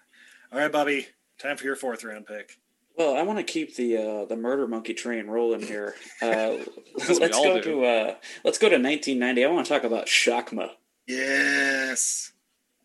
All 0.52 0.60
right, 0.60 0.72
Bobby. 0.72 1.08
Time 1.40 1.58
for 1.58 1.66
your 1.66 1.76
fourth 1.76 2.04
round 2.04 2.26
pick. 2.26 2.58
Well, 2.98 3.16
I 3.16 3.22
want 3.22 3.38
to 3.38 3.44
keep 3.44 3.76
the 3.76 3.98
uh, 3.98 4.26
the 4.26 4.38
murder 4.38 4.68
monkey 4.68 4.94
train 4.94 5.28
rolling 5.28 5.62
here. 5.62 5.96
Uh, 6.22 6.58
let's 6.98 7.20
go 7.20 7.62
do. 7.62 7.62
to 7.62 7.86
uh, 7.86 8.16
let's 8.44 8.58
go 8.58 8.70
to 8.70 8.76
1990. 8.76 9.46
I 9.46 9.50
want 9.52 9.68
to 9.68 9.72
talk 9.72 9.84
about 9.84 10.08
Shakma. 10.08 10.72
Yes. 11.06 12.32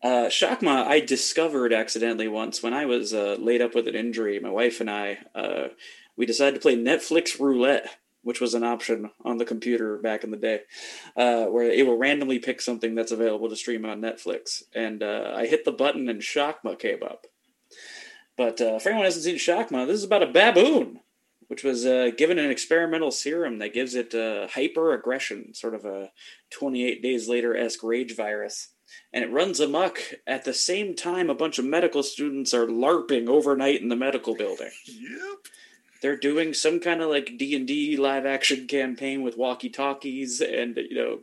Uh, 0.03 0.27
Shakma, 0.27 0.85
I 0.85 0.99
discovered 0.99 1.71
accidentally 1.71 2.27
once 2.27 2.61
when 2.61 2.73
I 2.73 2.85
was 2.85 3.13
uh, 3.13 3.37
laid 3.39 3.61
up 3.61 3.73
with 3.73 3.87
an 3.87 3.95
injury. 3.95 4.37
My 4.37 4.49
wife 4.49 4.81
and 4.81 4.89
I, 4.89 5.19
uh, 5.33 5.69
we 6.17 6.25
decided 6.25 6.55
to 6.55 6.59
play 6.59 6.75
Netflix 6.75 7.39
roulette, 7.39 7.87
which 8.21 8.41
was 8.41 8.53
an 8.53 8.65
option 8.65 9.11
on 9.23 9.37
the 9.37 9.45
computer 9.45 9.97
back 9.97 10.25
in 10.25 10.31
the 10.31 10.37
day, 10.37 10.61
uh, 11.15 11.45
where 11.45 11.71
it 11.71 11.87
will 11.87 11.97
randomly 11.97 12.37
pick 12.37 12.59
something 12.59 12.95
that's 12.95 13.13
available 13.13 13.47
to 13.47 13.55
stream 13.55 13.85
on 13.85 14.01
Netflix. 14.01 14.63
And 14.75 15.01
uh, 15.01 15.31
I 15.35 15.45
hit 15.45 15.63
the 15.63 15.71
button, 15.71 16.09
and 16.09 16.21
Shakma 16.21 16.77
came 16.77 17.01
up. 17.01 17.25
But 18.35 18.59
uh, 18.59 18.79
for 18.79 18.89
anyone 18.89 19.05
hasn't 19.05 19.23
seen 19.23 19.37
Shakma, 19.37 19.87
this 19.87 19.99
is 19.99 20.03
about 20.03 20.23
a 20.23 20.27
baboon, 20.27 20.99
which 21.47 21.63
was 21.63 21.85
uh, 21.85 22.11
given 22.17 22.39
an 22.39 22.51
experimental 22.51 23.11
serum 23.11 23.59
that 23.59 23.73
gives 23.73 23.95
it 23.95 24.13
uh, 24.13 24.47
hyper 24.49 24.93
aggression, 24.93 25.53
sort 25.53 25.75
of 25.75 25.85
a 25.85 26.11
28 26.49 27.01
days 27.01 27.29
later 27.29 27.55
esque 27.55 27.83
rage 27.83 28.17
virus 28.17 28.72
and 29.13 29.23
it 29.23 29.31
runs 29.31 29.59
amok 29.59 29.99
at 30.25 30.43
the 30.45 30.53
same 30.53 30.95
time 30.95 31.29
a 31.29 31.35
bunch 31.35 31.59
of 31.59 31.65
medical 31.65 32.03
students 32.03 32.53
are 32.53 32.67
larping 32.67 33.27
overnight 33.27 33.81
in 33.81 33.89
the 33.89 33.95
medical 33.95 34.35
building 34.35 34.71
Yep. 34.87 35.47
they're 36.01 36.17
doing 36.17 36.53
some 36.53 36.79
kind 36.79 37.01
of 37.01 37.09
like 37.09 37.37
d&d 37.37 37.97
live 37.97 38.25
action 38.25 38.67
campaign 38.67 39.21
with 39.23 39.37
walkie 39.37 39.69
talkies 39.69 40.41
and 40.41 40.77
you 40.77 40.95
know 40.95 41.19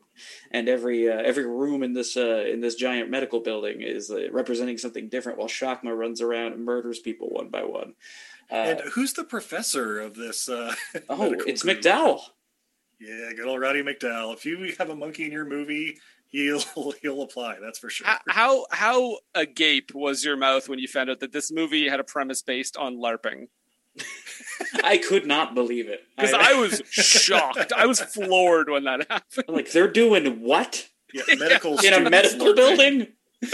and 0.50 0.68
every 0.68 1.08
uh, 1.10 1.20
every 1.20 1.46
room 1.46 1.82
in 1.82 1.92
this 1.94 2.16
uh, 2.16 2.44
in 2.50 2.60
this 2.60 2.74
giant 2.74 3.10
medical 3.10 3.40
building 3.40 3.82
is 3.82 4.10
uh, 4.10 4.30
representing 4.30 4.78
something 4.78 5.08
different 5.08 5.38
while 5.38 5.48
shakma 5.48 5.96
runs 5.96 6.20
around 6.20 6.52
and 6.52 6.64
murders 6.64 6.98
people 6.98 7.28
one 7.28 7.48
by 7.48 7.62
one 7.64 7.94
uh, 8.50 8.54
and 8.54 8.80
who's 8.94 9.12
the 9.12 9.22
professor 9.22 10.00
of 10.00 10.16
this? 10.16 10.48
Uh, 10.48 10.74
oh 11.08 11.32
it's 11.46 11.62
group? 11.62 11.80
McDowall 11.82 12.20
Yeah, 12.98 13.30
good 13.36 13.46
old 13.46 13.60
Roddy 13.60 13.82
McDowall. 13.82 14.34
If 14.34 14.44
you 14.44 14.74
have 14.78 14.90
a 14.90 14.96
monkey 14.96 15.24
in 15.24 15.30
your 15.32 15.44
movie, 15.44 15.98
he'll 16.30 16.62
he'll 17.02 17.22
apply. 17.22 17.58
That's 17.60 17.78
for 17.78 17.90
sure. 17.90 18.06
How, 18.06 18.18
how 18.28 18.66
how 18.72 19.18
agape 19.34 19.92
was 19.94 20.24
your 20.24 20.36
mouth 20.36 20.68
when 20.68 20.78
you 20.78 20.88
found 20.88 21.10
out 21.10 21.20
that 21.20 21.32
this 21.32 21.52
movie 21.52 21.88
had 21.88 22.00
a 22.00 22.04
premise 22.04 22.42
based 22.42 22.76
on 22.76 22.96
LARPing? 22.96 23.48
i 24.84 24.96
could 24.98 25.26
not 25.26 25.52
believe 25.54 25.88
it 25.88 26.00
Because 26.16 26.32
I 26.32 26.52
was 26.54 26.80
shocked. 26.90 27.72
I 27.76 27.86
was 27.86 28.00
floored 28.00 28.70
when 28.70 28.84
that 28.84 29.06
happened. 29.10 29.44
like 29.48 29.72
they're 29.72 29.90
doing 29.90 30.40
what 30.42 30.88
Yeah, 31.12 31.22
medical 31.36 31.78
in 31.80 31.92
a 31.92 32.08
medical 32.08 32.38
learning. 32.46 32.54
building. 32.56 33.06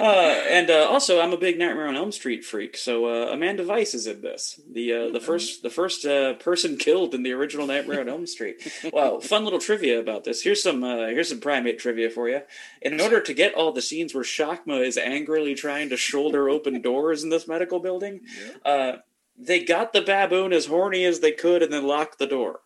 uh, 0.00 0.42
and 0.48 0.70
uh, 0.70 0.86
also, 0.88 1.20
I'm 1.20 1.32
a 1.32 1.36
big 1.36 1.58
Nightmare 1.58 1.88
on 1.88 1.96
Elm 1.96 2.10
Street 2.10 2.42
freak, 2.42 2.74
so 2.74 3.04
uh, 3.04 3.32
Amanda 3.32 3.64
Wyss 3.64 3.92
is 3.92 4.06
in 4.06 4.22
this. 4.22 4.58
The 4.70 4.92
uh, 4.92 5.10
the 5.10 5.20
first 5.20 5.62
the 5.62 5.68
first 5.68 6.06
uh, 6.06 6.34
person 6.34 6.78
killed 6.78 7.14
in 7.14 7.22
the 7.22 7.32
original 7.32 7.66
Nightmare 7.66 8.00
on 8.00 8.08
Elm 8.08 8.26
Street. 8.26 8.66
Wow, 8.92 9.20
fun 9.22 9.44
little 9.44 9.58
trivia 9.58 10.00
about 10.00 10.24
this. 10.24 10.40
Here's 10.40 10.62
some 10.62 10.82
uh, 10.82 11.08
here's 11.08 11.28
some 11.28 11.40
primate 11.40 11.78
trivia 11.78 12.08
for 12.08 12.30
you. 12.30 12.40
In 12.80 12.98
order 12.98 13.20
to 13.20 13.34
get 13.34 13.54
all 13.54 13.72
the 13.72 13.82
scenes 13.82 14.14
where 14.14 14.24
Shakma 14.24 14.84
is 14.86 14.96
angrily 14.96 15.54
trying 15.54 15.90
to 15.90 15.98
shoulder 15.98 16.48
open 16.48 16.80
doors 16.80 17.22
in 17.22 17.28
this 17.28 17.46
medical 17.46 17.78
building, 17.78 18.22
uh, 18.64 18.92
they 19.36 19.62
got 19.62 19.92
the 19.92 20.00
baboon 20.00 20.54
as 20.54 20.66
horny 20.66 21.04
as 21.04 21.20
they 21.20 21.32
could 21.32 21.62
and 21.62 21.70
then 21.70 21.86
locked 21.86 22.18
the 22.18 22.26
door. 22.26 22.60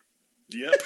Yep. 0.49 0.81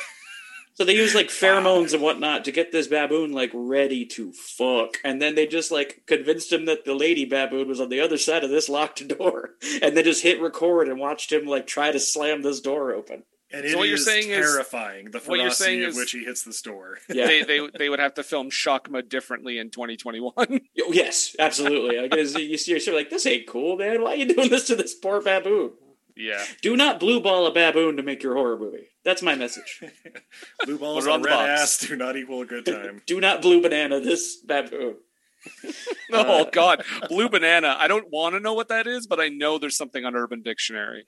So 0.75 0.83
they 0.83 0.95
use 0.95 1.15
like 1.15 1.27
pheromones 1.29 1.93
and 1.93 2.01
whatnot 2.03 2.43
to 2.45 2.51
get 2.51 2.71
this 2.73 2.87
baboon 2.87 3.31
like 3.31 3.51
ready 3.53 4.05
to 4.07 4.31
fuck, 4.33 4.97
and 5.03 5.21
then 5.21 5.35
they 5.35 5.47
just 5.47 5.71
like 5.71 6.03
convinced 6.05 6.51
him 6.51 6.65
that 6.65 6.83
the 6.85 6.93
lady 6.93 7.23
baboon 7.25 7.67
was 7.69 7.79
on 7.79 7.89
the 7.89 8.01
other 8.01 8.17
side 8.17 8.43
of 8.43 8.49
this 8.49 8.67
locked 8.69 9.07
door, 9.17 9.51
and 9.81 9.95
they 9.95 10.03
just 10.03 10.23
hit 10.23 10.41
record 10.41 10.87
and 10.89 10.99
watched 10.99 11.31
him 11.31 11.45
like 11.45 11.65
try 11.65 11.91
to 11.91 11.99
slam 11.99 12.41
this 12.41 12.59
door 12.59 12.91
open. 12.93 13.23
And 13.53 13.63
it 13.63 13.71
So 13.71 13.77
what 13.77 13.87
you're 13.87 13.95
is 13.95 14.03
saying 14.05 14.29
is- 14.31 14.51
terrifying. 14.51 15.11
the 15.11 15.19
what 15.19 15.39
you're 15.39 15.51
saying 15.51 15.83
of 15.83 15.89
is- 15.89 15.95
which 15.97 16.11
he 16.11 16.25
hits 16.25 16.43
the 16.43 16.51
store. 16.51 16.97
Yeah. 17.07 17.27
They, 17.27 17.43
they 17.43 17.69
they 17.77 17.89
would 17.89 17.99
have 17.99 18.15
to 18.15 18.23
film 18.23 18.49
Shakma 18.49 19.07
differently 19.07 19.57
in 19.59 19.69
2021. 19.69 20.33
Oh, 20.87 20.91
yes, 20.91 21.35
absolutely. 21.39 22.01
Because 22.07 22.35
you 22.35 22.57
see, 22.57 22.71
you're 22.71 22.79
sort 22.79 22.95
of 22.95 22.99
like, 22.99 23.09
this 23.09 23.25
ain't 23.25 23.47
cool, 23.47 23.75
man. 23.77 24.03
Why 24.03 24.11
are 24.11 24.15
you 24.17 24.25
doing 24.27 24.49
this 24.49 24.67
to 24.67 24.75
this 24.75 24.93
poor 24.93 25.19
baboon? 25.21 25.71
Yeah. 26.15 26.43
Do 26.61 26.75
not 26.75 26.99
blue 26.99 27.19
ball 27.21 27.45
a 27.47 27.51
baboon 27.53 27.97
to 27.97 28.03
make 28.03 28.23
your 28.23 28.35
horror 28.35 28.57
movie. 28.57 28.87
That's 29.03 29.21
my 29.21 29.35
message. 29.35 29.83
Blue 30.65 30.77
balls 30.79 31.05
on 31.05 31.13
on 31.13 31.21
the 31.21 31.29
red 31.29 31.35
box. 31.35 31.61
ass 31.61 31.77
do 31.87 31.95
not 31.95 32.17
equal 32.17 32.41
a 32.41 32.45
good 32.45 32.65
time. 32.65 33.01
Do 33.05 33.19
not 33.21 33.41
blue 33.41 33.61
banana 33.61 33.99
this 33.99 34.37
baboon. 34.37 34.95
Oh 36.11 36.47
God, 36.51 36.83
blue 37.07 37.29
banana. 37.29 37.75
I 37.77 37.87
don't 37.87 38.07
want 38.11 38.33
to 38.33 38.39
know 38.39 38.53
what 38.53 38.69
that 38.69 38.87
is, 38.87 39.05
but 39.05 39.19
I 39.19 39.29
know 39.29 39.57
there's 39.59 39.77
something 39.77 40.03
on 40.05 40.15
Urban 40.15 40.41
Dictionary. 40.41 41.03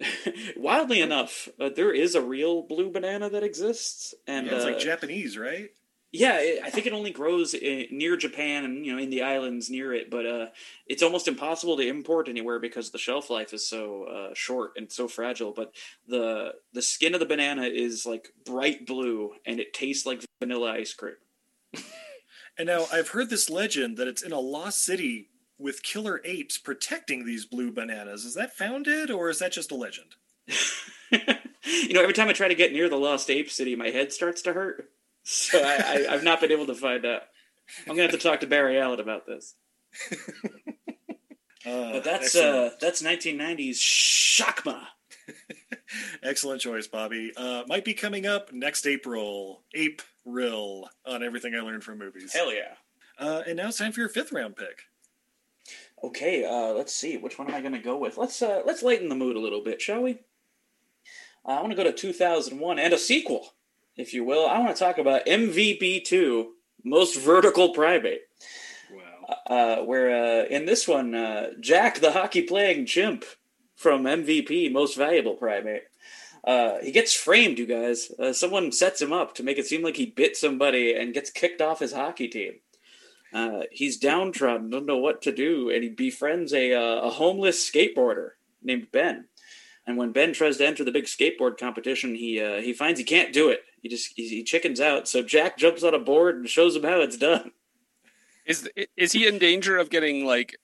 Wildly 0.56 1.02
enough, 1.02 1.48
uh, 1.60 1.70
there 1.76 1.92
is 1.94 2.14
a 2.14 2.22
real 2.22 2.62
blue 2.64 2.92
banana 2.92 3.30
that 3.30 3.44
exists, 3.44 4.14
and 4.28 4.46
Yeah, 4.48 4.56
it's 4.56 4.66
uh, 4.66 4.70
like 4.70 4.80
Japanese, 4.80 5.38
right? 5.38 5.70
Yeah, 6.18 6.38
it, 6.40 6.62
I 6.64 6.70
think 6.70 6.88
it 6.88 6.94
only 6.94 7.12
grows 7.12 7.54
i 7.56 7.88
near 7.92 8.18
Japan 8.18 8.66
and 8.66 8.86
you 8.86 8.94
know 8.94 9.02
in 9.02 9.10
the 9.10 9.22
islands 9.22 9.70
near 9.70 9.94
it, 9.94 10.10
but 10.10 10.26
uh, 10.26 10.48
it's 10.88 11.04
almost 11.04 11.28
impossible 11.28 11.78
to 11.78 11.88
import 11.88 12.28
anywhere 12.28 12.60
because 12.60 12.90
the 12.90 12.98
shelf 12.98 13.30
life 13.30 13.54
is 13.54 13.68
so 13.68 14.04
uh, 14.04 14.34
short 14.34 14.72
and 14.78 14.92
so 14.92 15.08
fragile. 15.08 15.54
But 15.54 15.74
the 16.08 16.54
the 16.74 16.82
skin 16.82 17.14
of 17.14 17.20
the 17.20 17.26
banana 17.26 17.64
is 17.64 18.06
like 18.06 18.30
bright 18.46 18.86
blue 18.86 19.34
and 19.46 19.60
it 19.60 19.74
tastes 19.74 20.06
like 20.06 20.26
vanilla 20.40 20.72
ice 20.74 20.94
cream. 20.94 21.16
And 22.58 22.68
now 22.68 22.88
I've 22.92 23.10
heard 23.10 23.30
this 23.30 23.50
legend 23.50 23.98
that 23.98 24.08
it's 24.08 24.24
in 24.24 24.32
a 24.32 24.40
lost 24.40 24.84
city 24.84 25.30
with 25.60 25.84
killer 25.84 26.22
apes 26.26 26.58
protecting 26.58 27.26
these 27.26 27.46
blue 27.46 27.72
bananas. 27.72 28.26
Is 28.26 28.34
that 28.34 28.58
founded 28.58 29.12
or 29.12 29.30
is 29.30 29.40
that 29.40 29.52
just 29.52 29.72
a 29.72 29.76
legend? 29.76 30.16
you 30.48 31.94
know, 31.94 32.02
every 32.02 32.14
time 32.14 32.30
I 32.30 32.34
try 32.34 32.48
to 32.48 32.56
get 32.56 32.74
near 32.74 32.90
the 32.90 32.98
lost 32.98 33.30
ape 33.30 33.52
city, 33.52 33.76
my 33.76 33.90
head 33.90 34.12
starts 34.12 34.42
to 34.44 34.54
hurt. 34.54 34.90
So 35.30 35.62
I, 35.62 35.76
I, 35.76 36.14
I've 36.14 36.24
not 36.24 36.40
been 36.40 36.54
able 36.54 36.68
to 36.68 36.74
find 36.76 37.06
out. 37.06 37.24
I'm 37.82 37.98
gonna 37.98 38.04
have 38.04 38.12
to 38.12 38.18
talk 38.18 38.40
to 38.40 38.48
Barry 38.48 38.80
Allen 38.80 39.02
about 39.02 39.26
this. 39.26 39.56
Uh, 40.12 40.16
But 41.66 42.06
that's 42.06 42.34
excellent. 42.34 42.74
uh, 42.74 42.76
that's 42.80 43.02
1990s 43.04 43.76
Shakma. 43.76 44.84
excellent 46.24 46.62
choice, 46.62 46.88
Bobby. 46.88 47.34
Uh, 47.36 47.64
might 47.68 47.84
be 47.84 47.94
coming 47.94 48.26
up 48.26 48.54
next 48.54 48.88
April. 48.88 49.64
April 49.76 50.90
on 51.06 51.24
everything 51.24 51.56
I 51.56 51.60
learned 51.60 51.84
from 51.84 51.98
movies. 52.00 52.32
Hell 52.34 52.54
yeah. 52.54 52.76
Uh, 53.20 53.42
and 53.46 53.58
now 53.58 53.68
it's 53.68 53.80
time 53.80 53.92
for 53.92 54.00
your 54.00 54.08
fifth 54.08 54.32
round 54.32 54.56
pick. 54.56 54.84
Okay, 56.02 56.46
uh, 56.46 56.72
let's 56.74 56.94
see. 56.94 57.18
Which 57.18 57.38
one 57.38 57.50
am 57.50 57.56
I 57.56 57.60
going 57.60 57.74
to 57.74 57.80
go 57.80 57.98
with? 57.98 58.18
Let's 58.18 58.42
uh, 58.42 58.62
let's 58.66 58.82
lighten 58.82 59.10
the 59.10 59.16
mood 59.16 59.36
a 59.36 59.40
little 59.42 59.62
bit, 59.62 59.82
shall 59.82 60.04
we? 60.04 60.20
Uh, 61.46 61.50
I 61.52 61.60
want 61.62 61.72
to 61.72 61.76
go 61.76 61.84
to 61.84 61.92
2001 61.92 62.80
and 62.80 62.94
a 62.94 62.98
sequel, 62.98 63.56
if 63.98 64.14
you 64.14 64.24
will. 64.24 64.48
I 64.48 64.60
want 64.60 64.76
to 64.76 64.82
talk 64.82 64.98
about 64.98 65.26
MVP 65.26 66.06
two, 66.06 66.54
Most 66.84 67.20
Vertical 67.20 67.74
Primate. 67.74 68.22
Wow. 68.92 69.36
Uh, 69.46 69.84
where 69.84 70.44
uh, 70.44 70.46
in 70.46 70.66
this 70.66 70.88
one, 70.88 71.14
uh, 71.14 71.50
Jack, 71.60 72.00
the 72.00 72.12
hockey 72.12 72.44
playing 72.44 72.86
chimp 72.86 73.26
from 73.76 74.04
MVP, 74.04 74.72
Most 74.72 74.96
Valuable 74.96 75.36
Primate, 75.36 75.84
uh, 76.44 76.78
he 76.82 76.92
gets 76.92 77.14
framed. 77.14 77.60
You 77.60 77.66
guys, 77.66 78.12
uh, 78.20 78.32
someone 78.32 78.72
sets 78.72 79.02
him 79.02 79.12
up 79.12 79.36
to 79.36 79.44
make 79.44 79.58
it 79.58 79.66
seem 79.66 79.84
like 79.84 79.98
he 79.98 80.06
bit 80.06 80.38
somebody 80.38 80.94
and 80.94 81.14
gets 81.14 81.30
kicked 81.30 81.62
off 81.62 81.80
his 81.80 81.94
hockey 81.94 82.28
team. 82.28 82.54
Uh, 83.34 83.64
he's 83.72 83.98
downtrodden, 83.98 84.70
don't 84.70 84.86
know 84.86 84.98
what 84.98 85.22
to 85.24 85.34
do, 85.34 85.70
and 85.70 85.84
he 85.84 85.90
befriends 85.90 86.54
a 86.54 86.74
uh, 86.74 87.02
a 87.02 87.10
homeless 87.10 87.70
skateboarder 87.70 88.32
named 88.64 88.88
Ben. 88.92 89.26
And 89.86 89.98
when 89.98 90.12
Ben 90.12 90.34
tries 90.34 90.58
to 90.58 90.66
enter 90.66 90.84
the 90.84 90.92
big 90.92 91.06
skateboard 91.06 91.58
competition, 91.58 92.16
he 92.16 92.42
uh, 92.42 92.62
he 92.62 92.74
finds 92.74 93.00
he 93.00 93.06
can't 93.06 93.34
do 93.34 93.50
it. 93.50 93.62
He 93.82 93.90
just 93.90 94.14
he, 94.16 94.28
he 94.28 94.44
chickens 94.44 94.80
out. 94.80 95.08
So 95.08 95.22
Jack 95.22 95.58
jumps 95.58 95.84
on 95.84 95.94
a 95.94 96.00
board 96.00 96.36
and 96.36 96.50
shows 96.50 96.76
him 96.76 96.84
how 96.84 97.02
it's 97.02 97.18
done. 97.18 97.52
Is 98.46 98.70
is 98.96 99.12
he 99.12 99.28
in 99.28 99.38
danger 99.38 99.78
of 99.78 99.90
getting 99.90 100.26
like 100.26 100.58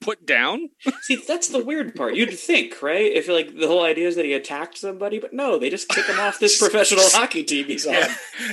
put 0.00 0.26
down? 0.26 0.70
See, 1.02 1.16
that's 1.16 1.48
the 1.48 1.64
weird 1.64 1.94
part. 1.94 2.14
You'd 2.14 2.38
think, 2.38 2.82
right? 2.82 3.10
If 3.10 3.28
like 3.28 3.56
the 3.56 3.66
whole 3.66 3.84
idea 3.84 4.08
is 4.08 4.16
that 4.16 4.24
he 4.24 4.32
attacked 4.32 4.76
somebody, 4.76 5.18
but 5.18 5.32
no, 5.32 5.58
they 5.58 5.70
just 5.70 5.88
kick 5.88 6.06
him 6.06 6.20
off 6.20 6.38
this 6.38 6.58
professional 6.62 7.04
hockey 7.06 7.44
team 7.44 7.66
he's 7.66 7.86
on. 7.86 7.94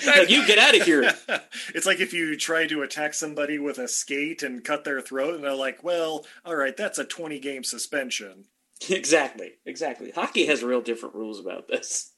Like, 0.06 0.30
you 0.30 0.46
get 0.48 0.58
out 0.58 0.76
of 0.76 0.84
here. 0.84 1.12
it's 1.74 1.86
like 1.86 2.00
if 2.00 2.14
you 2.14 2.38
try 2.38 2.68
to 2.68 2.82
attack 2.84 3.14
somebody 3.14 3.60
with 3.60 3.78
a 3.78 3.88
skate 3.88 4.44
and 4.44 4.64
cut 4.64 4.84
their 4.84 5.02
throat, 5.02 5.36
and 5.36 5.44
they're 5.44 5.56
like, 5.56 5.84
"Well, 5.84 6.26
all 6.46 6.56
right, 6.56 6.76
that's 6.76 6.98
a 6.98 7.06
twenty 7.06 7.40
game 7.40 7.64
suspension." 7.64 8.46
Exactly, 8.90 9.54
exactly. 9.66 10.12
Hockey 10.12 10.46
has 10.48 10.62
real 10.62 10.82
different 10.82 11.16
rules 11.16 11.40
about 11.40 11.70
this. 11.70 12.12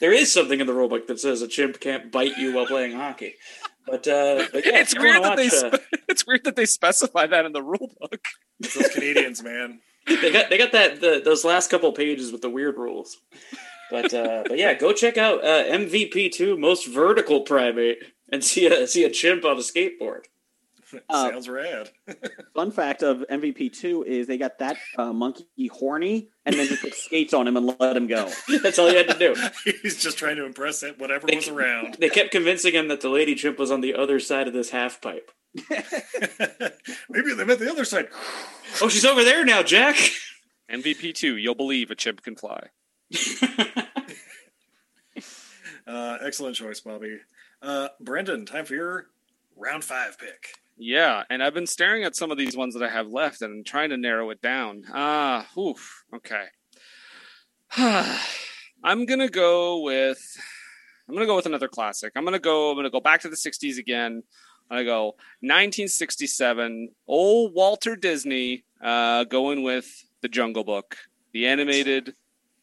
There 0.00 0.12
is 0.12 0.32
something 0.32 0.60
in 0.60 0.66
the 0.66 0.72
rulebook 0.72 1.06
that 1.06 1.20
says 1.20 1.42
a 1.42 1.48
chimp 1.48 1.80
can't 1.80 2.10
bite 2.10 2.36
you 2.36 2.54
while 2.54 2.66
playing 2.66 2.96
hockey. 2.96 3.34
But, 3.86 4.08
uh, 4.08 4.46
but 4.52 4.64
yeah, 4.64 4.78
it's 4.80 4.98
weird 4.98 5.20
wanna 5.20 5.36
that 5.36 5.36
they 5.36 5.68
watch, 5.68 5.74
uh, 5.74 5.78
it's 6.08 6.26
weird 6.26 6.44
that 6.44 6.56
they 6.56 6.64
specify 6.64 7.26
that 7.26 7.44
in 7.44 7.52
the 7.52 7.62
rule 7.62 7.90
book. 8.00 8.24
It's 8.60 8.74
those 8.74 8.88
Canadians, 8.88 9.42
man. 9.42 9.80
they 10.06 10.32
got 10.32 10.50
they 10.50 10.58
got 10.58 10.72
that 10.72 11.00
the, 11.00 11.20
those 11.24 11.44
last 11.44 11.70
couple 11.70 11.90
pages 11.92 12.32
with 12.32 12.42
the 12.42 12.50
weird 12.50 12.76
rules. 12.76 13.16
But 13.90 14.12
uh, 14.12 14.44
but 14.46 14.58
yeah, 14.58 14.74
go 14.74 14.92
check 14.92 15.16
out 15.16 15.44
uh, 15.44 15.64
MVP 15.64 16.32
two 16.32 16.56
most 16.56 16.86
vertical 16.86 17.42
primate 17.42 17.98
and 18.30 18.42
see 18.42 18.66
a 18.66 18.86
see 18.86 19.04
a 19.04 19.10
chimp 19.10 19.44
on 19.44 19.56
a 19.56 19.60
skateboard. 19.60 20.24
Uh, 21.08 21.30
Sounds 21.30 21.48
rad. 21.48 21.90
Fun 22.54 22.70
fact 22.70 23.02
of 23.02 23.24
MVP 23.30 23.72
two 23.72 24.02
is 24.04 24.26
they 24.26 24.38
got 24.38 24.58
that 24.58 24.76
uh, 24.96 25.12
monkey 25.12 25.68
horny 25.70 26.28
and 26.44 26.54
then 26.56 26.66
just 26.66 26.82
put 26.82 26.94
skates 26.94 27.34
on 27.34 27.46
him 27.46 27.56
and 27.56 27.74
let 27.78 27.96
him 27.96 28.06
go. 28.06 28.30
That's 28.62 28.78
all 28.78 28.90
you 28.90 28.96
had 28.96 29.08
to 29.08 29.18
do. 29.18 29.34
He's 29.82 30.02
just 30.02 30.18
trying 30.18 30.36
to 30.36 30.44
impress 30.44 30.82
it, 30.82 30.98
whatever 30.98 31.26
was 31.32 31.48
around. 31.48 31.94
They 32.00 32.08
kept 32.08 32.30
convincing 32.30 32.74
him 32.74 32.88
that 32.88 33.00
the 33.00 33.08
lady 33.08 33.34
chimp 33.34 33.58
was 33.58 33.70
on 33.70 33.80
the 33.80 33.94
other 33.94 34.18
side 34.18 34.48
of 34.48 34.54
this 34.54 34.70
half 34.70 35.00
pipe. 35.00 35.30
Maybe 37.08 37.34
they 37.34 37.44
meant 37.44 37.60
the 37.60 37.70
other 37.70 37.84
side. 37.84 38.08
Oh, 38.80 38.88
she's 38.88 39.04
over 39.04 39.22
there 39.24 39.44
now, 39.44 39.62
Jack. 39.62 39.96
MVP 40.70 41.14
two, 41.14 41.36
you'll 41.36 41.54
believe 41.54 41.90
a 41.90 41.94
chimp 41.94 42.22
can 42.22 42.34
fly. 42.36 42.68
Uh, 45.86 46.18
excellent 46.22 46.56
choice, 46.56 46.80
Bobby. 46.80 47.18
Uh, 47.60 47.88
Brendan, 48.00 48.46
time 48.46 48.64
for 48.64 48.74
your 48.74 49.06
round 49.56 49.84
five 49.84 50.18
pick. 50.18 50.54
Yeah, 50.76 51.22
and 51.30 51.42
I've 51.42 51.54
been 51.54 51.66
staring 51.66 52.02
at 52.02 52.16
some 52.16 52.30
of 52.30 52.38
these 52.38 52.56
ones 52.56 52.74
that 52.74 52.82
I 52.82 52.90
have 52.90 53.08
left 53.08 53.42
and 53.42 53.58
I'm 53.58 53.64
trying 53.64 53.90
to 53.90 53.96
narrow 53.96 54.30
it 54.30 54.42
down. 54.42 54.82
Ah, 54.92 55.46
oof, 55.56 56.04
okay. 56.14 56.46
I'm 58.84 59.06
gonna 59.06 59.28
go 59.28 59.80
with 59.80 60.20
I'm 61.08 61.14
gonna 61.14 61.26
go 61.26 61.36
with 61.36 61.46
another 61.46 61.68
classic. 61.68 62.12
I'm 62.16 62.24
gonna 62.24 62.38
go 62.38 62.70
I'm 62.70 62.76
gonna 62.76 62.90
go 62.90 63.00
back 63.00 63.20
to 63.20 63.28
the 63.28 63.36
60s 63.36 63.78
again. 63.78 64.22
I'm 64.70 64.78
gonna 64.78 64.84
go 64.84 65.04
1967, 65.40 66.88
old 67.06 67.54
Walter 67.54 67.94
Disney, 67.94 68.64
uh, 68.82 69.24
going 69.24 69.62
with 69.62 70.04
the 70.22 70.28
Jungle 70.28 70.64
Book, 70.64 70.96
the 71.32 71.46
animated 71.46 72.14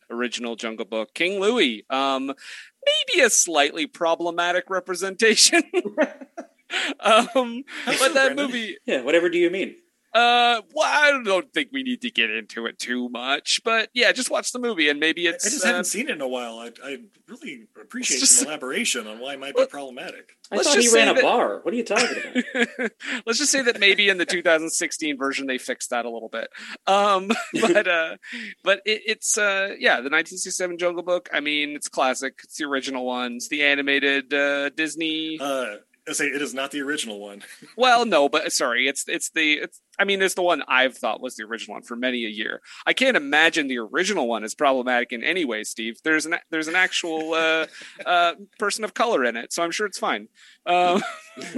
original 0.10 0.56
Jungle 0.56 0.86
Book. 0.86 1.14
King 1.14 1.40
Louie, 1.40 1.86
um, 1.90 2.26
maybe 2.28 3.22
a 3.24 3.30
slightly 3.30 3.88
problematic 3.88 4.70
representation. 4.70 5.64
um, 7.00 7.64
but 7.86 8.14
that 8.14 8.36
movie, 8.36 8.78
Yeah, 8.86 9.02
whatever 9.02 9.30
do 9.30 9.38
you 9.38 9.50
mean? 9.50 9.76
uh, 10.14 10.60
well, 10.76 10.86
I 10.90 11.22
don't 11.24 11.54
think 11.54 11.70
we 11.72 11.84
need 11.84 12.02
to 12.02 12.12
get 12.12 12.30
into 12.30 12.66
it 12.66 12.78
too 12.78 13.08
much, 13.08 13.62
but 13.64 13.90
yeah, 13.94 14.12
just 14.12 14.30
watch 14.30 14.52
the 14.52 14.60
movie 14.60 14.90
and 14.90 15.00
maybe 15.00 15.26
it's. 15.26 15.48
I 15.48 15.50
just 15.50 15.64
uh, 15.64 15.68
haven't 15.68 15.86
seen 15.86 16.10
it 16.10 16.16
in 16.16 16.20
a 16.22 16.28
while. 16.28 16.60
I, 16.60 16.72
I 16.84 16.98
really 17.30 17.68
appreciate 17.82 18.20
just- 18.20 18.38
some 18.40 18.50
elaboration 18.50 19.08
on 19.08 19.20
why 19.20 19.36
it 19.36 19.40
might 19.40 19.56
be 19.56 19.66
problematic. 19.68 20.34
I 20.52 20.58
Let's 20.58 20.68
thought 20.68 20.80
he 20.82 20.94
ran 20.94 21.08
a 21.08 21.14
that- 21.14 21.24
bar. 21.24 21.60
What 21.64 21.74
are 21.74 21.78
you 21.78 21.86
talking 21.86 22.10
about? 22.10 22.92
Let's 23.26 23.40
just 23.40 23.54
say 23.54 23.62
that 23.62 23.80
maybe 23.80 24.10
in 24.10 24.18
the 24.18 24.26
2016 24.26 25.18
version 25.18 25.48
they 25.48 25.58
fixed 25.58 25.92
that 25.92 26.04
a 26.04 26.10
little 26.10 26.28
bit. 26.28 26.50
Um, 26.88 27.30
but 27.62 27.88
uh, 27.88 28.18
but 28.66 28.82
it, 28.86 29.04
it's 29.06 29.38
uh, 29.38 29.76
yeah, 29.80 30.02
the 30.02 30.10
1967 30.12 30.78
Jungle 30.78 31.04
Book. 31.04 31.30
I 31.32 31.40
mean, 31.40 31.70
it's 31.70 31.88
classic. 31.88 32.38
It's 32.44 32.58
the 32.58 32.66
original 32.66 33.06
ones. 33.06 33.48
The 33.48 33.64
animated 33.64 34.34
uh, 34.34 34.72
Disney. 34.72 35.38
Uh, 35.40 35.76
I 36.10 36.14
say 36.14 36.26
it 36.26 36.42
is 36.42 36.54
not 36.54 36.72
the 36.72 36.82
original 36.82 37.20
one. 37.20 37.44
Well, 37.78 38.06
no, 38.06 38.28
but 38.28 38.52
sorry, 38.52 38.88
it's 38.88 39.08
it's 39.08 39.30
the 39.30 39.54
it's. 39.54 39.82
I 39.98 40.04
mean, 40.04 40.22
it's 40.22 40.34
the 40.34 40.42
one 40.42 40.64
I've 40.68 40.98
thought 40.98 41.22
was 41.22 41.36
the 41.36 41.44
original 41.44 41.76
one 41.76 41.84
for 41.84 41.96
many 41.96 42.26
a 42.26 42.30
year. 42.30 42.62
I 42.86 42.94
can't 42.94 43.16
imagine 43.16 43.68
the 43.68 43.78
original 43.78 44.28
one 44.28 44.44
is 44.44 44.54
problematic 44.56 45.12
in 45.14 45.24
any 45.24 45.46
way, 45.46 45.64
Steve. 45.64 46.00
There's 46.04 46.26
an 46.26 46.36
there's 46.50 46.68
an 46.68 46.76
actual 46.76 47.34
uh, 47.34 47.68
uh, 48.06 48.34
person 48.60 48.84
of 48.84 48.94
color 48.94 49.24
in 49.26 49.36
it, 49.38 49.54
so 49.54 49.64
I'm 49.64 49.72
sure 49.72 49.86
it's 49.88 49.98
fine. 50.00 50.28
Um, 50.66 51.02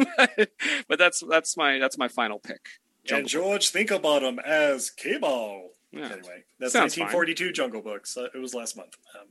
but 0.88 1.00
that's 1.00 1.24
that's 1.30 1.58
my 1.58 1.80
that's 1.80 1.98
my 1.98 2.08
final 2.08 2.40
pick. 2.40 2.68
and 3.10 3.28
George 3.28 3.34
Book. 3.34 3.62
George 3.64 3.72
Thinklebottom 3.72 4.42
as 4.44 4.90
K-Ball. 4.90 5.70
Yeah. 5.92 6.06
Anyway, 6.06 6.44
that's 6.60 6.74
Sounds 6.74 6.96
fine. 6.96 7.06
1942 7.06 7.52
Jungle 7.54 7.82
Books. 7.82 8.16
Uh, 8.18 8.28
it 8.34 8.40
was 8.40 8.54
last 8.54 8.76
month. 8.78 8.98
Um, 9.20 9.28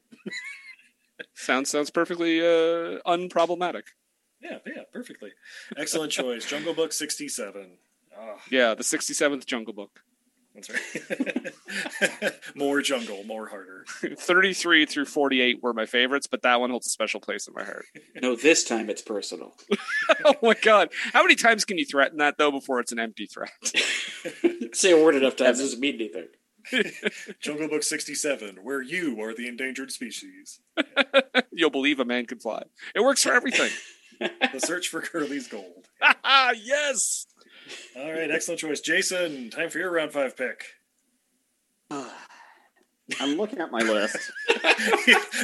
Sounds 1.35 1.71
sounds 1.71 1.91
perfectly 1.91 2.41
uh, 2.41 2.99
unproblematic. 3.07 3.83
Yeah, 4.43 4.59
yeah, 4.67 4.83
perfectly. 4.93 5.31
Excellent 5.77 6.13
choice. 6.13 6.45
Jungle 6.45 6.75
Book 6.75 6.93
67. 6.93 7.79
Ah, 8.19 8.37
Yeah, 8.51 8.75
the 8.75 8.83
67th 8.83 9.47
Jungle 9.47 9.73
Book. 9.73 10.01
that's 10.55 10.69
right. 10.69 12.35
more 12.55 12.83
jungle, 12.83 13.25
more 13.25 13.49
harder. 13.49 13.87
33 14.19 14.85
through 14.87 15.07
48 15.07 15.63
were 15.63 15.73
my 15.73 15.87
favorites, 15.87 16.27
but 16.27 16.43
that 16.43 16.61
one 16.61 16.69
holds 16.71 16.87
a 16.87 16.91
special 16.91 17.21
place 17.21 17.49
in 17.49 17.55
my 17.55 17.65
heart. 17.65 17.87
no, 18.21 18.37
this 18.37 18.65
time 18.65 18.91
it's 18.91 19.01
personal. 19.03 19.55
oh 20.27 20.35
my 20.43 20.55
god. 20.61 20.91
How 21.13 21.23
many 21.23 21.37
times 21.37 21.65
can 21.65 21.79
you 21.79 21.87
threaten 21.87 22.19
that 22.19 22.37
though 22.37 22.51
before 22.51 22.81
it's 22.81 22.93
an 22.93 22.99
empty 22.99 23.27
threat? 23.27 23.51
Say 24.75 24.93
a 24.93 25.03
word 25.03 25.15
enough 25.15 25.37
times 25.37 25.59
doesn't 25.59 25.81
mean 25.81 25.95
anything. 25.95 26.29
Jungle 27.41 27.69
Book 27.69 27.83
67, 27.83 28.59
where 28.63 28.81
you 28.83 29.21
are 29.21 29.35
the 29.35 29.49
endangered 29.49 29.91
species. 29.91 30.61
You'll 31.51 31.71
believe 31.71 31.99
a 31.99 32.05
man 32.05 32.27
can 32.27 32.39
fly. 32.39 32.63
It 32.95 33.01
works 33.01 33.23
for 33.25 33.33
everything. 33.33 33.71
The 34.53 34.61
search 34.61 34.89
for 34.89 35.01
Curly's 35.01 35.49
gold. 35.49 35.89
yes. 36.63 37.27
All 37.97 38.11
right, 38.11 38.31
excellent 38.31 38.61
choice. 38.61 38.81
Jason, 38.81 39.51
time 39.51 39.71
for 39.71 39.79
your 39.79 39.91
round 39.91 40.13
five 40.13 40.37
pick. 40.37 40.65
I'm 41.91 43.37
looking 43.37 43.61
at 43.61 43.71
my 43.71 43.81
list. 43.81 44.17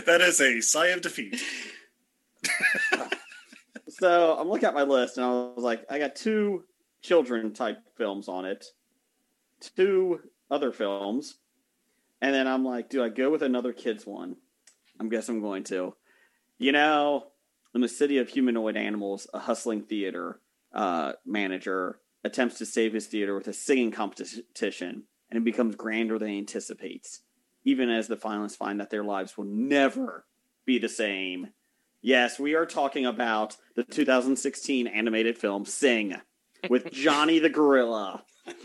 that 0.06 0.20
is 0.20 0.40
a 0.40 0.60
sigh 0.60 0.88
of 0.88 1.02
defeat. 1.02 1.42
So 3.98 4.36
I'm 4.38 4.48
looking 4.48 4.68
at 4.68 4.74
my 4.74 4.84
list, 4.84 5.16
and 5.16 5.26
I 5.26 5.30
was 5.30 5.64
like, 5.64 5.84
I 5.90 5.98
got 5.98 6.14
two 6.14 6.64
children 7.02 7.52
type 7.52 7.78
films 7.96 8.28
on 8.28 8.44
it, 8.44 8.66
two 9.76 10.20
other 10.50 10.70
films, 10.70 11.38
and 12.20 12.32
then 12.32 12.46
I'm 12.46 12.64
like, 12.64 12.90
do 12.90 13.02
I 13.02 13.08
go 13.08 13.28
with 13.28 13.42
another 13.42 13.72
kids 13.72 14.06
one? 14.06 14.36
I'm 15.00 15.08
guess 15.08 15.28
I'm 15.28 15.40
going 15.40 15.64
to. 15.64 15.94
You 16.58 16.72
know, 16.72 17.26
in 17.74 17.80
the 17.80 17.88
city 17.88 18.18
of 18.18 18.28
humanoid 18.28 18.76
animals, 18.76 19.26
a 19.34 19.38
hustling 19.40 19.82
theater 19.82 20.40
uh, 20.72 21.12
manager 21.26 22.00
attempts 22.24 22.58
to 22.58 22.66
save 22.66 22.92
his 22.92 23.06
theater 23.06 23.34
with 23.34 23.48
a 23.48 23.52
singing 23.52 23.90
competition, 23.90 25.04
and 25.30 25.36
it 25.38 25.44
becomes 25.44 25.76
grander 25.76 26.18
than 26.18 26.28
he 26.28 26.38
anticipates, 26.38 27.20
even 27.64 27.90
as 27.90 28.08
the 28.08 28.16
finalists 28.16 28.56
find 28.56 28.80
that 28.80 28.90
their 28.90 29.04
lives 29.04 29.36
will 29.36 29.44
never 29.44 30.26
be 30.64 30.78
the 30.78 30.88
same. 30.88 31.48
Yes, 32.00 32.38
we 32.38 32.54
are 32.54 32.66
talking 32.66 33.06
about 33.06 33.56
the 33.76 33.82
2016 33.84 34.86
animated 34.86 35.36
film 35.38 35.64
Sing 35.64 36.16
with 36.68 36.90
Johnny 36.92 37.38
the 37.38 37.48
Gorilla. 37.50 38.24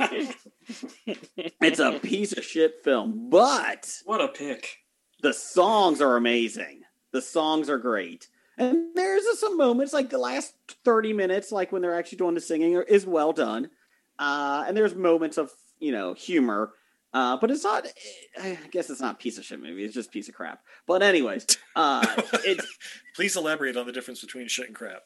it's 1.62 1.80
a 1.80 2.00
piece 2.00 2.32
of 2.34 2.44
shit 2.44 2.84
film, 2.84 3.30
but 3.30 4.02
What 4.06 4.22
a 4.22 4.28
pick. 4.30 4.78
the 5.22 5.34
songs 5.34 6.02
are 6.02 6.16
amazing. 6.16 6.82
The 7.12 7.22
songs 7.22 7.70
are 7.70 7.78
great. 7.78 8.28
And 8.58 8.96
there's 8.96 9.24
some 9.40 9.58
moments, 9.58 9.94
like 9.94 10.10
the 10.10 10.18
last 10.18 10.54
30 10.86 11.14
minutes, 11.14 11.52
like 11.52 11.72
when 11.72 11.82
they're 11.82 11.98
actually 11.98 12.20
doing 12.20 12.36
the 12.36 12.42
singing, 12.42 12.74
is 12.88 13.06
well 13.06 13.34
done. 13.34 13.70
Uh, 14.20 14.64
and 14.68 14.78
there's 14.78 14.94
moments 14.96 15.38
of, 15.38 15.52
you 15.80 15.92
know, 15.92 16.14
humor. 16.14 16.72
Uh, 17.14 17.38
but 17.38 17.52
it's 17.52 17.64
not, 17.64 17.86
I 18.42 18.58
guess 18.72 18.90
it's 18.90 19.02
not 19.02 19.16
a 19.16 19.18
piece 19.18 19.38
of 19.38 19.46
shit 19.46 19.62
movie. 19.62 19.84
It's 19.84 19.94
just 19.94 20.10
a 20.10 20.12
piece 20.12 20.30
of 20.30 20.36
crap. 20.36 20.62
But, 20.88 21.02
anyways, 21.04 21.46
uh, 21.76 22.06
it's, 22.46 22.66
Please 23.16 23.36
elaborate 23.36 23.78
on 23.78 23.86
the 23.86 23.92
difference 23.92 24.22
between 24.22 24.48
shit 24.48 24.68
and 24.68 24.76
crap. 24.76 25.02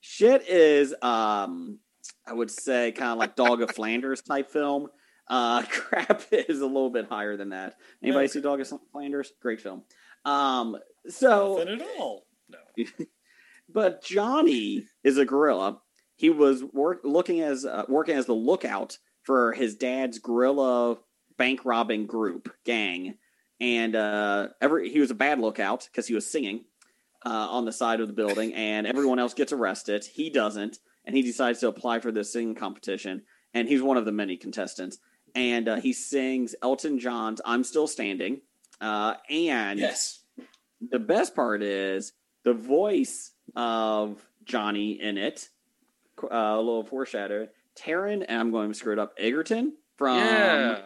shit 0.00 0.46
is, 0.48 0.94
um, 1.02 1.78
I 2.26 2.32
would 2.32 2.50
say, 2.50 2.92
kind 2.92 3.12
of 3.12 3.18
like 3.18 3.36
Dog 3.36 3.60
of 3.62 3.70
Flanders 3.72 4.22
type 4.22 4.50
film. 4.50 4.88
Uh, 5.28 5.62
crap 5.70 6.22
is 6.32 6.60
a 6.60 6.66
little 6.66 6.90
bit 6.90 7.06
higher 7.08 7.36
than 7.36 7.50
that. 7.50 7.76
Anybody 8.02 8.24
Okay. 8.24 8.32
see 8.32 8.40
Dog 8.40 8.60
of 8.60 8.72
Flanders? 8.92 9.32
Great 9.40 9.60
film. 9.60 9.82
Um, 10.24 10.76
so 11.08 11.56
Nothing 11.58 11.80
at 11.80 11.86
all. 11.98 12.24
No. 12.48 12.84
but 13.68 14.02
Johnny 14.02 14.86
is 15.04 15.18
a 15.18 15.24
gorilla. 15.24 15.80
He 16.16 16.30
was 16.30 16.64
work, 16.64 17.00
looking 17.04 17.40
as 17.40 17.64
uh, 17.64 17.84
working 17.88 18.16
as 18.16 18.26
the 18.26 18.32
lookout 18.34 18.98
for 19.22 19.52
his 19.52 19.76
dad's 19.76 20.18
gorilla 20.18 20.98
bank 21.36 21.64
robbing 21.64 22.06
group 22.06 22.52
gang, 22.64 23.14
and 23.60 23.94
uh, 23.94 24.48
every 24.60 24.90
he 24.90 24.98
was 25.00 25.10
a 25.10 25.14
bad 25.14 25.38
lookout 25.38 25.86
because 25.90 26.06
he 26.08 26.14
was 26.14 26.30
singing 26.30 26.64
uh, 27.24 27.28
on 27.50 27.64
the 27.64 27.72
side 27.72 28.00
of 28.00 28.08
the 28.08 28.14
building, 28.14 28.54
and 28.54 28.86
everyone 28.86 29.18
else 29.18 29.34
gets 29.34 29.52
arrested. 29.52 30.04
He 30.04 30.30
doesn't, 30.30 30.78
and 31.04 31.14
he 31.14 31.22
decides 31.22 31.60
to 31.60 31.68
apply 31.68 32.00
for 32.00 32.10
this 32.10 32.32
singing 32.32 32.54
competition, 32.56 33.22
and 33.54 33.68
he's 33.68 33.82
one 33.82 33.96
of 33.96 34.04
the 34.04 34.12
many 34.12 34.36
contestants. 34.36 34.98
And 35.34 35.68
uh, 35.68 35.76
he 35.76 35.92
sings 35.92 36.54
Elton 36.62 36.98
John's 36.98 37.40
"I'm 37.44 37.62
Still 37.62 37.86
Standing," 37.86 38.40
uh, 38.80 39.14
and 39.30 39.78
Yes. 39.78 40.24
the 40.80 40.98
best 40.98 41.36
part 41.36 41.62
is 41.62 42.12
the 42.48 42.54
voice 42.54 43.32
of 43.54 44.24
Johnny 44.44 44.92
in 45.00 45.18
it. 45.18 45.50
Uh, 46.22 46.34
a 46.34 46.56
little 46.56 46.82
foreshadowed, 46.82 47.50
Taron, 47.76 48.24
and 48.28 48.40
I'm 48.40 48.50
going 48.50 48.70
to 48.70 48.74
screw 48.74 48.92
it 48.92 48.98
up. 48.98 49.12
Egerton 49.18 49.74
from 49.96 50.16
yeah. 50.16 50.78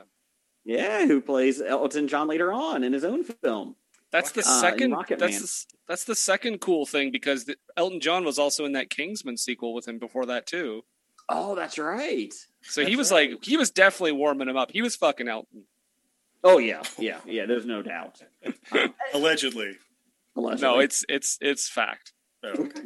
yeah, 0.64 1.06
who 1.06 1.22
plays 1.22 1.62
Elton 1.62 2.06
John 2.08 2.28
later 2.28 2.52
on 2.52 2.84
in 2.84 2.92
his 2.92 3.04
own 3.04 3.24
film. 3.24 3.76
That's 4.10 4.32
the 4.32 4.42
Uh, 4.42 4.60
second. 4.60 4.90
Rocket 4.92 5.18
that's 5.18 5.40
the, 5.64 5.74
that's 5.88 6.04
the 6.04 6.14
second 6.14 6.60
cool 6.60 6.84
thing 6.84 7.10
because 7.12 7.46
the, 7.46 7.56
Elton 7.78 8.00
John 8.00 8.24
was 8.26 8.38
also 8.38 8.66
in 8.66 8.72
that 8.72 8.90
Kingsman 8.90 9.38
sequel 9.38 9.72
with 9.72 9.88
him 9.88 9.98
before 9.98 10.26
that 10.26 10.46
too. 10.46 10.84
Oh, 11.30 11.54
that's 11.54 11.78
right. 11.78 12.34
So 12.60 12.84
he 12.84 12.96
was 12.96 13.10
right. 13.10 13.30
like 13.30 13.44
he 13.44 13.56
was 13.56 13.70
definitely 13.70 14.12
warming 14.12 14.48
him 14.50 14.56
up. 14.58 14.70
He 14.70 14.82
was 14.82 14.96
fucking 14.96 15.28
Elton. 15.28 15.64
Oh 16.44 16.58
yeah, 16.58 16.82
yeah, 16.98 17.20
yeah. 17.24 17.46
There's 17.46 17.64
no 17.64 17.80
doubt. 17.80 18.20
Allegedly. 19.14 19.78
Allegedly. 20.36 20.62
No, 20.62 20.78
it's 20.80 21.04
it's 21.08 21.38
it's 21.40 21.68
fact. 21.68 22.12
Oh, 22.44 22.48
okay. 22.48 22.80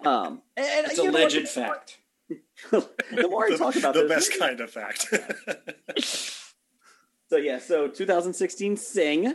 um, 0.04 0.42
and, 0.56 0.86
It's 0.86 0.98
you 0.98 1.04
a 1.08 1.12
know 1.12 1.18
legend 1.18 1.48
fact. 1.48 1.98
the 2.70 3.28
more 3.28 3.46
I 3.46 3.56
talk 3.56 3.76
about 3.76 3.94
the 3.94 4.02
this, 4.06 4.28
best 4.28 4.38
kind 4.38 4.60
of 4.60 4.70
fact. 4.70 5.06
So 7.28 7.38
yeah, 7.38 7.60
so 7.60 7.88
2016 7.88 8.76
Sing. 8.76 9.34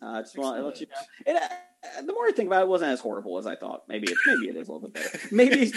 Uh, 0.00 0.22
just 0.22 0.38
want 0.38 0.58
to 0.58 0.64
let 0.64 0.80
you 0.80 0.86
know. 0.86 0.94
And, 1.26 1.38
uh, 1.38 2.02
the 2.06 2.12
more 2.12 2.26
I 2.28 2.30
think 2.30 2.46
about 2.46 2.60
it, 2.60 2.64
it 2.66 2.68
wasn't 2.68 2.92
as 2.92 3.00
horrible 3.00 3.36
as 3.36 3.48
I 3.48 3.56
thought. 3.56 3.82
Maybe 3.88 4.12
it, 4.12 4.16
maybe 4.26 4.48
it 4.48 4.54
is 4.56 4.68
a 4.68 4.72
little 4.72 4.88
bit 4.88 4.94
better. 4.94 5.18
Maybe 5.32 5.72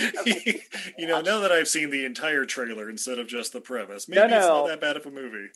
you 0.99 1.07
know, 1.07 1.22
now 1.22 1.39
that 1.39 1.51
I've 1.51 1.68
seen 1.68 1.89
the 1.89 2.05
entire 2.05 2.45
trailer 2.45 2.88
instead 2.88 3.18
of 3.18 3.26
just 3.26 3.51
the 3.51 3.61
premise, 3.61 4.07
maybe 4.07 4.20
No, 4.20 4.26
it's 4.26 4.45
no. 4.45 4.57
not 4.59 4.68
that 4.68 4.82
bad 4.82 4.95
of 4.95 5.07
a 5.07 5.09
movie. 5.09 5.47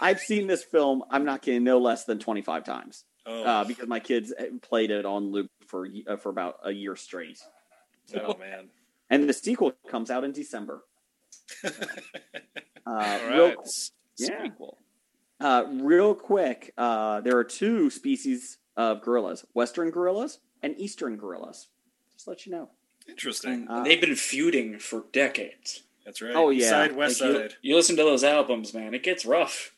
I've 0.00 0.18
seen 0.18 0.48
this 0.48 0.64
film. 0.64 1.04
I'm 1.08 1.24
not 1.24 1.42
kidding, 1.42 1.62
no 1.62 1.78
less 1.78 2.02
than 2.04 2.18
25 2.18 2.64
times 2.64 3.04
Oh, 3.30 3.42
uh, 3.44 3.64
because 3.64 3.86
my 3.88 4.00
kids 4.00 4.32
played 4.62 4.90
it 4.90 5.04
on 5.04 5.30
loop 5.32 5.50
for 5.66 5.86
uh, 6.08 6.16
for 6.16 6.30
about 6.30 6.56
a 6.64 6.72
year 6.72 6.96
straight. 6.96 7.38
oh 8.16 8.36
man. 8.38 8.70
And 9.10 9.28
the 9.28 9.32
sequel 9.34 9.72
comes 9.88 10.10
out 10.10 10.24
in 10.24 10.32
December. 10.32 10.82
Uh, 12.86 13.18
All 13.26 13.30
real 13.30 13.44
right. 13.48 13.56
S- 13.62 13.90
yeah. 14.16 14.44
sequel. 14.44 14.78
Uh, 15.38 15.64
real 15.72 16.14
quick, 16.14 16.72
uh, 16.78 17.20
there 17.20 17.36
are 17.36 17.44
two 17.44 17.90
species 17.90 18.56
of 18.78 19.02
gorillas: 19.02 19.44
Western 19.52 19.90
gorillas 19.90 20.38
and 20.62 20.74
Eastern 20.78 21.16
gorillas. 21.18 21.68
Just 22.14 22.24
to 22.24 22.30
let 22.30 22.46
you 22.46 22.52
know. 22.52 22.70
Interesting. 23.06 23.66
Uh, 23.68 23.84
They've 23.84 24.00
been 24.00 24.16
feuding 24.16 24.78
for 24.78 25.04
decades. 25.12 25.82
That's 26.04 26.22
right. 26.22 26.32
oh, 26.34 26.48
yeah. 26.48 26.70
Side, 26.70 26.96
West 26.96 27.20
Like, 27.20 27.30
you, 27.30 27.48
you 27.60 27.76
listen 27.76 27.96
to 27.96 28.02
those 28.04 28.24
albums, 28.24 28.72
man. 28.72 28.94
It 28.94 29.02
gets 29.02 29.26
rough. 29.26 29.74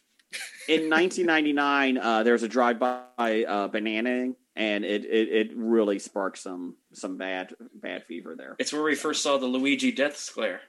In 0.68 0.88
1999, 0.90 1.98
uh, 1.98 2.22
there 2.22 2.32
was 2.32 2.42
a 2.42 2.48
drive-by 2.48 3.44
uh, 3.44 3.68
bananing, 3.68 4.36
and 4.56 4.84
it, 4.84 5.04
it 5.04 5.28
it 5.28 5.56
really 5.56 5.98
sparked 5.98 6.38
some 6.38 6.76
some 6.92 7.16
bad 7.16 7.54
bad 7.74 8.04
fever 8.04 8.34
there. 8.36 8.56
It's 8.58 8.72
where 8.72 8.82
we 8.82 8.94
first 8.94 9.22
saw 9.22 9.38
the 9.38 9.46
Luigi 9.46 9.92
Death 9.92 10.30
Glare. 10.34 10.60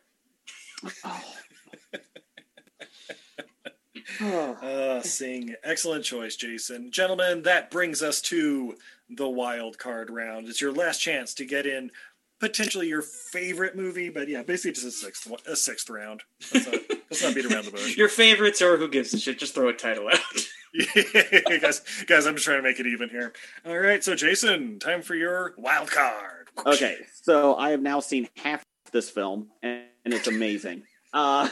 Oh. 1.03 1.23
Uh, 4.21 5.01
sing. 5.03 5.55
Excellent 5.63 6.03
choice, 6.03 6.35
Jason. 6.35 6.91
Gentlemen, 6.91 7.43
that 7.43 7.71
brings 7.71 8.01
us 8.01 8.21
to 8.21 8.75
the 9.09 9.29
wild 9.29 9.77
card 9.77 10.09
round. 10.09 10.47
It's 10.47 10.61
your 10.61 10.71
last 10.71 10.99
chance 10.99 11.33
to 11.35 11.45
get 11.45 11.65
in 11.65 11.91
potentially 12.41 12.87
your 12.87 13.03
favorite 13.03 13.75
movie, 13.75 14.09
but 14.09 14.27
yeah, 14.27 14.41
basically 14.41 14.71
just 14.71 14.87
a 14.87 14.91
sixth 14.91 15.29
one, 15.29 15.39
a 15.47 15.55
sixth 15.55 15.89
round. 15.89 16.23
Let's 16.51 16.65
not, 16.65 16.81
let's 16.89 17.23
not 17.23 17.35
beat 17.35 17.45
around 17.45 17.65
the 17.65 17.71
bush. 17.71 17.95
Your 17.95 18.09
favorites 18.09 18.61
or 18.61 18.77
who 18.77 18.89
gives 18.89 19.13
a 19.13 19.19
shit? 19.19 19.39
Just 19.39 19.53
throw 19.53 19.69
a 19.69 19.73
title 19.73 20.09
out. 20.09 20.19
guys, 21.61 21.81
guys, 22.07 22.25
I'm 22.25 22.35
just 22.35 22.45
trying 22.45 22.57
to 22.57 22.63
make 22.63 22.79
it 22.79 22.87
even 22.87 23.09
here. 23.09 23.33
All 23.65 23.77
right, 23.77 24.03
so 24.03 24.15
Jason, 24.15 24.79
time 24.79 25.01
for 25.01 25.15
your 25.15 25.53
wild 25.57 25.91
card. 25.91 26.47
Okay, 26.65 26.97
so 27.21 27.55
I 27.55 27.71
have 27.71 27.81
now 27.81 27.99
seen 27.99 28.29
half 28.37 28.63
this 28.91 29.09
film, 29.09 29.49
and, 29.61 29.83
and 30.05 30.13
it's 30.13 30.27
amazing. 30.27 30.83
Uh, 31.13 31.49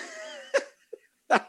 I 1.29 1.41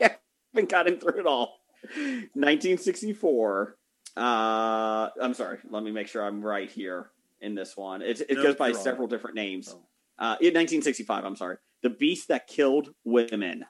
haven't 0.52 0.68
gotten 0.68 0.98
through 0.98 1.20
it 1.20 1.26
all. 1.26 1.60
1964. 1.94 3.76
Uh, 4.16 5.08
I'm 5.22 5.34
sorry. 5.34 5.58
Let 5.70 5.84
me 5.84 5.92
make 5.92 6.08
sure 6.08 6.24
I'm 6.24 6.42
right 6.42 6.68
here 6.68 7.10
in 7.40 7.54
this 7.54 7.76
one. 7.76 8.02
It, 8.02 8.20
it 8.20 8.36
No, 8.36 8.42
goes 8.42 8.56
by 8.56 8.72
several 8.72 9.08
different 9.08 9.36
names. 9.36 9.74
Oh. 9.74 9.82
Uh, 10.18 10.36
in 10.40 10.54
1965, 10.54 11.24
I'm 11.24 11.36
sorry. 11.36 11.56
The 11.82 11.90
Beast 11.90 12.28
That 12.28 12.46
Killed 12.46 12.94
Women. 13.04 13.64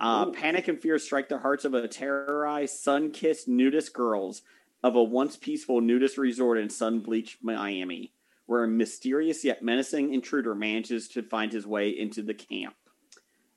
Uh, 0.00 0.30
panic 0.30 0.68
and 0.68 0.80
fear 0.80 0.98
strike 0.98 1.28
the 1.28 1.38
hearts 1.38 1.64
of 1.64 1.74
a 1.74 1.88
terrorized, 1.88 2.76
sun-kissed 2.76 3.48
nudist 3.48 3.92
girls 3.92 4.42
of 4.82 4.94
a 4.94 5.02
once 5.02 5.36
peaceful 5.36 5.80
nudist 5.80 6.18
resort 6.18 6.58
in 6.58 6.70
sun-bleached 6.70 7.38
Miami, 7.42 8.12
where 8.46 8.62
a 8.62 8.68
mysterious 8.68 9.44
yet 9.44 9.62
menacing 9.62 10.14
intruder 10.14 10.54
manages 10.54 11.08
to 11.08 11.22
find 11.22 11.52
his 11.52 11.66
way 11.66 11.90
into 11.90 12.22
the 12.22 12.34
camp. 12.34 12.74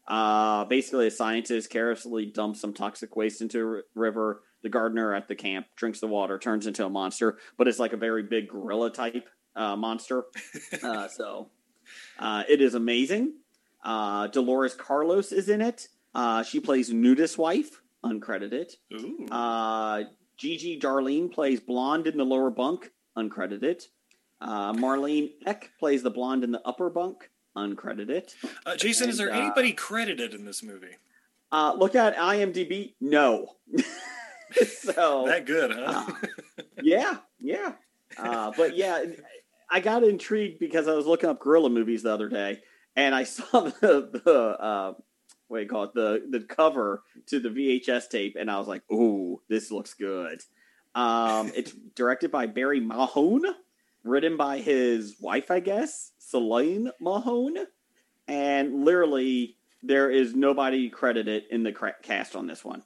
Uh, 0.08 0.66
basically, 0.66 1.08
a 1.08 1.12
scientist 1.12 1.70
carelessly 1.70 2.26
dumps 2.26 2.60
some 2.60 2.74
toxic 2.74 3.16
waste 3.16 3.42
into 3.42 3.78
a 3.78 3.82
river. 3.94 4.42
The 4.64 4.70
gardener 4.70 5.14
at 5.14 5.28
the 5.28 5.36
camp 5.36 5.68
drinks 5.76 6.00
the 6.00 6.08
water, 6.08 6.38
turns 6.38 6.68
into 6.68 6.86
a 6.86 6.90
monster, 6.90 7.38
but 7.58 7.68
it's 7.68 7.80
like 7.80 7.94
a 7.94 7.98
very 7.98 8.24
big 8.24 8.50
gorilla 8.50 8.92
type 8.92 9.28
uh, 9.56 9.76
monster. 9.76 10.26
uh, 10.84 11.08
so 11.08 11.50
uh, 12.20 12.44
it 12.48 12.62
is 12.62 12.76
amazing. 12.76 13.34
Uh, 13.84 14.28
Dolores 14.28 14.76
Carlos 14.76 15.32
is 15.32 15.50
in 15.50 15.62
it. 15.62 15.88
Uh, 16.14 16.44
she 16.44 16.60
plays 16.60 16.92
nudist 16.92 17.38
wife, 17.38 17.82
uncredited. 18.04 18.76
Ooh. 18.94 19.26
Uh, 19.32 20.04
Gigi 20.38 20.80
Darlene 20.80 21.32
plays 21.32 21.60
blonde 21.60 22.08
in 22.08 22.18
the 22.18 22.26
lower 22.26 22.50
bunk, 22.50 22.92
uncredited. 23.18 23.88
Uh, 24.40 24.74
Marlene 24.74 25.34
Eck 25.46 25.72
plays 25.80 26.02
the 26.02 26.10
blonde 26.10 26.44
in 26.44 26.52
the 26.52 26.62
upper 26.66 26.90
bunk, 26.90 27.30
uncredited. 27.56 28.34
Uh, 28.66 28.76
Jason, 28.76 29.10
is 29.10 29.18
there 29.18 29.30
anybody 29.30 29.72
credited 29.72 30.34
in 30.34 30.46
this 30.46 30.64
movie? 30.64 30.98
Uh, 31.52 31.74
look 31.78 31.96
at 31.96 32.16
IMDb. 32.16 32.94
No. 33.00 33.56
so 34.80 35.26
That 35.28 35.46
good, 35.46 35.72
huh? 35.72 36.06
uh, 36.08 36.62
yeah, 36.82 37.18
yeah. 37.40 37.74
Uh, 38.18 38.52
but 38.56 38.76
yeah, 38.76 39.04
I 39.70 39.80
got 39.80 40.04
intrigued 40.04 40.60
because 40.60 40.88
I 40.88 40.94
was 40.94 41.06
looking 41.06 41.30
up 41.30 41.40
gorilla 41.40 41.70
movies 41.70 42.04
the 42.04 42.14
other 42.14 42.30
day, 42.30 42.60
and 42.96 43.16
I 43.16 43.24
saw 43.24 43.62
the 43.62 44.22
the 44.26 44.34
uh, 44.62 44.94
what 45.48 45.58
do 45.58 45.64
you 45.64 45.70
call 45.70 45.84
it 45.86 45.94
the 45.94 46.26
the 46.30 46.42
cover 46.42 47.04
to 47.28 47.40
the 47.40 47.50
VHS 47.50 48.10
tape, 48.10 48.36
and 48.40 48.52
I 48.52 48.58
was 48.58 48.68
like, 48.68 48.84
"Ooh, 48.92 49.42
this 49.48 49.72
looks 49.72 49.94
good." 49.94 50.42
Um, 50.94 51.52
it's 51.56 51.74
directed 51.96 52.32
by 52.32 52.48
Barry 52.48 52.82
Mahon, 52.82 53.44
written 54.04 54.36
by 54.36 54.60
his 54.60 55.16
wife, 55.22 55.50
I 55.50 55.62
guess, 55.62 56.12
Celine 56.20 56.92
Mahone, 57.00 57.66
and 58.28 58.84
literally 58.84 59.56
there 59.84 60.12
is 60.12 60.36
nobody 60.36 60.90
credited 60.90 61.44
in 61.50 61.64
the 61.64 61.72
cra- 61.72 61.96
cast 62.04 62.36
on 62.36 62.48
this 62.48 62.64
one. 62.64 62.84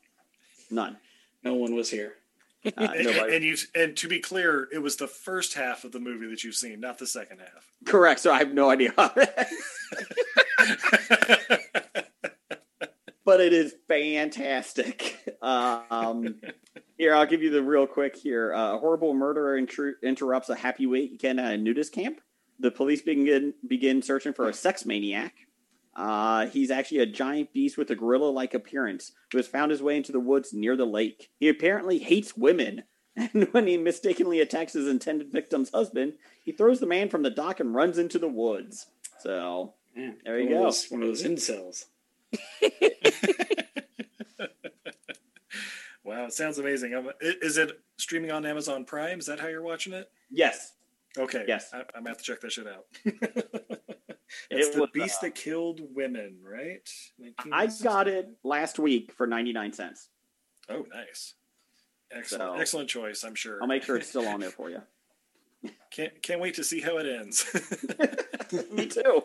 None. 0.69 0.97
No 1.45 1.53
one 1.53 1.75
was 1.75 1.89
here. 1.91 2.15
Uh, 2.65 2.71
and, 2.97 3.07
and 3.07 3.43
you 3.43 3.55
and 3.75 3.95
to 3.95 4.07
be 4.07 4.19
clear, 4.19 4.67
it 4.73 4.79
was 4.79 4.95
the 4.95 5.07
first 5.07 5.53
half 5.53 5.83
of 5.83 5.91
the 5.91 5.99
movie 5.99 6.27
that 6.27 6.43
you've 6.43 6.55
seen, 6.55 6.79
not 6.79 6.97
the 6.97 7.05
second 7.05 7.37
half. 7.39 7.69
Correct. 7.85 8.19
So 8.19 8.33
I 8.33 8.39
have 8.39 8.53
no 8.53 8.71
idea. 8.71 8.91
but 13.23 13.39
it 13.39 13.53
is 13.53 13.75
fantastic. 13.87 15.37
Um, 15.43 16.41
Here, 16.97 17.13
I'll 17.13 17.25
give 17.25 17.43
you 17.43 17.51
the 17.51 17.61
real 17.61 17.85
quick 17.85 18.15
here. 18.15 18.53
Uh, 18.53 18.75
a 18.75 18.79
horrible 18.79 19.13
murderer 19.13 19.59
intru- 19.59 20.01
interrupts 20.01 20.49
a 20.49 20.55
happy 20.55 20.85
weekend 20.85 21.39
at 21.39 21.53
a 21.53 21.57
nudist 21.57 21.93
camp. 21.93 22.21
The 22.59 22.71
police 22.71 23.01
begin 23.01 23.53
begin 23.67 24.01
searching 24.01 24.33
for 24.33 24.47
a 24.47 24.53
sex 24.53 24.85
maniac. 24.85 25.33
Uh, 25.95 26.47
he's 26.47 26.69
actually 26.71 26.99
a 26.99 27.05
giant 27.05 27.53
beast 27.53 27.77
with 27.77 27.89
a 27.89 27.95
gorilla-like 27.95 28.53
appearance 28.53 29.13
who 29.31 29.37
has 29.37 29.47
found 29.47 29.71
his 29.71 29.81
way 29.81 29.95
into 29.95 30.11
the 30.11 30.19
woods 30.19 30.53
near 30.53 30.75
the 30.75 30.85
lake. 30.85 31.29
He 31.39 31.47
apparently 31.47 31.99
hates 31.99 32.35
women, 32.35 32.83
and 33.15 33.47
when 33.53 33.65
he 33.67 33.77
mistakenly 33.77 34.39
attacks 34.41 34.73
his 34.73 34.87
intended 34.89 35.31
victim's 35.31 35.69
husband, 35.71 36.13
he 36.43 36.51
throws 36.51 36.79
the 36.81 36.85
man 36.85 37.07
from 37.09 37.23
the 37.23 37.29
dock 37.29 37.59
and 37.61 37.73
runs 37.73 37.97
into 37.97 38.19
the 38.19 38.27
woods. 38.27 38.87
So 39.19 39.73
Man, 39.95 40.17
There 40.25 40.37
you 40.39 40.45
one 40.47 40.53
of 40.53 40.59
go. 40.59 40.63
those- 40.65 40.85
one 40.89 41.01
of 41.01 41.07
those 41.07 41.23
incels. 41.23 41.85
Wow, 46.03 46.25
it 46.25 46.33
sounds 46.33 46.59
amazing. 46.59 46.93
Um, 46.93 47.09
Is 47.19 47.57
it 47.57 47.79
streaming 47.97 48.29
on 48.29 48.45
Amazon 48.45 48.85
Prime? 48.85 49.17
Is 49.17 49.25
that 49.25 49.39
how 49.39 49.47
you're 49.47 49.63
watching 49.63 49.91
it? 49.93 50.07
yes, 50.29 50.73
Okay. 51.17 51.45
Yes. 51.47 51.69
I, 51.73 51.77
I'm 51.79 51.85
gonna 52.03 52.09
have 52.09 52.17
to 52.19 52.23
check 52.23 52.41
that 52.41 52.51
shit 52.51 52.67
out. 52.67 52.85
It 54.49 54.59
it's 54.59 54.75
the 54.75 54.81
was, 54.81 54.89
beast 54.93 55.17
uh, 55.17 55.27
that 55.27 55.35
killed 55.35 55.81
women, 55.93 56.37
right? 56.43 56.87
I 57.51 57.67
got 57.83 58.07
it 58.07 58.29
last 58.43 58.79
week 58.79 59.11
for 59.13 59.27
ninety 59.27 59.53
nine 59.53 59.73
cents. 59.73 60.09
Oh, 60.69 60.85
nice. 60.93 61.35
Excellent, 62.11 62.41
So- 62.55 62.59
excellent 62.59 62.89
choice. 62.89 63.23
I'm 63.23 63.35
sure. 63.35 63.59
I'll 63.61 63.67
make 63.67 63.83
sure 63.83 63.97
it's 63.97 64.09
still 64.09 64.27
on 64.27 64.39
there 64.39 64.49
for 64.51 64.69
you. 64.69 64.81
Can't 65.91 66.21
can't 66.21 66.39
wait 66.39 66.55
to 66.55 66.63
see 66.63 66.81
how 66.81 66.97
it 66.97 67.05
ends. 67.07 67.45
Me 68.71 68.85
too. 68.87 69.23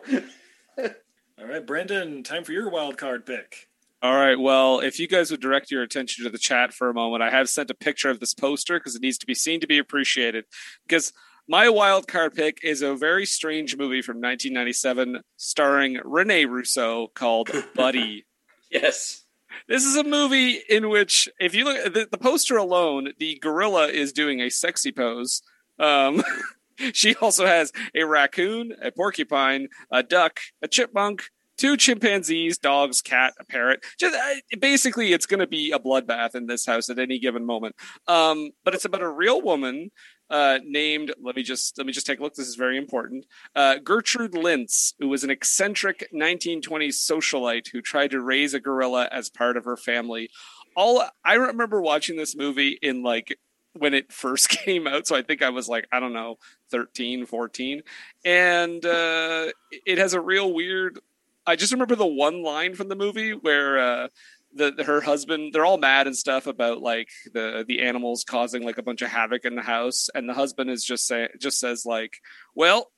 All 1.39 1.47
right, 1.47 1.65
Brendan, 1.65 2.23
time 2.23 2.43
for 2.43 2.51
your 2.51 2.69
wild 2.69 2.97
card 2.97 3.25
pick. 3.25 3.67
All 4.03 4.15
right. 4.15 4.39
Well, 4.39 4.79
if 4.79 4.99
you 4.99 5.07
guys 5.07 5.29
would 5.29 5.41
direct 5.41 5.69
your 5.69 5.83
attention 5.83 6.23
to 6.23 6.31
the 6.31 6.39
chat 6.39 6.73
for 6.73 6.89
a 6.89 6.93
moment, 6.93 7.21
I 7.21 7.29
have 7.29 7.49
sent 7.49 7.69
a 7.69 7.75
picture 7.75 8.09
of 8.09 8.19
this 8.19 8.33
poster 8.33 8.79
because 8.79 8.95
it 8.95 9.01
needs 9.01 9.19
to 9.19 9.27
be 9.27 9.35
seen 9.35 9.59
to 9.59 9.67
be 9.67 9.77
appreciated. 9.77 10.45
Because 10.87 11.13
my 11.51 11.67
wild 11.67 12.07
card 12.07 12.33
pick 12.33 12.59
is 12.63 12.81
a 12.81 12.95
very 12.95 13.25
strange 13.25 13.75
movie 13.75 14.01
from 14.01 14.21
1997 14.21 15.19
starring 15.35 15.99
Rene 16.05 16.45
Russo 16.45 17.07
called 17.07 17.51
Buddy. 17.75 18.25
Yes. 18.71 19.25
This 19.67 19.83
is 19.83 19.97
a 19.97 20.05
movie 20.05 20.61
in 20.69 20.87
which, 20.87 21.27
if 21.41 21.53
you 21.53 21.65
look 21.65 21.75
at 21.75 21.93
the, 21.93 22.07
the 22.09 22.17
poster 22.17 22.55
alone, 22.55 23.09
the 23.19 23.37
gorilla 23.41 23.89
is 23.89 24.13
doing 24.13 24.39
a 24.39 24.49
sexy 24.49 24.93
pose. 24.93 25.41
Um, 25.77 26.23
she 26.93 27.15
also 27.15 27.45
has 27.45 27.73
a 27.93 28.05
raccoon, 28.05 28.71
a 28.81 28.89
porcupine, 28.89 29.67
a 29.91 30.03
duck, 30.03 30.39
a 30.61 30.69
chipmunk, 30.69 31.23
two 31.57 31.75
chimpanzees, 31.75 32.57
dogs, 32.59 33.01
cat, 33.01 33.33
a 33.41 33.43
parrot. 33.43 33.83
Just 33.99 34.15
uh, 34.15 34.57
basically, 34.59 35.11
it's 35.11 35.25
going 35.25 35.41
to 35.41 35.47
be 35.47 35.71
a 35.71 35.79
bloodbath 35.79 36.33
in 36.33 36.47
this 36.47 36.65
house 36.65 36.89
at 36.89 36.97
any 36.97 37.19
given 37.19 37.45
moment. 37.45 37.75
Um, 38.07 38.51
but 38.63 38.73
it's 38.73 38.85
about 38.85 39.01
a 39.01 39.09
real 39.09 39.41
woman 39.41 39.91
uh, 40.31 40.59
named. 40.65 41.13
Let 41.21 41.35
me 41.35 41.43
just 41.43 41.77
let 41.77 41.85
me 41.85 41.93
just 41.93 42.07
take 42.07 42.19
a 42.19 42.23
look. 42.23 42.33
This 42.33 42.47
is 42.47 42.55
very 42.55 42.77
important. 42.77 43.25
Uh, 43.55 43.75
Gertrude 43.75 44.31
Lintz, 44.31 44.93
who 44.99 45.09
was 45.09 45.23
an 45.23 45.29
eccentric 45.29 46.07
1920s 46.13 46.95
socialite 46.95 47.67
who 47.71 47.81
tried 47.81 48.11
to 48.11 48.21
raise 48.21 48.53
a 48.53 48.59
gorilla 48.59 49.07
as 49.11 49.29
part 49.29 49.57
of 49.57 49.65
her 49.65 49.77
family. 49.77 50.29
All 50.75 51.03
I 51.25 51.33
remember 51.33 51.81
watching 51.81 52.15
this 52.15 52.35
movie 52.35 52.79
in 52.81 53.03
like 53.03 53.37
when 53.73 53.93
it 53.93 54.11
first 54.11 54.49
came 54.49 54.85
out 54.85 55.07
so 55.07 55.15
i 55.15 55.21
think 55.21 55.41
i 55.41 55.49
was 55.49 55.69
like 55.69 55.87
i 55.93 55.99
don't 56.01 56.11
know 56.11 56.37
13 56.71 57.25
14 57.25 57.81
and 58.25 58.85
uh 58.85 59.47
it 59.85 59.97
has 59.97 60.13
a 60.13 60.19
real 60.19 60.53
weird 60.53 60.99
i 61.47 61.55
just 61.55 61.71
remember 61.71 61.95
the 61.95 62.05
one 62.05 62.43
line 62.43 62.75
from 62.75 62.89
the 62.89 62.97
movie 62.97 63.31
where 63.31 63.79
uh 63.79 64.07
the, 64.53 64.71
the- 64.71 64.83
her 64.83 65.01
husband 65.01 65.53
they're 65.53 65.65
all 65.65 65.77
mad 65.77 66.07
and 66.07 66.15
stuff 66.15 66.47
about 66.47 66.81
like 66.81 67.09
the 67.33 67.63
the 67.67 67.81
animals 67.81 68.23
causing 68.23 68.63
like 68.63 68.77
a 68.77 68.83
bunch 68.83 69.01
of 69.01 69.09
havoc 69.09 69.45
in 69.45 69.55
the 69.55 69.61
house 69.61 70.09
and 70.13 70.27
the 70.27 70.33
husband 70.33 70.69
is 70.69 70.83
just 70.83 71.05
say 71.07 71.29
just 71.39 71.59
says 71.59 71.85
like 71.85 72.13
well 72.55 72.91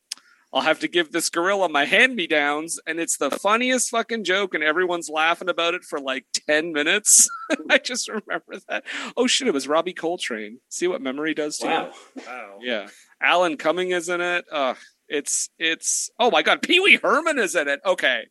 I'll 0.56 0.62
have 0.62 0.82
to 0.82 0.88
give 0.88 1.12
this 1.12 1.32
gorilla 1.32 1.68
my 1.68 1.86
hand 1.86 2.16
me 2.16 2.28
downs, 2.28 2.80
and 2.86 3.00
it's 3.00 3.18
the 3.18 3.32
funniest 3.32 3.90
fucking 3.90 4.24
joke, 4.24 4.54
and 4.54 4.64
everyone's 4.64 5.10
laughing 5.10 5.50
about 5.50 5.74
it 5.74 5.84
for 5.84 6.00
like 6.00 6.28
10 6.48 6.74
minutes. 6.74 7.28
I 7.72 7.80
just 7.80 8.08
remember 8.08 8.60
that. 8.70 8.84
Oh 9.18 9.26
shit, 9.26 9.48
it 9.48 9.54
was 9.56 9.68
Robbie 9.68 9.94
Coltrane. 9.94 10.60
See 10.70 10.88
what 10.88 11.02
memory 11.02 11.34
does 11.34 11.58
to 11.58 11.66
Wow. 11.66 11.92
you? 12.16 12.22
Wow. 12.28 12.58
Yeah. 12.62 12.88
Alan 13.20 13.58
Cumming 13.58 13.90
is 13.90 14.10
in 14.10 14.22
it. 14.22 14.46
Uh 14.52 14.76
it's 15.10 15.50
it's 15.58 16.12
oh 16.20 16.30
my 16.30 16.44
god, 16.44 16.62
Pee 16.62 16.80
Wee 16.80 17.00
Herman 17.02 17.40
is 17.40 17.56
in 17.56 17.68
it. 17.68 17.80
Okay. 17.84 18.28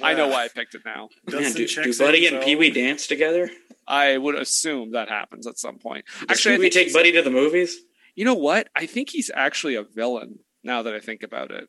I 0.00 0.14
know 0.14 0.28
why 0.28 0.44
I 0.44 0.48
picked 0.48 0.74
it 0.74 0.82
now. 0.84 1.08
Man, 1.30 1.52
do, 1.52 1.66
do 1.66 1.98
Buddy 1.98 2.26
and 2.26 2.42
Pee 2.42 2.56
Wee 2.56 2.70
dance 2.70 3.06
together? 3.06 3.50
I 3.86 4.16
would 4.16 4.34
assume 4.36 4.92
that 4.92 5.08
happens 5.08 5.46
at 5.46 5.58
some 5.58 5.78
point. 5.78 6.04
Does 6.20 6.30
Actually, 6.30 6.54
I 6.54 6.56
Pee 6.56 6.62
Wee 6.62 6.70
think 6.70 6.86
take 6.86 6.94
Buddy 6.94 7.12
to 7.12 7.22
the 7.22 7.30
movies? 7.30 7.76
You 8.14 8.24
know 8.24 8.34
what? 8.34 8.68
I 8.76 8.86
think 8.86 9.10
he's 9.10 9.30
actually 9.34 9.74
a 9.74 9.82
villain 9.82 10.38
now 10.62 10.82
that 10.82 10.94
I 10.94 11.00
think 11.00 11.22
about 11.22 11.50
it. 11.50 11.68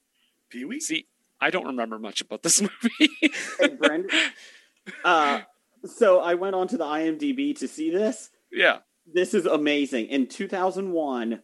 Pee 0.49 0.65
Wee? 0.65 0.79
See, 0.79 1.07
I 1.41 1.49
don't 1.49 1.65
remember 1.65 1.99
much 1.99 2.21
about 2.21 2.43
this 2.43 2.61
movie. 2.61 3.09
Hey, 3.59 3.67
Brendan. 3.69 4.09
Uh, 5.03 5.41
so 5.85 6.19
I 6.19 6.35
went 6.35 6.55
on 6.55 6.67
to 6.69 6.77
the 6.77 6.85
IMDb 6.85 7.57
to 7.59 7.67
see 7.67 7.89
this. 7.89 8.29
yeah. 8.51 8.79
This 9.05 9.33
is 9.33 9.45
amazing. 9.45 10.07
In 10.07 10.27
2001, 10.27 11.41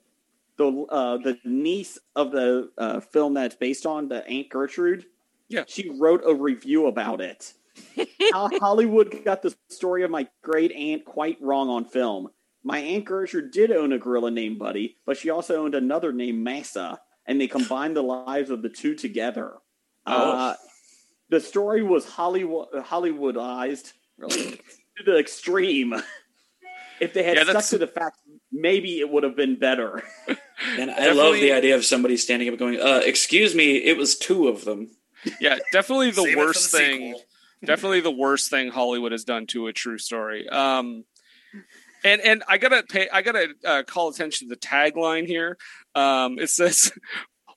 the 0.55 0.85
uh, 0.89 1.17
the 1.17 1.37
niece 1.43 1.97
of 2.15 2.31
the 2.31 2.71
uh, 2.77 3.01
film 3.01 3.33
that's 3.33 3.55
based 3.55 3.85
on, 3.85 4.07
the 4.07 4.25
Aunt 4.25 4.47
Gertrude, 4.49 5.05
Yeah. 5.49 5.63
she 5.67 5.89
wrote 5.89 6.21
a 6.25 6.33
review 6.33 6.87
about 6.87 7.21
it. 7.21 7.53
How 8.33 8.49
Hollywood 8.59 9.23
got 9.25 9.41
the 9.41 9.55
story 9.69 10.03
of 10.03 10.11
my 10.11 10.27
great 10.43 10.71
aunt 10.71 11.05
quite 11.05 11.37
wrong 11.41 11.69
on 11.69 11.85
film. 11.85 12.29
My 12.63 12.79
Aunt 12.79 13.05
Gertrude 13.05 13.51
did 13.51 13.71
own 13.71 13.93
a 13.93 13.97
gorilla 13.97 14.31
named 14.31 14.59
Buddy, 14.59 14.97
but 15.05 15.17
she 15.17 15.29
also 15.29 15.63
owned 15.63 15.75
another 15.75 16.11
named 16.11 16.43
Massa, 16.43 16.99
and 17.25 17.39
they 17.39 17.47
combined 17.47 17.95
the 17.95 18.01
lives 18.01 18.49
of 18.49 18.61
the 18.61 18.69
two 18.69 18.95
together. 18.95 19.53
Oh. 20.05 20.31
Uh, 20.31 20.55
the 21.29 21.39
story 21.39 21.83
was 21.83 22.05
Hollywood 22.05 22.67
Hollywoodized 22.73 23.93
really, 24.17 24.59
to 24.97 25.03
the 25.05 25.17
extreme. 25.17 25.93
If 26.99 27.13
they 27.13 27.23
had 27.23 27.37
Yeah, 27.37 27.43
stuck 27.43 27.65
to 27.65 27.77
the 27.77 27.87
facts, 27.87 28.19
maybe 28.51 28.99
it 28.99 29.09
would 29.09 29.23
have 29.23 29.35
been 29.35 29.57
better. 29.57 30.03
And 30.77 30.91
I 30.91 31.13
love 31.13 31.35
the 31.35 31.53
idea 31.53 31.75
of 31.77 31.85
somebody 31.85 32.17
standing 32.17 32.49
up 32.49 32.51
and 32.51 32.59
going, 32.59 32.81
uh, 32.81 32.99
excuse 33.05 33.55
me, 33.55 33.77
it 33.77 33.95
was 33.95 34.17
two 34.17 34.49
of 34.49 34.65
them. 34.65 34.89
Yeah, 35.39 35.59
definitely 35.71 36.11
the 36.11 36.21
Save 36.23 36.27
it 36.29 36.33
for 36.33 36.45
worst 36.45 36.71
the 36.71 36.77
thing. 36.77 37.15
definitely 37.63 38.01
the 38.01 38.11
worst 38.11 38.49
thing 38.49 38.69
Hollywood 38.71 39.11
has 39.11 39.23
done 39.23 39.45
to 39.47 39.67
a 39.67 39.73
true 39.73 39.97
story. 39.97 40.47
Um, 40.49 41.03
and 42.03 42.21
and 42.21 42.43
I 42.47 42.57
gotta 42.57 42.83
pay. 42.89 43.09
I 43.11 43.21
gotta 43.21 43.49
uh, 43.65 43.83
call 43.83 44.09
attention 44.09 44.47
to 44.47 44.55
the 44.55 44.59
tagline 44.59 45.25
here. 45.27 45.57
Um, 45.95 46.39
it 46.39 46.49
says, 46.49 46.91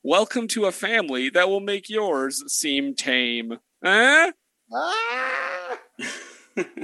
"Welcome 0.02 0.48
to 0.48 0.64
a 0.64 0.72
family 0.72 1.30
that 1.30 1.48
will 1.48 1.60
make 1.60 1.88
yours 1.88 2.42
seem 2.52 2.94
tame." 2.94 3.58
Huh? 3.84 4.32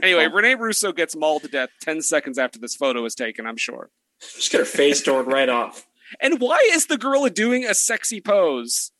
Anyway, 0.02 0.26
Rene 0.28 0.54
Russo 0.54 0.92
gets 0.92 1.14
mauled 1.14 1.42
to 1.42 1.48
death 1.48 1.68
ten 1.80 2.00
seconds 2.00 2.38
after 2.38 2.58
this 2.58 2.74
photo 2.74 3.04
is 3.04 3.14
taken. 3.14 3.46
I'm 3.46 3.56
sure. 3.58 3.90
Just 4.20 4.50
get 4.50 4.58
her 4.60 4.64
face 4.64 5.02
torn 5.02 5.26
right 5.26 5.48
off. 5.48 5.86
And 6.20 6.40
why 6.40 6.66
is 6.72 6.86
the 6.86 6.96
gorilla 6.96 7.28
doing 7.30 7.64
a 7.66 7.74
sexy 7.74 8.20
pose? 8.20 8.92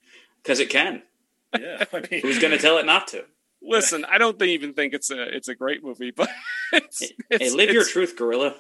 Because 0.42 0.60
it 0.60 0.68
can. 0.68 1.02
Yeah, 1.58 1.84
I 1.92 2.00
mean, 2.10 2.20
Who's 2.22 2.38
going 2.38 2.52
to 2.52 2.58
tell 2.58 2.78
it 2.78 2.86
not 2.86 3.08
to? 3.08 3.24
Listen, 3.62 4.04
I 4.04 4.18
don't 4.18 4.38
think, 4.38 4.50
even 4.50 4.74
think 4.74 4.94
it's 4.94 5.10
a 5.10 5.22
it's 5.34 5.48
a 5.48 5.54
great 5.54 5.82
movie, 5.82 6.10
but 6.10 6.28
it's, 6.72 7.00
Hey, 7.00 7.14
it's 7.30 7.54
live 7.54 7.70
your 7.70 7.84
truth, 7.84 8.16
gorilla. 8.16 8.54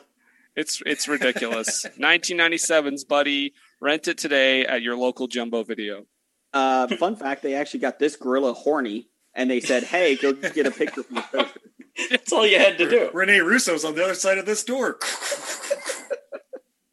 It's 0.56 0.82
it's 0.84 1.06
ridiculous. 1.06 1.86
1997's 1.98 3.04
Buddy. 3.04 3.54
Rent 3.80 4.08
it 4.08 4.18
today 4.18 4.66
at 4.66 4.82
your 4.82 4.96
local 4.96 5.28
Jumbo 5.28 5.62
Video. 5.62 6.06
Uh, 6.52 6.88
fun 6.96 7.14
fact: 7.14 7.42
they 7.42 7.54
actually 7.54 7.80
got 7.80 7.98
this 7.98 8.16
gorilla 8.16 8.52
horny, 8.54 9.08
and 9.34 9.48
they 9.50 9.60
said, 9.60 9.84
"Hey, 9.84 10.16
go 10.16 10.32
get 10.32 10.66
a 10.66 10.70
picture 10.70 11.04
from 11.04 11.16
the 11.16 11.22
poster." 11.22 11.60
That's 12.10 12.32
all 12.32 12.46
you 12.46 12.58
had 12.58 12.78
to 12.78 12.88
do. 12.88 13.10
Rene 13.12 13.38
Russo's 13.40 13.84
on 13.84 13.94
the 13.94 14.04
other 14.04 14.14
side 14.14 14.38
of 14.38 14.46
this 14.46 14.64
door. 14.64 14.98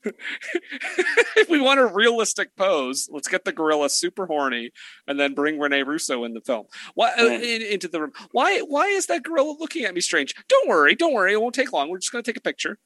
if 1.38 1.49
we 1.49 1.60
want 1.60 1.80
a 1.80 1.86
realistic 1.86 2.56
pose, 2.56 3.08
let's 3.12 3.28
get 3.28 3.45
the 3.45 3.51
gorilla 3.51 3.89
super 3.89 4.26
horny 4.26 4.72
and 5.08 5.20
then 5.20 5.34
bring 5.34 5.60
Rene 5.60 5.84
Russo 5.84 6.24
in 6.24 6.34
the 6.34 6.41
film. 6.41 6.66
Why 6.93 7.12
uh, 7.18 7.24
Yeah. 7.24 7.38
in, 7.39 7.62
into 7.62 7.88
the 7.88 8.01
room? 8.01 8.12
Why 8.32 8.60
why 8.60 8.86
is 8.88 9.08
that 9.08 9.24
gorilla 9.24 9.56
looking 9.60 9.86
at 9.86 9.93
me 9.93 10.01
strange? 10.01 10.34
Don't 10.49 10.68
worry, 10.70 10.95
don't 10.95 11.14
worry. 11.14 11.34
It 11.34 11.41
won't 11.41 11.56
take 11.56 11.74
long. 11.74 11.89
We're 11.89 11.97
just 11.99 12.12
going 12.12 12.24
to 12.24 12.30
take 12.32 12.38
a 12.38 12.41
picture. 12.41 12.78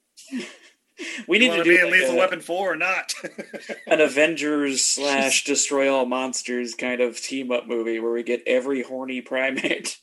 We 1.29 1.37
You 1.39 1.49
need 1.49 1.51
to 1.51 1.57
to 1.57 1.63
be 1.63 1.77
do 1.77 1.85
in 1.85 1.91
like 1.91 2.01
Lethal 2.01 2.15
a- 2.15 2.17
Weapon 2.17 2.41
4 2.41 2.73
or 2.73 2.75
not? 2.75 3.13
an 3.87 4.01
Avengers 4.01 4.83
slash 4.83 5.43
Destroy 5.45 5.89
All 5.93 6.05
Monsters 6.05 6.75
kind 6.75 6.99
of 6.99 7.21
team 7.21 7.51
up 7.51 7.67
movie 7.67 7.99
where 8.01 8.11
we 8.11 8.23
get 8.23 8.43
every 8.45 8.81
horny 8.83 9.21
primate. 9.21 9.97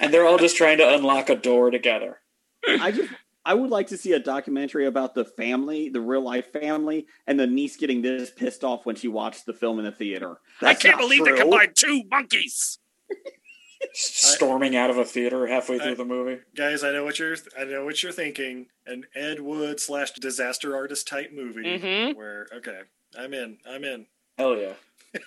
and 0.00 0.12
they're 0.14 0.26
all 0.26 0.38
just 0.38 0.56
trying 0.56 0.78
to 0.78 0.94
unlock 0.94 1.28
a 1.28 1.34
door 1.36 1.70
together. 1.70 2.20
I 2.68 2.92
just, 2.92 3.12
I 3.48 3.54
would 3.54 3.70
like 3.70 3.86
to 3.86 3.96
see 3.96 4.12
a 4.12 4.18
documentary 4.18 4.84
about 4.84 5.14
the 5.14 5.24
family, 5.24 5.88
the 5.88 6.02
real 6.02 6.20
life 6.20 6.52
family, 6.52 7.06
and 7.26 7.40
the 7.40 7.46
niece 7.46 7.76
getting 7.78 8.02
this 8.02 8.30
pissed 8.30 8.62
off 8.62 8.84
when 8.84 8.94
she 8.94 9.08
watched 9.08 9.46
the 9.46 9.54
film 9.54 9.78
in 9.78 9.86
the 9.86 9.90
theater. 9.90 10.36
I 10.60 10.74
can't 10.74 10.96
not 10.96 11.00
believe 11.00 11.24
they 11.24 11.30
true. 11.30 11.40
combined 11.40 11.74
two 11.74 12.02
monkeys. 12.10 12.78
Storming 13.94 14.76
out 14.76 14.90
of 14.90 14.98
a 14.98 15.04
theater 15.06 15.46
halfway 15.46 15.78
through 15.78 15.94
the 15.94 16.04
movie. 16.04 16.42
Guys, 16.54 16.84
I 16.84 16.92
know 16.92 17.04
what 17.04 17.18
you're 17.18 17.36
I 17.58 17.64
know 17.64 17.86
what 17.86 18.02
you're 18.02 18.12
thinking. 18.12 18.66
An 18.86 19.04
Ed 19.14 19.40
Wood 19.40 19.80
slash 19.80 20.12
disaster 20.12 20.76
artist 20.76 21.08
type 21.08 21.32
movie 21.32 21.62
Mhm. 21.62 22.16
where 22.16 22.48
okay, 22.54 22.80
I'm 23.18 23.32
in. 23.32 23.56
I'm 23.66 23.82
in. 23.84 24.06
Hell 24.36 24.58
yeah. 24.58 24.74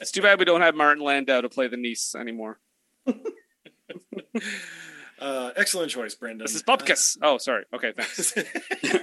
It's 0.00 0.10
too 0.10 0.22
bad 0.22 0.38
we 0.38 0.44
don't 0.46 0.62
have 0.62 0.74
Martin 0.74 1.02
Landau 1.04 1.42
to 1.42 1.48
play 1.50 1.68
the 1.68 1.76
niece 1.76 2.14
anymore. 2.14 2.58
Uh, 5.18 5.50
excellent 5.56 5.90
choice, 5.90 6.14
Brendan. 6.14 6.44
This 6.44 6.54
is 6.54 6.62
Bupkis. 6.62 7.16
Oh, 7.22 7.38
sorry. 7.38 7.64
Okay, 7.72 7.92
thanks. 7.96 8.36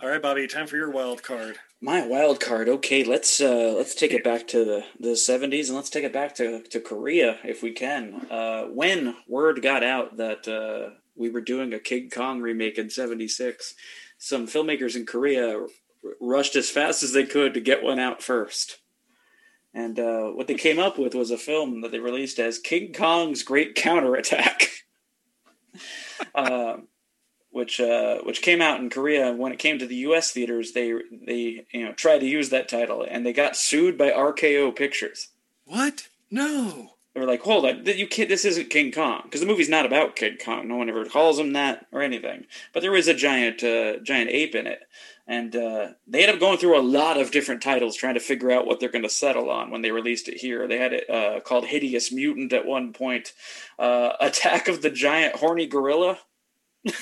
All 0.00 0.08
right, 0.08 0.22
Bobby, 0.22 0.46
time 0.46 0.66
for 0.66 0.76
your 0.76 0.90
wild 0.90 1.22
card. 1.22 1.58
My 1.80 2.06
wild 2.06 2.40
card. 2.40 2.68
Okay, 2.68 3.04
let's 3.04 3.40
uh, 3.40 3.74
let's 3.76 3.94
take 3.94 4.12
it 4.12 4.22
back 4.22 4.46
to 4.48 4.64
the 4.64 4.84
the 4.98 5.16
seventies 5.16 5.68
and 5.68 5.76
let's 5.76 5.90
take 5.90 6.04
it 6.04 6.12
back 6.12 6.34
to, 6.36 6.62
to 6.62 6.80
Korea 6.80 7.38
if 7.44 7.62
we 7.62 7.72
can. 7.72 8.26
Uh, 8.30 8.64
when 8.64 9.16
word 9.26 9.60
got 9.60 9.82
out 9.82 10.18
that 10.18 10.46
uh, 10.46 10.94
we 11.16 11.30
were 11.30 11.40
doing 11.40 11.72
a 11.72 11.78
King 11.78 12.10
Kong 12.10 12.40
remake 12.40 12.78
in 12.78 12.88
'76, 12.88 13.74
some 14.18 14.46
filmmakers 14.46 14.94
in 14.94 15.04
Korea 15.04 15.58
r- 15.58 15.66
rushed 16.20 16.54
as 16.54 16.70
fast 16.70 17.02
as 17.02 17.12
they 17.12 17.24
could 17.24 17.54
to 17.54 17.60
get 17.60 17.82
one 17.82 17.98
out 17.98 18.22
first. 18.22 18.78
And 19.74 19.98
uh, 19.98 20.28
what 20.30 20.46
they 20.46 20.54
came 20.54 20.78
up 20.78 20.98
with 20.98 21.14
was 21.14 21.30
a 21.30 21.38
film 21.38 21.80
that 21.82 21.92
they 21.92 21.98
released 22.00 22.38
as 22.38 22.58
King 22.58 22.92
Kong's 22.92 23.42
Great 23.42 23.74
Counterattack. 23.74 24.68
uh, 26.34 26.78
which 27.50 27.80
uh, 27.80 28.18
which 28.18 28.42
came 28.42 28.62
out 28.62 28.80
in 28.80 28.90
Korea. 28.90 29.32
When 29.32 29.52
it 29.52 29.58
came 29.58 29.78
to 29.78 29.86
the 29.86 29.96
U.S. 29.96 30.30
theaters, 30.30 30.72
they 30.72 30.94
they 31.10 31.66
you 31.72 31.84
know 31.84 31.92
tried 31.92 32.20
to 32.20 32.26
use 32.26 32.50
that 32.50 32.68
title, 32.68 33.04
and 33.08 33.24
they 33.26 33.32
got 33.32 33.56
sued 33.56 33.98
by 33.98 34.10
RKO 34.10 34.74
Pictures. 34.74 35.28
What? 35.64 36.08
No. 36.30 36.92
They 37.12 37.20
were 37.20 37.26
like, 37.26 37.42
"Hold 37.42 37.66
on, 37.66 37.84
you 37.84 38.06
kid, 38.06 38.28
this 38.28 38.44
isn't 38.44 38.70
King 38.70 38.92
Kong 38.92 39.22
because 39.24 39.40
the 39.40 39.46
movie's 39.46 39.68
not 39.68 39.84
about 39.84 40.14
King 40.14 40.36
Kong. 40.42 40.68
No 40.68 40.76
one 40.76 40.88
ever 40.88 41.04
calls 41.04 41.40
him 41.40 41.52
that 41.54 41.86
or 41.90 42.02
anything. 42.02 42.46
But 42.72 42.80
there 42.80 42.94
is 42.94 43.08
a 43.08 43.14
giant 43.14 43.64
uh, 43.64 43.98
giant 43.98 44.30
ape 44.30 44.54
in 44.54 44.66
it." 44.66 44.82
And 45.30 45.54
uh, 45.54 45.90
they 46.08 46.22
ended 46.22 46.34
up 46.34 46.40
going 46.40 46.58
through 46.58 46.76
a 46.76 46.82
lot 46.82 47.16
of 47.16 47.30
different 47.30 47.62
titles 47.62 47.94
trying 47.94 48.14
to 48.14 48.20
figure 48.20 48.50
out 48.50 48.66
what 48.66 48.80
they're 48.80 48.88
going 48.88 49.04
to 49.04 49.08
settle 49.08 49.48
on 49.48 49.70
when 49.70 49.80
they 49.80 49.92
released 49.92 50.26
it 50.26 50.38
here. 50.38 50.66
They 50.66 50.76
had 50.78 50.92
it 50.92 51.08
uh, 51.08 51.38
called 51.38 51.66
Hideous 51.66 52.10
Mutant 52.10 52.52
at 52.52 52.66
one 52.66 52.92
point, 52.92 53.32
uh, 53.78 54.14
Attack 54.20 54.66
of 54.66 54.82
the 54.82 54.90
Giant 54.90 55.36
Horny 55.36 55.68
Gorilla. 55.68 56.18
uh, 56.88 56.92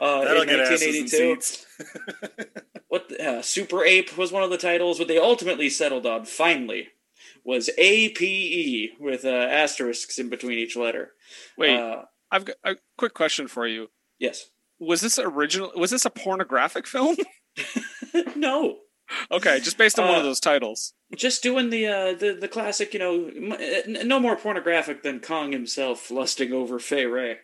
That'll 0.00 0.40
in 0.40 0.48
get 0.48 0.60
asses 0.60 1.12
1982. 1.12 2.44
what 2.88 3.10
the, 3.10 3.22
uh, 3.22 3.42
Super 3.42 3.84
Ape 3.84 4.16
was 4.16 4.32
one 4.32 4.42
of 4.42 4.48
the 4.48 4.56
titles. 4.56 4.98
What 4.98 5.08
they 5.08 5.18
ultimately 5.18 5.68
settled 5.68 6.06
on, 6.06 6.24
finally, 6.24 6.88
was 7.44 7.68
APE 7.76 8.98
with 8.98 9.26
uh, 9.26 9.28
asterisks 9.28 10.18
in 10.18 10.30
between 10.30 10.58
each 10.58 10.76
letter. 10.76 11.12
Wait, 11.58 11.78
Uh, 11.78 12.04
I've 12.30 12.46
got 12.46 12.56
a 12.64 12.76
quick 12.96 13.12
question 13.12 13.48
for 13.48 13.66
you. 13.66 13.90
Yes. 14.18 14.48
Was 14.78 15.00
this 15.00 15.18
original? 15.18 15.72
Was 15.76 15.90
this 15.90 16.04
a 16.04 16.10
pornographic 16.10 16.86
film? 16.86 17.16
no. 18.36 18.78
Okay, 19.30 19.60
just 19.60 19.78
based 19.78 19.98
on 20.00 20.06
one 20.08 20.16
of 20.16 20.22
Uh, 20.22 20.26
those 20.26 20.40
titles. 20.40 20.92
Just 21.14 21.42
doing 21.42 21.70
the 21.70 21.86
uh, 21.86 22.12
the 22.14 22.36
the 22.40 22.48
classic, 22.48 22.92
you 22.92 22.98
know, 22.98 23.26
m- 23.28 23.52
uh, 23.52 24.02
no 24.04 24.18
more 24.18 24.36
pornographic 24.36 25.02
than 25.02 25.20
Kong 25.20 25.52
himself 25.52 26.10
lusting 26.10 26.52
over 26.52 26.78
Fay 26.80 27.06
Wray. 27.06 27.38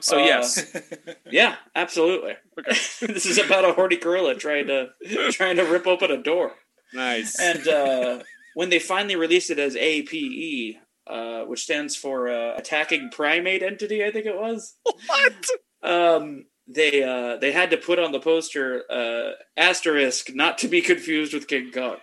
So 0.00 0.20
Uh, 0.20 0.24
yes. 0.24 0.76
Yeah, 1.30 1.56
absolutely. 1.74 2.34
this 2.66 3.26
is 3.26 3.38
about 3.38 3.64
a 3.64 3.72
horny 3.72 3.96
gorilla 3.96 4.34
trying 4.34 4.66
to 4.66 4.90
trying 5.30 5.56
to 5.56 5.62
rip 5.64 5.86
open 5.86 6.10
a 6.10 6.22
door. 6.22 6.52
Nice. 6.92 7.38
And 7.40 7.66
uh, 7.68 8.22
when 8.54 8.68
they 8.70 8.78
finally 8.78 9.16
released 9.16 9.50
it 9.50 9.58
as 9.58 9.76
APE, 9.76 10.76
uh, 11.06 11.44
which 11.44 11.62
stands 11.62 11.96
for 11.96 12.28
uh, 12.28 12.56
Attacking 12.56 13.10
Primate 13.10 13.62
Entity, 13.62 14.04
I 14.04 14.10
think 14.10 14.26
it 14.26 14.36
was. 14.36 14.76
What? 15.06 15.46
Um, 15.82 16.46
they 16.72 17.02
uh, 17.02 17.36
they 17.36 17.52
had 17.52 17.70
to 17.70 17.76
put 17.76 17.98
on 17.98 18.12
the 18.12 18.20
poster 18.20 18.84
uh, 18.90 19.32
asterisk, 19.56 20.34
not 20.34 20.58
to 20.58 20.68
be 20.68 20.80
confused 20.80 21.34
with 21.34 21.48
King 21.48 21.70
Kong. 21.72 21.96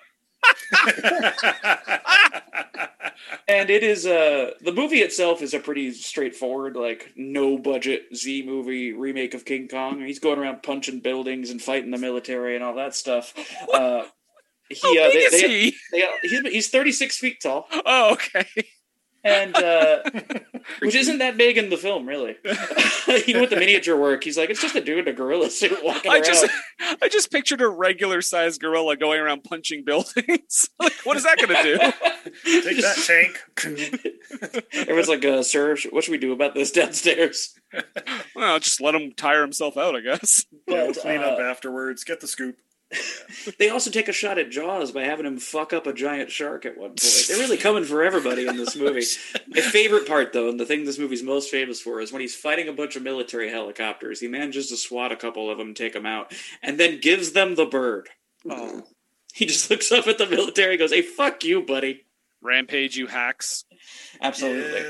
and 3.47 3.69
it 3.69 3.83
is 3.83 4.05
uh 4.05 4.51
the 4.61 4.71
movie 4.71 4.99
itself 5.01 5.41
is 5.41 5.53
a 5.53 5.59
pretty 5.59 5.91
straightforward 5.91 6.75
like 6.75 7.11
no 7.15 7.57
budget 7.57 8.03
z 8.15 8.43
movie 8.45 8.93
remake 8.93 9.33
of 9.33 9.45
king 9.45 9.67
kong 9.67 9.99
he's 10.01 10.19
going 10.19 10.37
around 10.39 10.61
punching 10.63 10.99
buildings 10.99 11.49
and 11.49 11.61
fighting 11.61 11.91
the 11.91 11.97
military 11.97 12.55
and 12.55 12.63
all 12.63 12.75
that 12.75 12.93
stuff 12.95 13.33
uh 13.73 14.03
he, 14.69 14.77
How 14.99 15.07
uh, 15.07 15.11
big 15.11 15.13
they- 15.13 15.19
is 15.37 15.41
they- 15.41 15.47
he? 15.49 15.75
they- 15.91 16.09
he's, 16.29 16.41
he's 16.53 16.69
36 16.69 17.17
feet 17.17 17.37
tall 17.41 17.67
Oh, 17.85 18.13
okay. 18.13 18.45
And 19.27 19.55
uh 19.55 20.03
which 20.79 20.95
isn't 20.95 21.17
that 21.19 21.37
big 21.37 21.57
in 21.57 21.69
the 21.69 21.77
film 21.77 22.07
really 22.07 22.35
even 23.27 23.41
with 23.41 23.49
the 23.49 23.55
miniature 23.57 23.97
work 23.97 24.23
he's 24.23 24.37
like 24.37 24.49
it's 24.49 24.61
just 24.61 24.75
a 24.75 24.81
dude 24.81 25.07
in 25.07 25.13
a 25.13 25.13
gorilla 25.15 25.49
suit 25.49 25.77
walking 25.83 26.11
I 26.11 26.15
around 26.15 26.25
just, 26.25 26.47
I 27.01 27.09
just 27.09 27.31
pictured 27.31 27.61
a 27.61 27.67
regular 27.67 28.21
sized 28.21 28.61
gorilla 28.61 28.95
going 28.95 29.19
around 29.19 29.43
punching 29.43 29.83
buildings. 29.83 30.69
like, 30.79 30.93
what 31.03 31.17
is 31.17 31.23
that 31.23 31.37
going 31.37 31.55
to 31.55 31.63
do? 31.63 31.77
Take 32.61 32.81
that 32.81 32.97
tank. 33.05 34.63
everyone's 34.73 35.09
like 35.09 35.25
uh 35.25 35.43
sir 35.43 35.75
what 35.91 36.03
should 36.03 36.11
we 36.11 36.17
do 36.17 36.31
about 36.31 36.53
this 36.53 36.71
downstairs 36.71 37.55
Well, 38.35 38.59
just 38.59 38.81
let 38.81 38.95
him 38.95 39.11
tire 39.13 39.41
himself 39.41 39.77
out, 39.77 39.95
I 39.95 40.01
guess. 40.01 40.45
We'll 40.67 40.87
But, 40.93 40.97
clean 41.01 41.21
up 41.21 41.39
uh, 41.39 41.41
afterwards. 41.41 42.03
Get 42.03 42.21
the 42.21 42.27
scoop. 42.27 42.57
They 43.59 43.69
also 43.69 43.91
take 43.91 44.07
a 44.07 44.13
shot 44.13 44.37
at 44.37 44.49
Jaws 44.49 44.91
by 44.91 45.03
having 45.03 45.25
him 45.25 45.37
fuck 45.37 45.73
up 45.73 45.87
a 45.87 45.93
giant 45.93 46.31
shark 46.31 46.65
at 46.65 46.77
one 46.77 46.89
point. 46.89 47.25
They're 47.27 47.37
really 47.37 47.57
coming 47.57 47.83
for 47.83 48.01
everybody 48.01 48.47
in 48.47 48.55
this 48.55 48.75
movie. 48.75 49.05
My 49.47 49.61
favorite 49.61 50.07
part, 50.07 50.31
though, 50.31 50.49
and 50.49 50.59
the 50.59 50.65
thing 50.65 50.85
this 50.85 50.99
movie's 50.99 51.23
most 51.23 51.49
famous 51.49 51.81
for, 51.81 51.99
is 51.99 52.11
when 52.11 52.21
he's 52.21 52.35
fighting 52.35 52.69
a 52.69 52.73
bunch 52.73 52.95
of 52.95 53.03
military 53.03 53.49
helicopters. 53.49 54.21
He 54.21 54.27
manages 54.27 54.69
to 54.69 54.77
swat 54.77 55.11
a 55.11 55.17
couple 55.17 55.49
of 55.49 55.57
them, 55.57 55.73
take 55.73 55.93
them 55.93 56.05
out, 56.05 56.33
and 56.61 56.79
then 56.79 57.01
gives 57.01 57.33
them 57.33 57.55
the 57.55 57.65
bird. 57.65 58.09
Oh. 58.49 58.83
He 59.33 59.45
just 59.45 59.69
looks 59.69 59.91
up 59.91 60.07
at 60.07 60.17
the 60.17 60.25
military, 60.25 60.73
and 60.73 60.79
goes, 60.79 60.91
"Hey, 60.93 61.01
fuck 61.01 61.43
you, 61.43 61.61
buddy." 61.61 62.05
Rampage, 62.41 62.95
you 62.95 63.07
hacks. 63.07 63.65
Absolutely. 64.21 64.83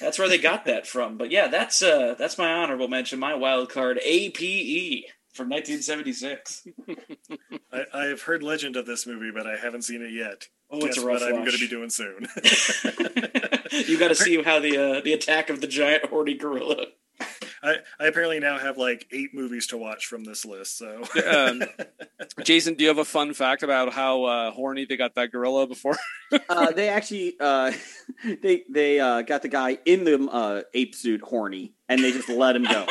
That's 0.00 0.18
where 0.18 0.28
they 0.28 0.38
got 0.38 0.64
that 0.64 0.86
from. 0.86 1.16
But 1.18 1.30
yeah, 1.30 1.48
that's 1.48 1.82
uh 1.82 2.14
that's 2.18 2.38
my 2.38 2.52
honorable 2.52 2.88
mention, 2.88 3.18
my 3.18 3.34
wild 3.34 3.70
card, 3.70 4.00
APE 4.02 5.04
from 5.34 5.48
1976. 5.48 6.66
I, 7.72 7.84
I 7.92 8.04
have 8.06 8.22
heard 8.22 8.42
legend 8.42 8.76
of 8.76 8.86
this 8.86 9.06
movie, 9.06 9.30
but 9.34 9.46
I 9.46 9.56
haven't 9.56 9.82
seen 9.82 10.00
it 10.02 10.12
yet. 10.12 10.48
Oh, 10.70 10.78
it's 10.86 10.96
a 10.96 11.04
rough 11.04 11.20
what 11.20 11.28
I'm 11.28 11.40
going 11.40 11.52
to 11.52 11.58
be 11.58 11.68
doing 11.68 11.90
soon. 11.90 12.26
you 13.86 13.98
got 13.98 14.08
to 14.08 14.14
see 14.14 14.42
how 14.42 14.60
the 14.60 14.98
uh, 14.98 15.00
the 15.00 15.12
attack 15.12 15.50
of 15.50 15.60
the 15.60 15.66
giant 15.66 16.06
horny 16.06 16.34
gorilla. 16.34 16.86
I, 17.62 17.76
I 17.98 18.06
apparently 18.06 18.40
now 18.40 18.58
have 18.58 18.76
like 18.76 19.06
eight 19.10 19.34
movies 19.34 19.68
to 19.68 19.76
watch 19.76 20.06
from 20.06 20.24
this 20.24 20.44
list. 20.44 20.76
So 20.76 21.02
Um, 21.26 21.62
Jason, 22.42 22.74
do 22.74 22.82
you 22.82 22.88
have 22.88 22.98
a 22.98 23.04
fun 23.04 23.32
fact 23.34 23.62
about 23.62 23.92
how 23.92 24.24
uh, 24.24 24.50
horny 24.50 24.84
they 24.84 24.96
got 24.96 25.14
that 25.14 25.32
gorilla 25.32 25.66
before? 25.66 25.96
uh, 26.48 26.72
they 26.72 26.88
actually 26.88 27.36
uh, 27.40 27.72
they 28.42 28.64
they 28.68 29.00
uh, 29.00 29.22
got 29.22 29.42
the 29.42 29.48
guy 29.48 29.78
in 29.84 30.04
the 30.04 30.28
uh, 30.30 30.62
ape 30.74 30.94
suit 30.94 31.22
horny, 31.22 31.72
and 31.88 32.02
they 32.02 32.12
just 32.12 32.28
let 32.28 32.54
him 32.56 32.64
go. 32.64 32.86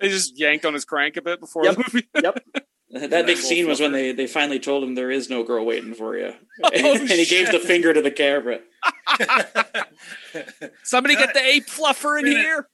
They 0.00 0.08
just 0.08 0.38
yanked 0.38 0.64
on 0.64 0.74
his 0.74 0.84
crank 0.84 1.16
a 1.16 1.22
bit 1.22 1.40
before 1.40 1.64
Yep. 1.64 1.74
the 1.76 1.84
movie. 1.92 2.08
Yep. 2.22 2.44
That 2.88 3.26
big 3.26 3.36
scene 3.36 3.66
was 3.66 3.80
when 3.80 3.90
they, 3.90 4.12
they 4.12 4.28
finally 4.28 4.60
told 4.60 4.82
him 4.84 4.94
there 4.94 5.10
is 5.10 5.28
no 5.28 5.42
girl 5.42 5.66
waiting 5.66 5.92
for 5.92 6.16
you, 6.16 6.32
Oh, 6.64 6.70
and, 6.72 7.10
he 7.10 7.26
gave 7.26 7.50
the 7.50 7.58
finger 7.58 7.92
to 7.92 8.00
the 8.00 8.12
camera. 8.12 8.60
Somebody 10.84 11.16
get 11.16 11.34
the 11.34 11.42
ape 11.44 11.66
fluffer 11.66 12.18
in 12.18 12.24
Minute. 12.24 12.40
here. 12.42 12.68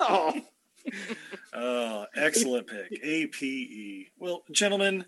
oh. 0.00 0.40
Oh, 1.52 2.06
excellent 2.16 2.68
pick. 2.68 3.00
APE. 3.02 4.08
Well, 4.18 4.44
gentlemen, 4.52 5.04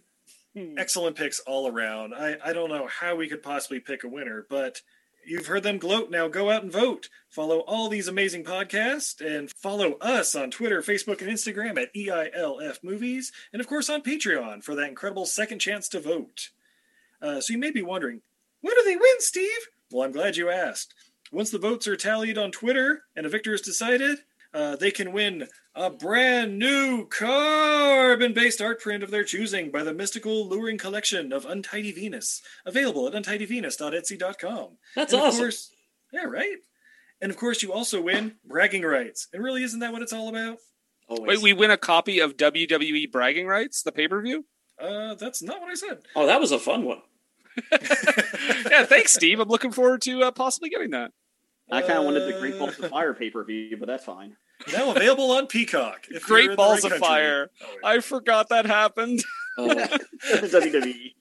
excellent 0.77 1.17
picks 1.17 1.41
all 1.41 1.69
around. 1.69 2.15
I, 2.15 2.37
I 2.45 2.53
don't 2.53 2.71
know 2.71 2.89
how 2.89 3.15
we 3.17 3.29
could 3.29 3.43
possibly 3.43 3.81
pick 3.81 4.05
a 4.05 4.09
winner, 4.09 4.45
but 4.51 4.83
you've 5.27 5.47
heard 5.47 5.63
them 5.63 5.79
gloat. 5.79 6.11
Now 6.11 6.29
go 6.29 6.51
out 6.51 6.63
and 6.63 6.73
vote. 6.73 7.09
Follow 7.31 7.61
all 7.61 7.89
these 7.89 8.09
amazing 8.09 8.45
podcasts 8.45 9.21
and 9.21 9.51
follow 9.51 9.95
us 10.01 10.35
on 10.35 10.51
Twitter, 10.51 10.81
Facebook, 10.83 11.21
and 11.21 11.31
Instagram 11.31 11.81
at 11.81 11.95
EILF 11.95 12.79
Movies, 12.83 13.33
and 13.53 13.61
of 13.61 13.67
course 13.67 13.91
on 13.91 14.03
Patreon 14.03 14.63
for 14.63 14.75
that 14.75 14.89
incredible 14.89 15.27
second 15.27 15.59
chance 15.59 15.89
to 15.89 16.01
vote. 16.01 16.51
Uh, 17.21 17.41
so 17.41 17.53
you 17.53 17.59
may 17.59 17.71
be 17.71 17.83
wondering, 17.83 18.21
when 18.61 18.75
do 18.75 18.83
they 18.85 18.97
win, 18.97 19.21
Steve? 19.21 19.69
Well, 19.91 20.05
I'm 20.05 20.13
glad 20.13 20.37
you 20.37 20.51
asked. 20.51 20.95
Once 21.33 21.51
the 21.51 21.59
votes 21.59 21.89
are 21.89 21.97
tallied 21.97 22.39
on 22.39 22.53
Twitter 22.53 23.03
and 23.17 23.27
a 23.27 23.29
victor 23.29 23.55
is 23.55 23.61
decided, 23.61 24.19
uh, 24.55 24.77
they 24.77 24.91
can 24.91 25.13
win 25.13 25.49
a 25.75 25.91
brand 25.91 26.59
new 26.59 27.07
carbon 27.09 28.33
based 28.33 28.63
art 28.63 28.81
print 28.81 29.03
of 29.03 29.11
their 29.11 29.25
choosing 29.25 29.71
by 29.73 29.83
the 29.83 29.93
mystical 29.93 30.49
luring 30.49 30.79
collection 30.79 31.33
of 31.33 31.45
Untidy 31.45 31.91
Venus, 31.93 32.41
available 32.65 33.07
at 33.09 33.15
untidyvenus.etsy.com. 33.15 34.69
That's 34.97 35.13
And 35.13 35.21
of 35.23 35.29
awesome. 35.29 35.41
course- 35.41 35.71
yeah, 36.13 36.25
right? 36.25 36.59
And 37.21 37.31
of 37.31 37.37
course, 37.37 37.63
you 37.63 37.73
also 37.73 38.01
win 38.01 38.37
bragging 38.45 38.83
rights. 38.83 39.29
And 39.33 39.43
really, 39.43 39.63
isn't 39.65 39.81
that 39.81 39.93
what 39.93 40.03
it's 40.03 40.13
all 40.13 40.29
about? 40.29 40.59
Always. 41.09 41.27
Wait, 41.29 41.43
we 41.43 41.53
win 41.53 41.71
a 41.71 41.77
copy 41.77 42.19
of 42.21 42.37
WWE 42.37 43.11
Bragging 43.11 43.47
Rights, 43.47 43.83
the 43.83 43.93
pay 43.93 44.09
per 44.09 44.23
view? 44.23 44.47
Uh, 44.81 45.15
that's 45.15 45.43
not 45.43 45.61
what 45.61 45.71
I 45.71 45.75
said. 45.75 45.99
oh, 46.17 46.27
that 46.27 46.41
was 46.41 46.51
a 46.53 46.59
fun 46.59 46.85
one. 46.85 47.03
yeah, 47.73 48.85
thanks, 48.85 49.13
Steve. 49.13 49.39
I'm 49.41 49.49
looking 49.49 49.71
forward 49.73 50.03
to 50.03 50.23
uh, 50.23 50.31
possibly 50.31 50.69
getting 50.71 50.91
that. 50.91 51.13
I 51.71 51.81
kind 51.83 51.99
of 51.99 52.05
wanted 52.05 52.27
the 52.27 52.39
Great 52.39 52.59
Balls 52.59 52.79
of 52.79 52.91
Fire 52.91 53.15
pay 53.15 53.31
per 53.31 53.45
view, 53.45 53.77
but 53.79 53.87
that's 53.87 54.05
fine. 54.05 54.37
Now 54.73 54.91
available 54.93 55.31
on 55.33 55.47
Peacock. 55.47 56.07
if 56.11 56.25
Great 56.25 56.57
Balls 56.57 56.85
right 56.85 56.93
of 56.93 57.01
country. 57.01 57.07
Fire. 57.09 57.51
I 57.85 58.01
forgot 58.01 58.49
that 58.51 58.67
happened. 58.67 59.23
Oh. 59.57 59.69
WWE. 60.33 61.13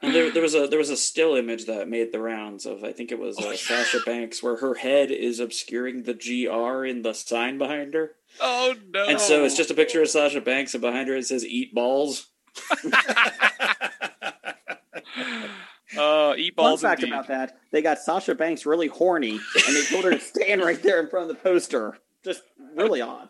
And 0.00 0.14
there, 0.14 0.30
there 0.30 0.40
was 0.40 0.54
a 0.54 0.66
there 0.66 0.78
was 0.78 0.88
a 0.88 0.96
still 0.96 1.34
image 1.34 1.66
that 1.66 1.86
made 1.86 2.12
the 2.12 2.18
rounds 2.18 2.64
of 2.64 2.82
I 2.82 2.92
think 2.94 3.12
it 3.12 3.18
was 3.18 3.36
uh, 3.38 3.54
Sasha 3.54 3.98
Banks 4.06 4.42
where 4.42 4.56
her 4.56 4.72
head 4.76 5.10
is 5.10 5.38
obscuring 5.38 6.04
the 6.04 6.14
GR 6.14 6.86
in 6.86 7.02
the 7.02 7.12
sign 7.12 7.58
behind 7.58 7.92
her, 7.92 8.12
Oh 8.40 8.74
no! 8.88 9.04
and 9.06 9.20
so 9.20 9.44
it's 9.44 9.54
just 9.54 9.70
a 9.70 9.74
picture 9.74 10.00
of 10.00 10.08
Sasha 10.08 10.40
Banks, 10.40 10.72
and 10.72 10.80
behind 10.80 11.10
her 11.10 11.16
it 11.16 11.26
says 11.26 11.44
"Eat 11.44 11.74
balls." 11.74 12.28
Uh, 15.98 16.34
eat 16.38 16.54
balls. 16.54 16.80
Fun 16.80 16.90
fact 16.92 17.02
indeed. 17.02 17.12
about 17.14 17.26
that: 17.28 17.58
they 17.72 17.82
got 17.82 17.98
Sasha 17.98 18.34
Banks 18.34 18.64
really 18.64 18.86
horny, 18.86 19.32
and 19.66 19.76
they 19.76 19.82
told 19.84 20.04
her 20.04 20.12
to 20.12 20.20
stand 20.20 20.62
right 20.62 20.80
there 20.82 21.00
in 21.00 21.08
front 21.10 21.28
of 21.28 21.36
the 21.36 21.42
poster. 21.42 21.98
Just 22.24 22.42
really 22.76 23.00
odd. 23.00 23.28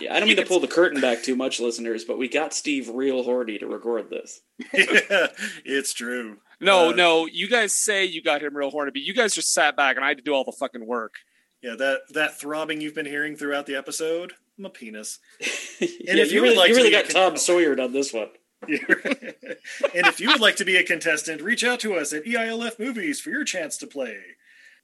Yeah, 0.00 0.14
I 0.14 0.18
don't 0.20 0.28
mean 0.28 0.36
to 0.36 0.44
pull 0.44 0.60
the 0.60 0.68
curtain 0.68 1.00
back 1.00 1.22
too 1.22 1.36
much, 1.36 1.58
listeners, 1.58 2.04
but 2.04 2.18
we 2.18 2.28
got 2.28 2.52
Steve 2.52 2.90
real 2.90 3.22
horny 3.22 3.56
to 3.58 3.66
record 3.66 4.10
this. 4.10 4.40
yeah, 4.74 5.28
it's 5.64 5.94
true. 5.94 6.36
No, 6.60 6.90
Uh, 6.90 6.92
no. 6.92 7.26
You 7.26 7.48
guys 7.48 7.72
say 7.74 8.04
you 8.04 8.22
got 8.22 8.42
him 8.42 8.54
real 8.56 8.70
horny, 8.70 8.90
but 8.90 9.00
you 9.02 9.14
guys 9.14 9.34
just 9.34 9.54
sat 9.54 9.74
back 9.74 9.96
and 9.96 10.04
I 10.04 10.08
had 10.08 10.18
to 10.18 10.22
do 10.22 10.34
all 10.34 10.44
the 10.44 10.52
fucking 10.52 10.86
work. 10.86 11.14
Yeah, 11.62 11.76
that 11.76 12.00
that 12.10 12.38
throbbing 12.38 12.82
you've 12.82 12.94
been 12.94 13.06
hearing 13.06 13.36
throughout 13.36 13.64
the 13.64 13.74
episode, 13.74 14.34
my 14.58 14.68
penis. 14.68 15.18
And 15.40 15.48
And 16.08 16.18
yeah, 16.18 16.22
if 16.24 16.30
you, 16.30 16.36
you 16.36 16.40
would 16.42 16.48
really, 16.48 16.56
like 16.58 16.68
you 16.68 16.76
really 16.76 16.90
be 16.90 16.96
a 16.96 17.02
got 17.02 17.10
con- 17.12 17.22
Tom 17.30 17.36
Sawyer 17.38 17.80
on 17.80 17.92
this 17.92 18.12
one. 18.12 18.28
and 18.68 20.06
if 20.06 20.20
you 20.20 20.28
would 20.28 20.40
like 20.40 20.56
to 20.56 20.64
be 20.64 20.76
a 20.76 20.82
contestant, 20.84 21.40
reach 21.42 21.64
out 21.64 21.80
to 21.80 21.94
us 21.94 22.12
at 22.12 22.24
EILF 22.24 22.78
Movies 22.78 23.20
for 23.20 23.30
your 23.30 23.44
chance 23.44 23.76
to 23.78 23.86
play. 23.86 24.18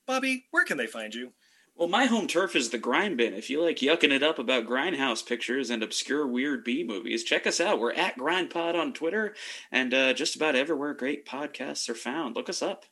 Bobby, 0.07 0.47
where 0.51 0.65
can 0.65 0.77
they 0.79 0.87
find 0.87 1.15
you? 1.15 1.33
Well, 1.81 1.89
my 1.89 2.05
home 2.05 2.27
turf 2.27 2.55
is 2.57 2.69
the 2.69 2.77
Grind 2.77 3.17
Bin. 3.17 3.33
If 3.33 3.49
you 3.49 3.63
like 3.63 3.79
yucking 3.79 4.13
it 4.13 4.23
up 4.23 4.39
about 4.39 4.67
grindhouse 4.67 5.25
pictures 5.25 5.71
and 5.71 5.83
obscure 5.83 6.27
weird 6.27 6.63
B 6.63 6.85
movies, 6.85 7.25
check 7.25 7.47
us 7.47 7.59
out. 7.59 7.81
We're 7.81 7.95
at 7.95 8.19
GrindPod 8.19 8.75
on 8.75 8.93
Twitter 8.93 9.35
and 9.73 9.95
uh, 9.95 10.13
just 10.13 10.37
about 10.37 10.55
everywhere 10.55 10.93
great 10.93 11.25
podcasts 11.25 11.89
are 11.89 11.95
found. 11.95 12.37
Look 12.37 12.51
us 12.51 12.61
up. 12.61 12.85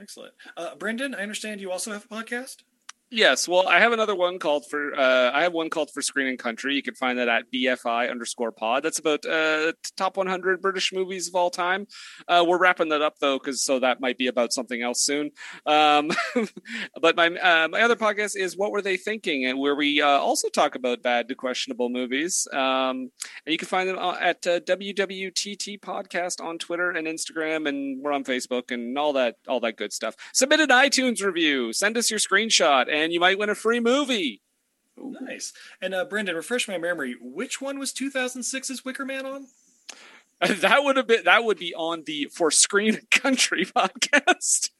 Excellent. 0.00 0.32
Uh, 0.56 0.74
Brendan, 0.74 1.14
I 1.14 1.18
understand 1.18 1.60
you 1.60 1.70
also 1.70 1.92
have 1.92 2.06
a 2.10 2.14
podcast? 2.14 2.62
Yes, 3.10 3.48
well, 3.48 3.66
I 3.66 3.80
have 3.80 3.92
another 3.92 4.14
one 4.14 4.38
called 4.38 4.66
for. 4.68 4.94
Uh, 4.94 5.30
I 5.32 5.42
have 5.42 5.54
one 5.54 5.70
called 5.70 5.90
for 5.94 6.02
Screen 6.02 6.26
and 6.26 6.38
Country. 6.38 6.74
You 6.74 6.82
can 6.82 6.94
find 6.94 7.18
that 7.18 7.26
at 7.26 7.44
BFI 7.50 8.10
underscore 8.10 8.52
Pod. 8.52 8.82
That's 8.82 8.98
about 8.98 9.24
uh, 9.24 9.72
top 9.96 10.18
100 10.18 10.60
British 10.60 10.92
movies 10.92 11.26
of 11.26 11.34
all 11.34 11.48
time. 11.48 11.86
Uh, 12.28 12.44
we're 12.46 12.58
wrapping 12.58 12.90
that 12.90 13.00
up 13.00 13.14
though, 13.18 13.38
because 13.38 13.64
so 13.64 13.78
that 13.78 14.02
might 14.02 14.18
be 14.18 14.26
about 14.26 14.52
something 14.52 14.82
else 14.82 15.00
soon. 15.00 15.30
Um, 15.64 16.10
but 17.00 17.16
my 17.16 17.28
uh, 17.28 17.68
my 17.68 17.80
other 17.80 17.96
podcast 17.96 18.36
is 18.36 18.58
What 18.58 18.72
Were 18.72 18.82
They 18.82 18.98
Thinking, 18.98 19.46
and 19.46 19.58
where 19.58 19.74
we 19.74 20.02
uh, 20.02 20.06
also 20.06 20.50
talk 20.50 20.74
about 20.74 21.02
bad 21.02 21.28
to 21.28 21.34
questionable 21.34 21.88
movies. 21.88 22.46
Um, 22.52 23.10
and 23.46 23.52
you 23.52 23.56
can 23.56 23.68
find 23.68 23.88
them 23.88 23.98
uh, 23.98 24.16
at 24.20 24.46
uh, 24.46 24.60
WWTT 24.60 25.80
Podcast 25.80 26.44
on 26.44 26.58
Twitter 26.58 26.90
and 26.90 27.06
Instagram, 27.06 27.70
and 27.70 28.02
we're 28.02 28.12
on 28.12 28.24
Facebook 28.24 28.70
and 28.70 28.98
all 28.98 29.14
that 29.14 29.36
all 29.48 29.60
that 29.60 29.78
good 29.78 29.94
stuff. 29.94 30.14
Submit 30.34 30.60
an 30.60 30.68
iTunes 30.68 31.24
review. 31.24 31.72
Send 31.72 31.96
us 31.96 32.10
your 32.10 32.20
screenshot, 32.20 32.97
and 32.98 33.12
you 33.12 33.20
might 33.20 33.38
win 33.38 33.50
a 33.50 33.54
free 33.54 33.80
movie. 33.80 34.42
Nice. 34.96 35.52
And 35.80 35.94
uh, 35.94 36.04
Brendan, 36.04 36.34
refresh 36.36 36.66
my 36.68 36.78
memory. 36.78 37.16
Which 37.20 37.60
one 37.60 37.78
was 37.78 37.92
2006's 37.92 38.84
Wicker 38.84 39.04
Man 39.04 39.26
on? 39.26 39.46
That 40.40 40.84
would 40.84 40.96
have 40.96 41.08
been 41.08 41.24
that 41.24 41.42
would 41.42 41.58
be 41.58 41.74
on 41.74 42.04
the 42.06 42.28
For 42.32 42.52
Screen 42.52 43.00
Country 43.10 43.64
podcast 43.64 44.70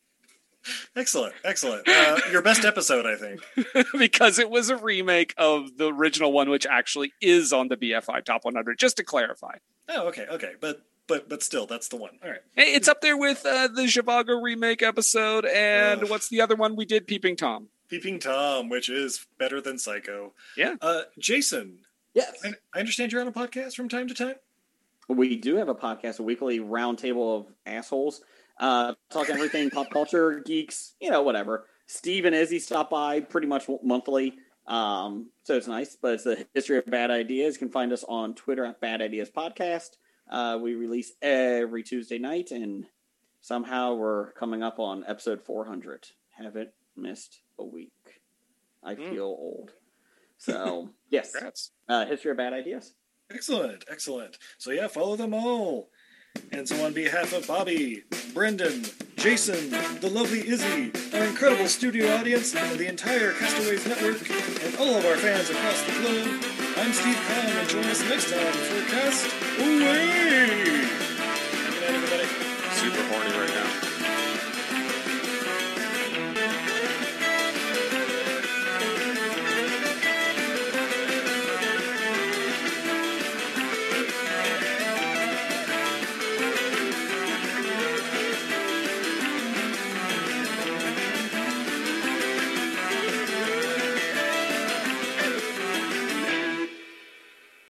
Excellent, 0.95 1.35
excellent. 1.45 1.89
Uh, 1.89 2.21
your 2.31 2.43
best 2.43 2.64
episode, 2.64 3.07
I 3.07 3.16
think. 3.16 3.87
because 3.99 4.39
it 4.39 4.51
was 4.51 4.71
a 4.71 4.77
remake 4.77 5.35
of 5.39 5.77
the 5.77 5.93
original 5.93 6.33
one, 6.33 6.51
which 6.51 6.66
actually 6.66 7.12
is 7.21 7.53
on 7.53 7.69
the 7.69 7.77
BFI 7.77 8.25
Top 8.25 8.45
100. 8.45 8.79
Just 8.79 8.97
to 8.99 9.05
clarify, 9.05 9.57
Oh, 9.89 10.09
okay, 10.09 10.27
okay, 10.31 10.53
but 10.61 10.83
but 11.07 11.29
but 11.29 11.43
still, 11.43 11.66
that's 11.66 11.89
the 11.89 11.97
one. 11.97 12.19
All 12.23 12.31
right. 12.31 12.41
Hey, 12.55 12.75
it's 12.75 12.89
up 12.89 13.01
there 13.01 13.16
with 13.16 13.45
uh, 13.47 13.69
the 13.69 13.83
Zhivago 13.83 14.43
remake 14.43 14.83
episode 14.83 15.47
and 15.47 16.03
Ugh. 16.03 16.11
what's 16.11 16.29
the 16.29 16.41
other 16.43 16.55
one 16.55 16.77
we 16.77 16.85
did? 16.85 17.07
Peeping 17.07 17.37
Tom. 17.37 17.69
Peeping 17.89 18.18
Tom, 18.18 18.68
which 18.68 18.89
is 18.91 19.26
better 19.39 19.61
than 19.61 19.78
Psycho. 19.78 20.32
Yeah. 20.57 20.74
Uh, 20.80 21.03
Jason, 21.18 21.78
Yes. 22.14 22.36
I, 22.45 22.53
I 22.74 22.80
understand 22.80 23.12
you're 23.12 23.20
on 23.20 23.28
a 23.28 23.32
podcast 23.32 23.74
from 23.74 23.89
time 23.89 24.09
to 24.09 24.14
time. 24.14 24.34
We 25.09 25.36
do 25.36 25.57
have 25.57 25.68
a 25.68 25.74
podcast, 25.74 26.18
a 26.18 26.22
weekly 26.22 26.59
roundtable 26.59 27.41
of 27.41 27.47
assholes, 27.64 28.22
uh, 28.59 28.95
talking 29.11 29.36
everything 29.36 29.70
pop 29.72 29.91
culture, 29.91 30.41
geeks, 30.45 30.95
you 31.01 31.11
know, 31.11 31.22
whatever. 31.22 31.66
Steve 31.86 32.24
and 32.24 32.34
Izzy 32.34 32.59
stop 32.59 32.91
by 32.91 33.20
pretty 33.20 33.47
much 33.47 33.66
monthly, 33.82 34.34
um, 34.66 35.30
so 35.45 35.57
it's 35.57 35.66
nice. 35.68 35.97
But 35.97 36.14
it's 36.14 36.24
the 36.24 36.47
history 36.55 36.76
of 36.76 36.86
bad 36.86 37.11
ideas. 37.11 37.55
You 37.55 37.61
can 37.61 37.70
find 37.70 37.93
us 37.93 38.05
on 38.07 38.34
Twitter 38.34 38.64
at 38.66 38.80
Bad 38.80 39.01
Ideas 39.01 39.30
Podcast. 39.30 39.91
Uh, 40.30 40.59
we 40.61 40.74
release 40.74 41.12
every 41.22 41.82
Tuesday 41.82 42.18
night, 42.18 42.51
and 42.51 42.84
somehow 43.41 43.95
we're 43.95 44.32
coming 44.32 44.62
up 44.62 44.78
on 44.78 45.05
episode 45.07 45.41
400. 45.43 46.09
Haven't 46.36 46.70
missed 46.97 47.41
a 47.59 47.65
week. 47.65 47.93
I 48.83 48.95
Mm. 48.95 49.11
feel 49.11 49.25
old. 49.25 49.73
So 50.41 50.91
yes, 51.11 51.33
Congrats. 51.33 51.73
uh, 51.89 52.07
history 52.07 52.31
of 52.31 52.37
bad 52.37 52.53
ideas. 52.53 52.95
Excellent, 53.29 53.85
excellent. 53.91 54.39
So 54.59 54.71
yeah, 54.71 54.87
follow 54.87 55.17
them 55.17 55.35
all. 55.35 55.91
And 56.53 56.69
so 56.69 56.85
on 56.87 56.93
behalf 56.93 57.33
of 57.33 57.49
Bobby, 57.49 58.05
Brendan, 58.33 58.85
Jason, 59.17 59.71
the 60.01 60.09
lovely 60.09 60.47
Izzy, 60.47 60.93
our 61.13 61.25
incredible 61.25 61.67
studio 61.67 62.15
audience, 62.15 62.55
and 62.55 62.79
the 62.79 62.87
entire 62.87 63.33
Castaways 63.33 63.85
Network, 63.87 64.31
and 64.65 64.77
all 64.77 64.95
of 64.95 65.05
our 65.05 65.17
fans 65.17 65.51
across 65.51 65.83
the 65.83 65.93
globe, 66.01 66.45
I'm 66.77 66.93
Steve 66.93 67.17
Kahn, 67.27 67.47
and 67.59 67.69
join 67.69 67.85
us 67.87 68.01
next 68.09 68.31
time 68.31 68.53
for 68.53 68.91
Cast 68.93 69.27
Away! 69.59 70.88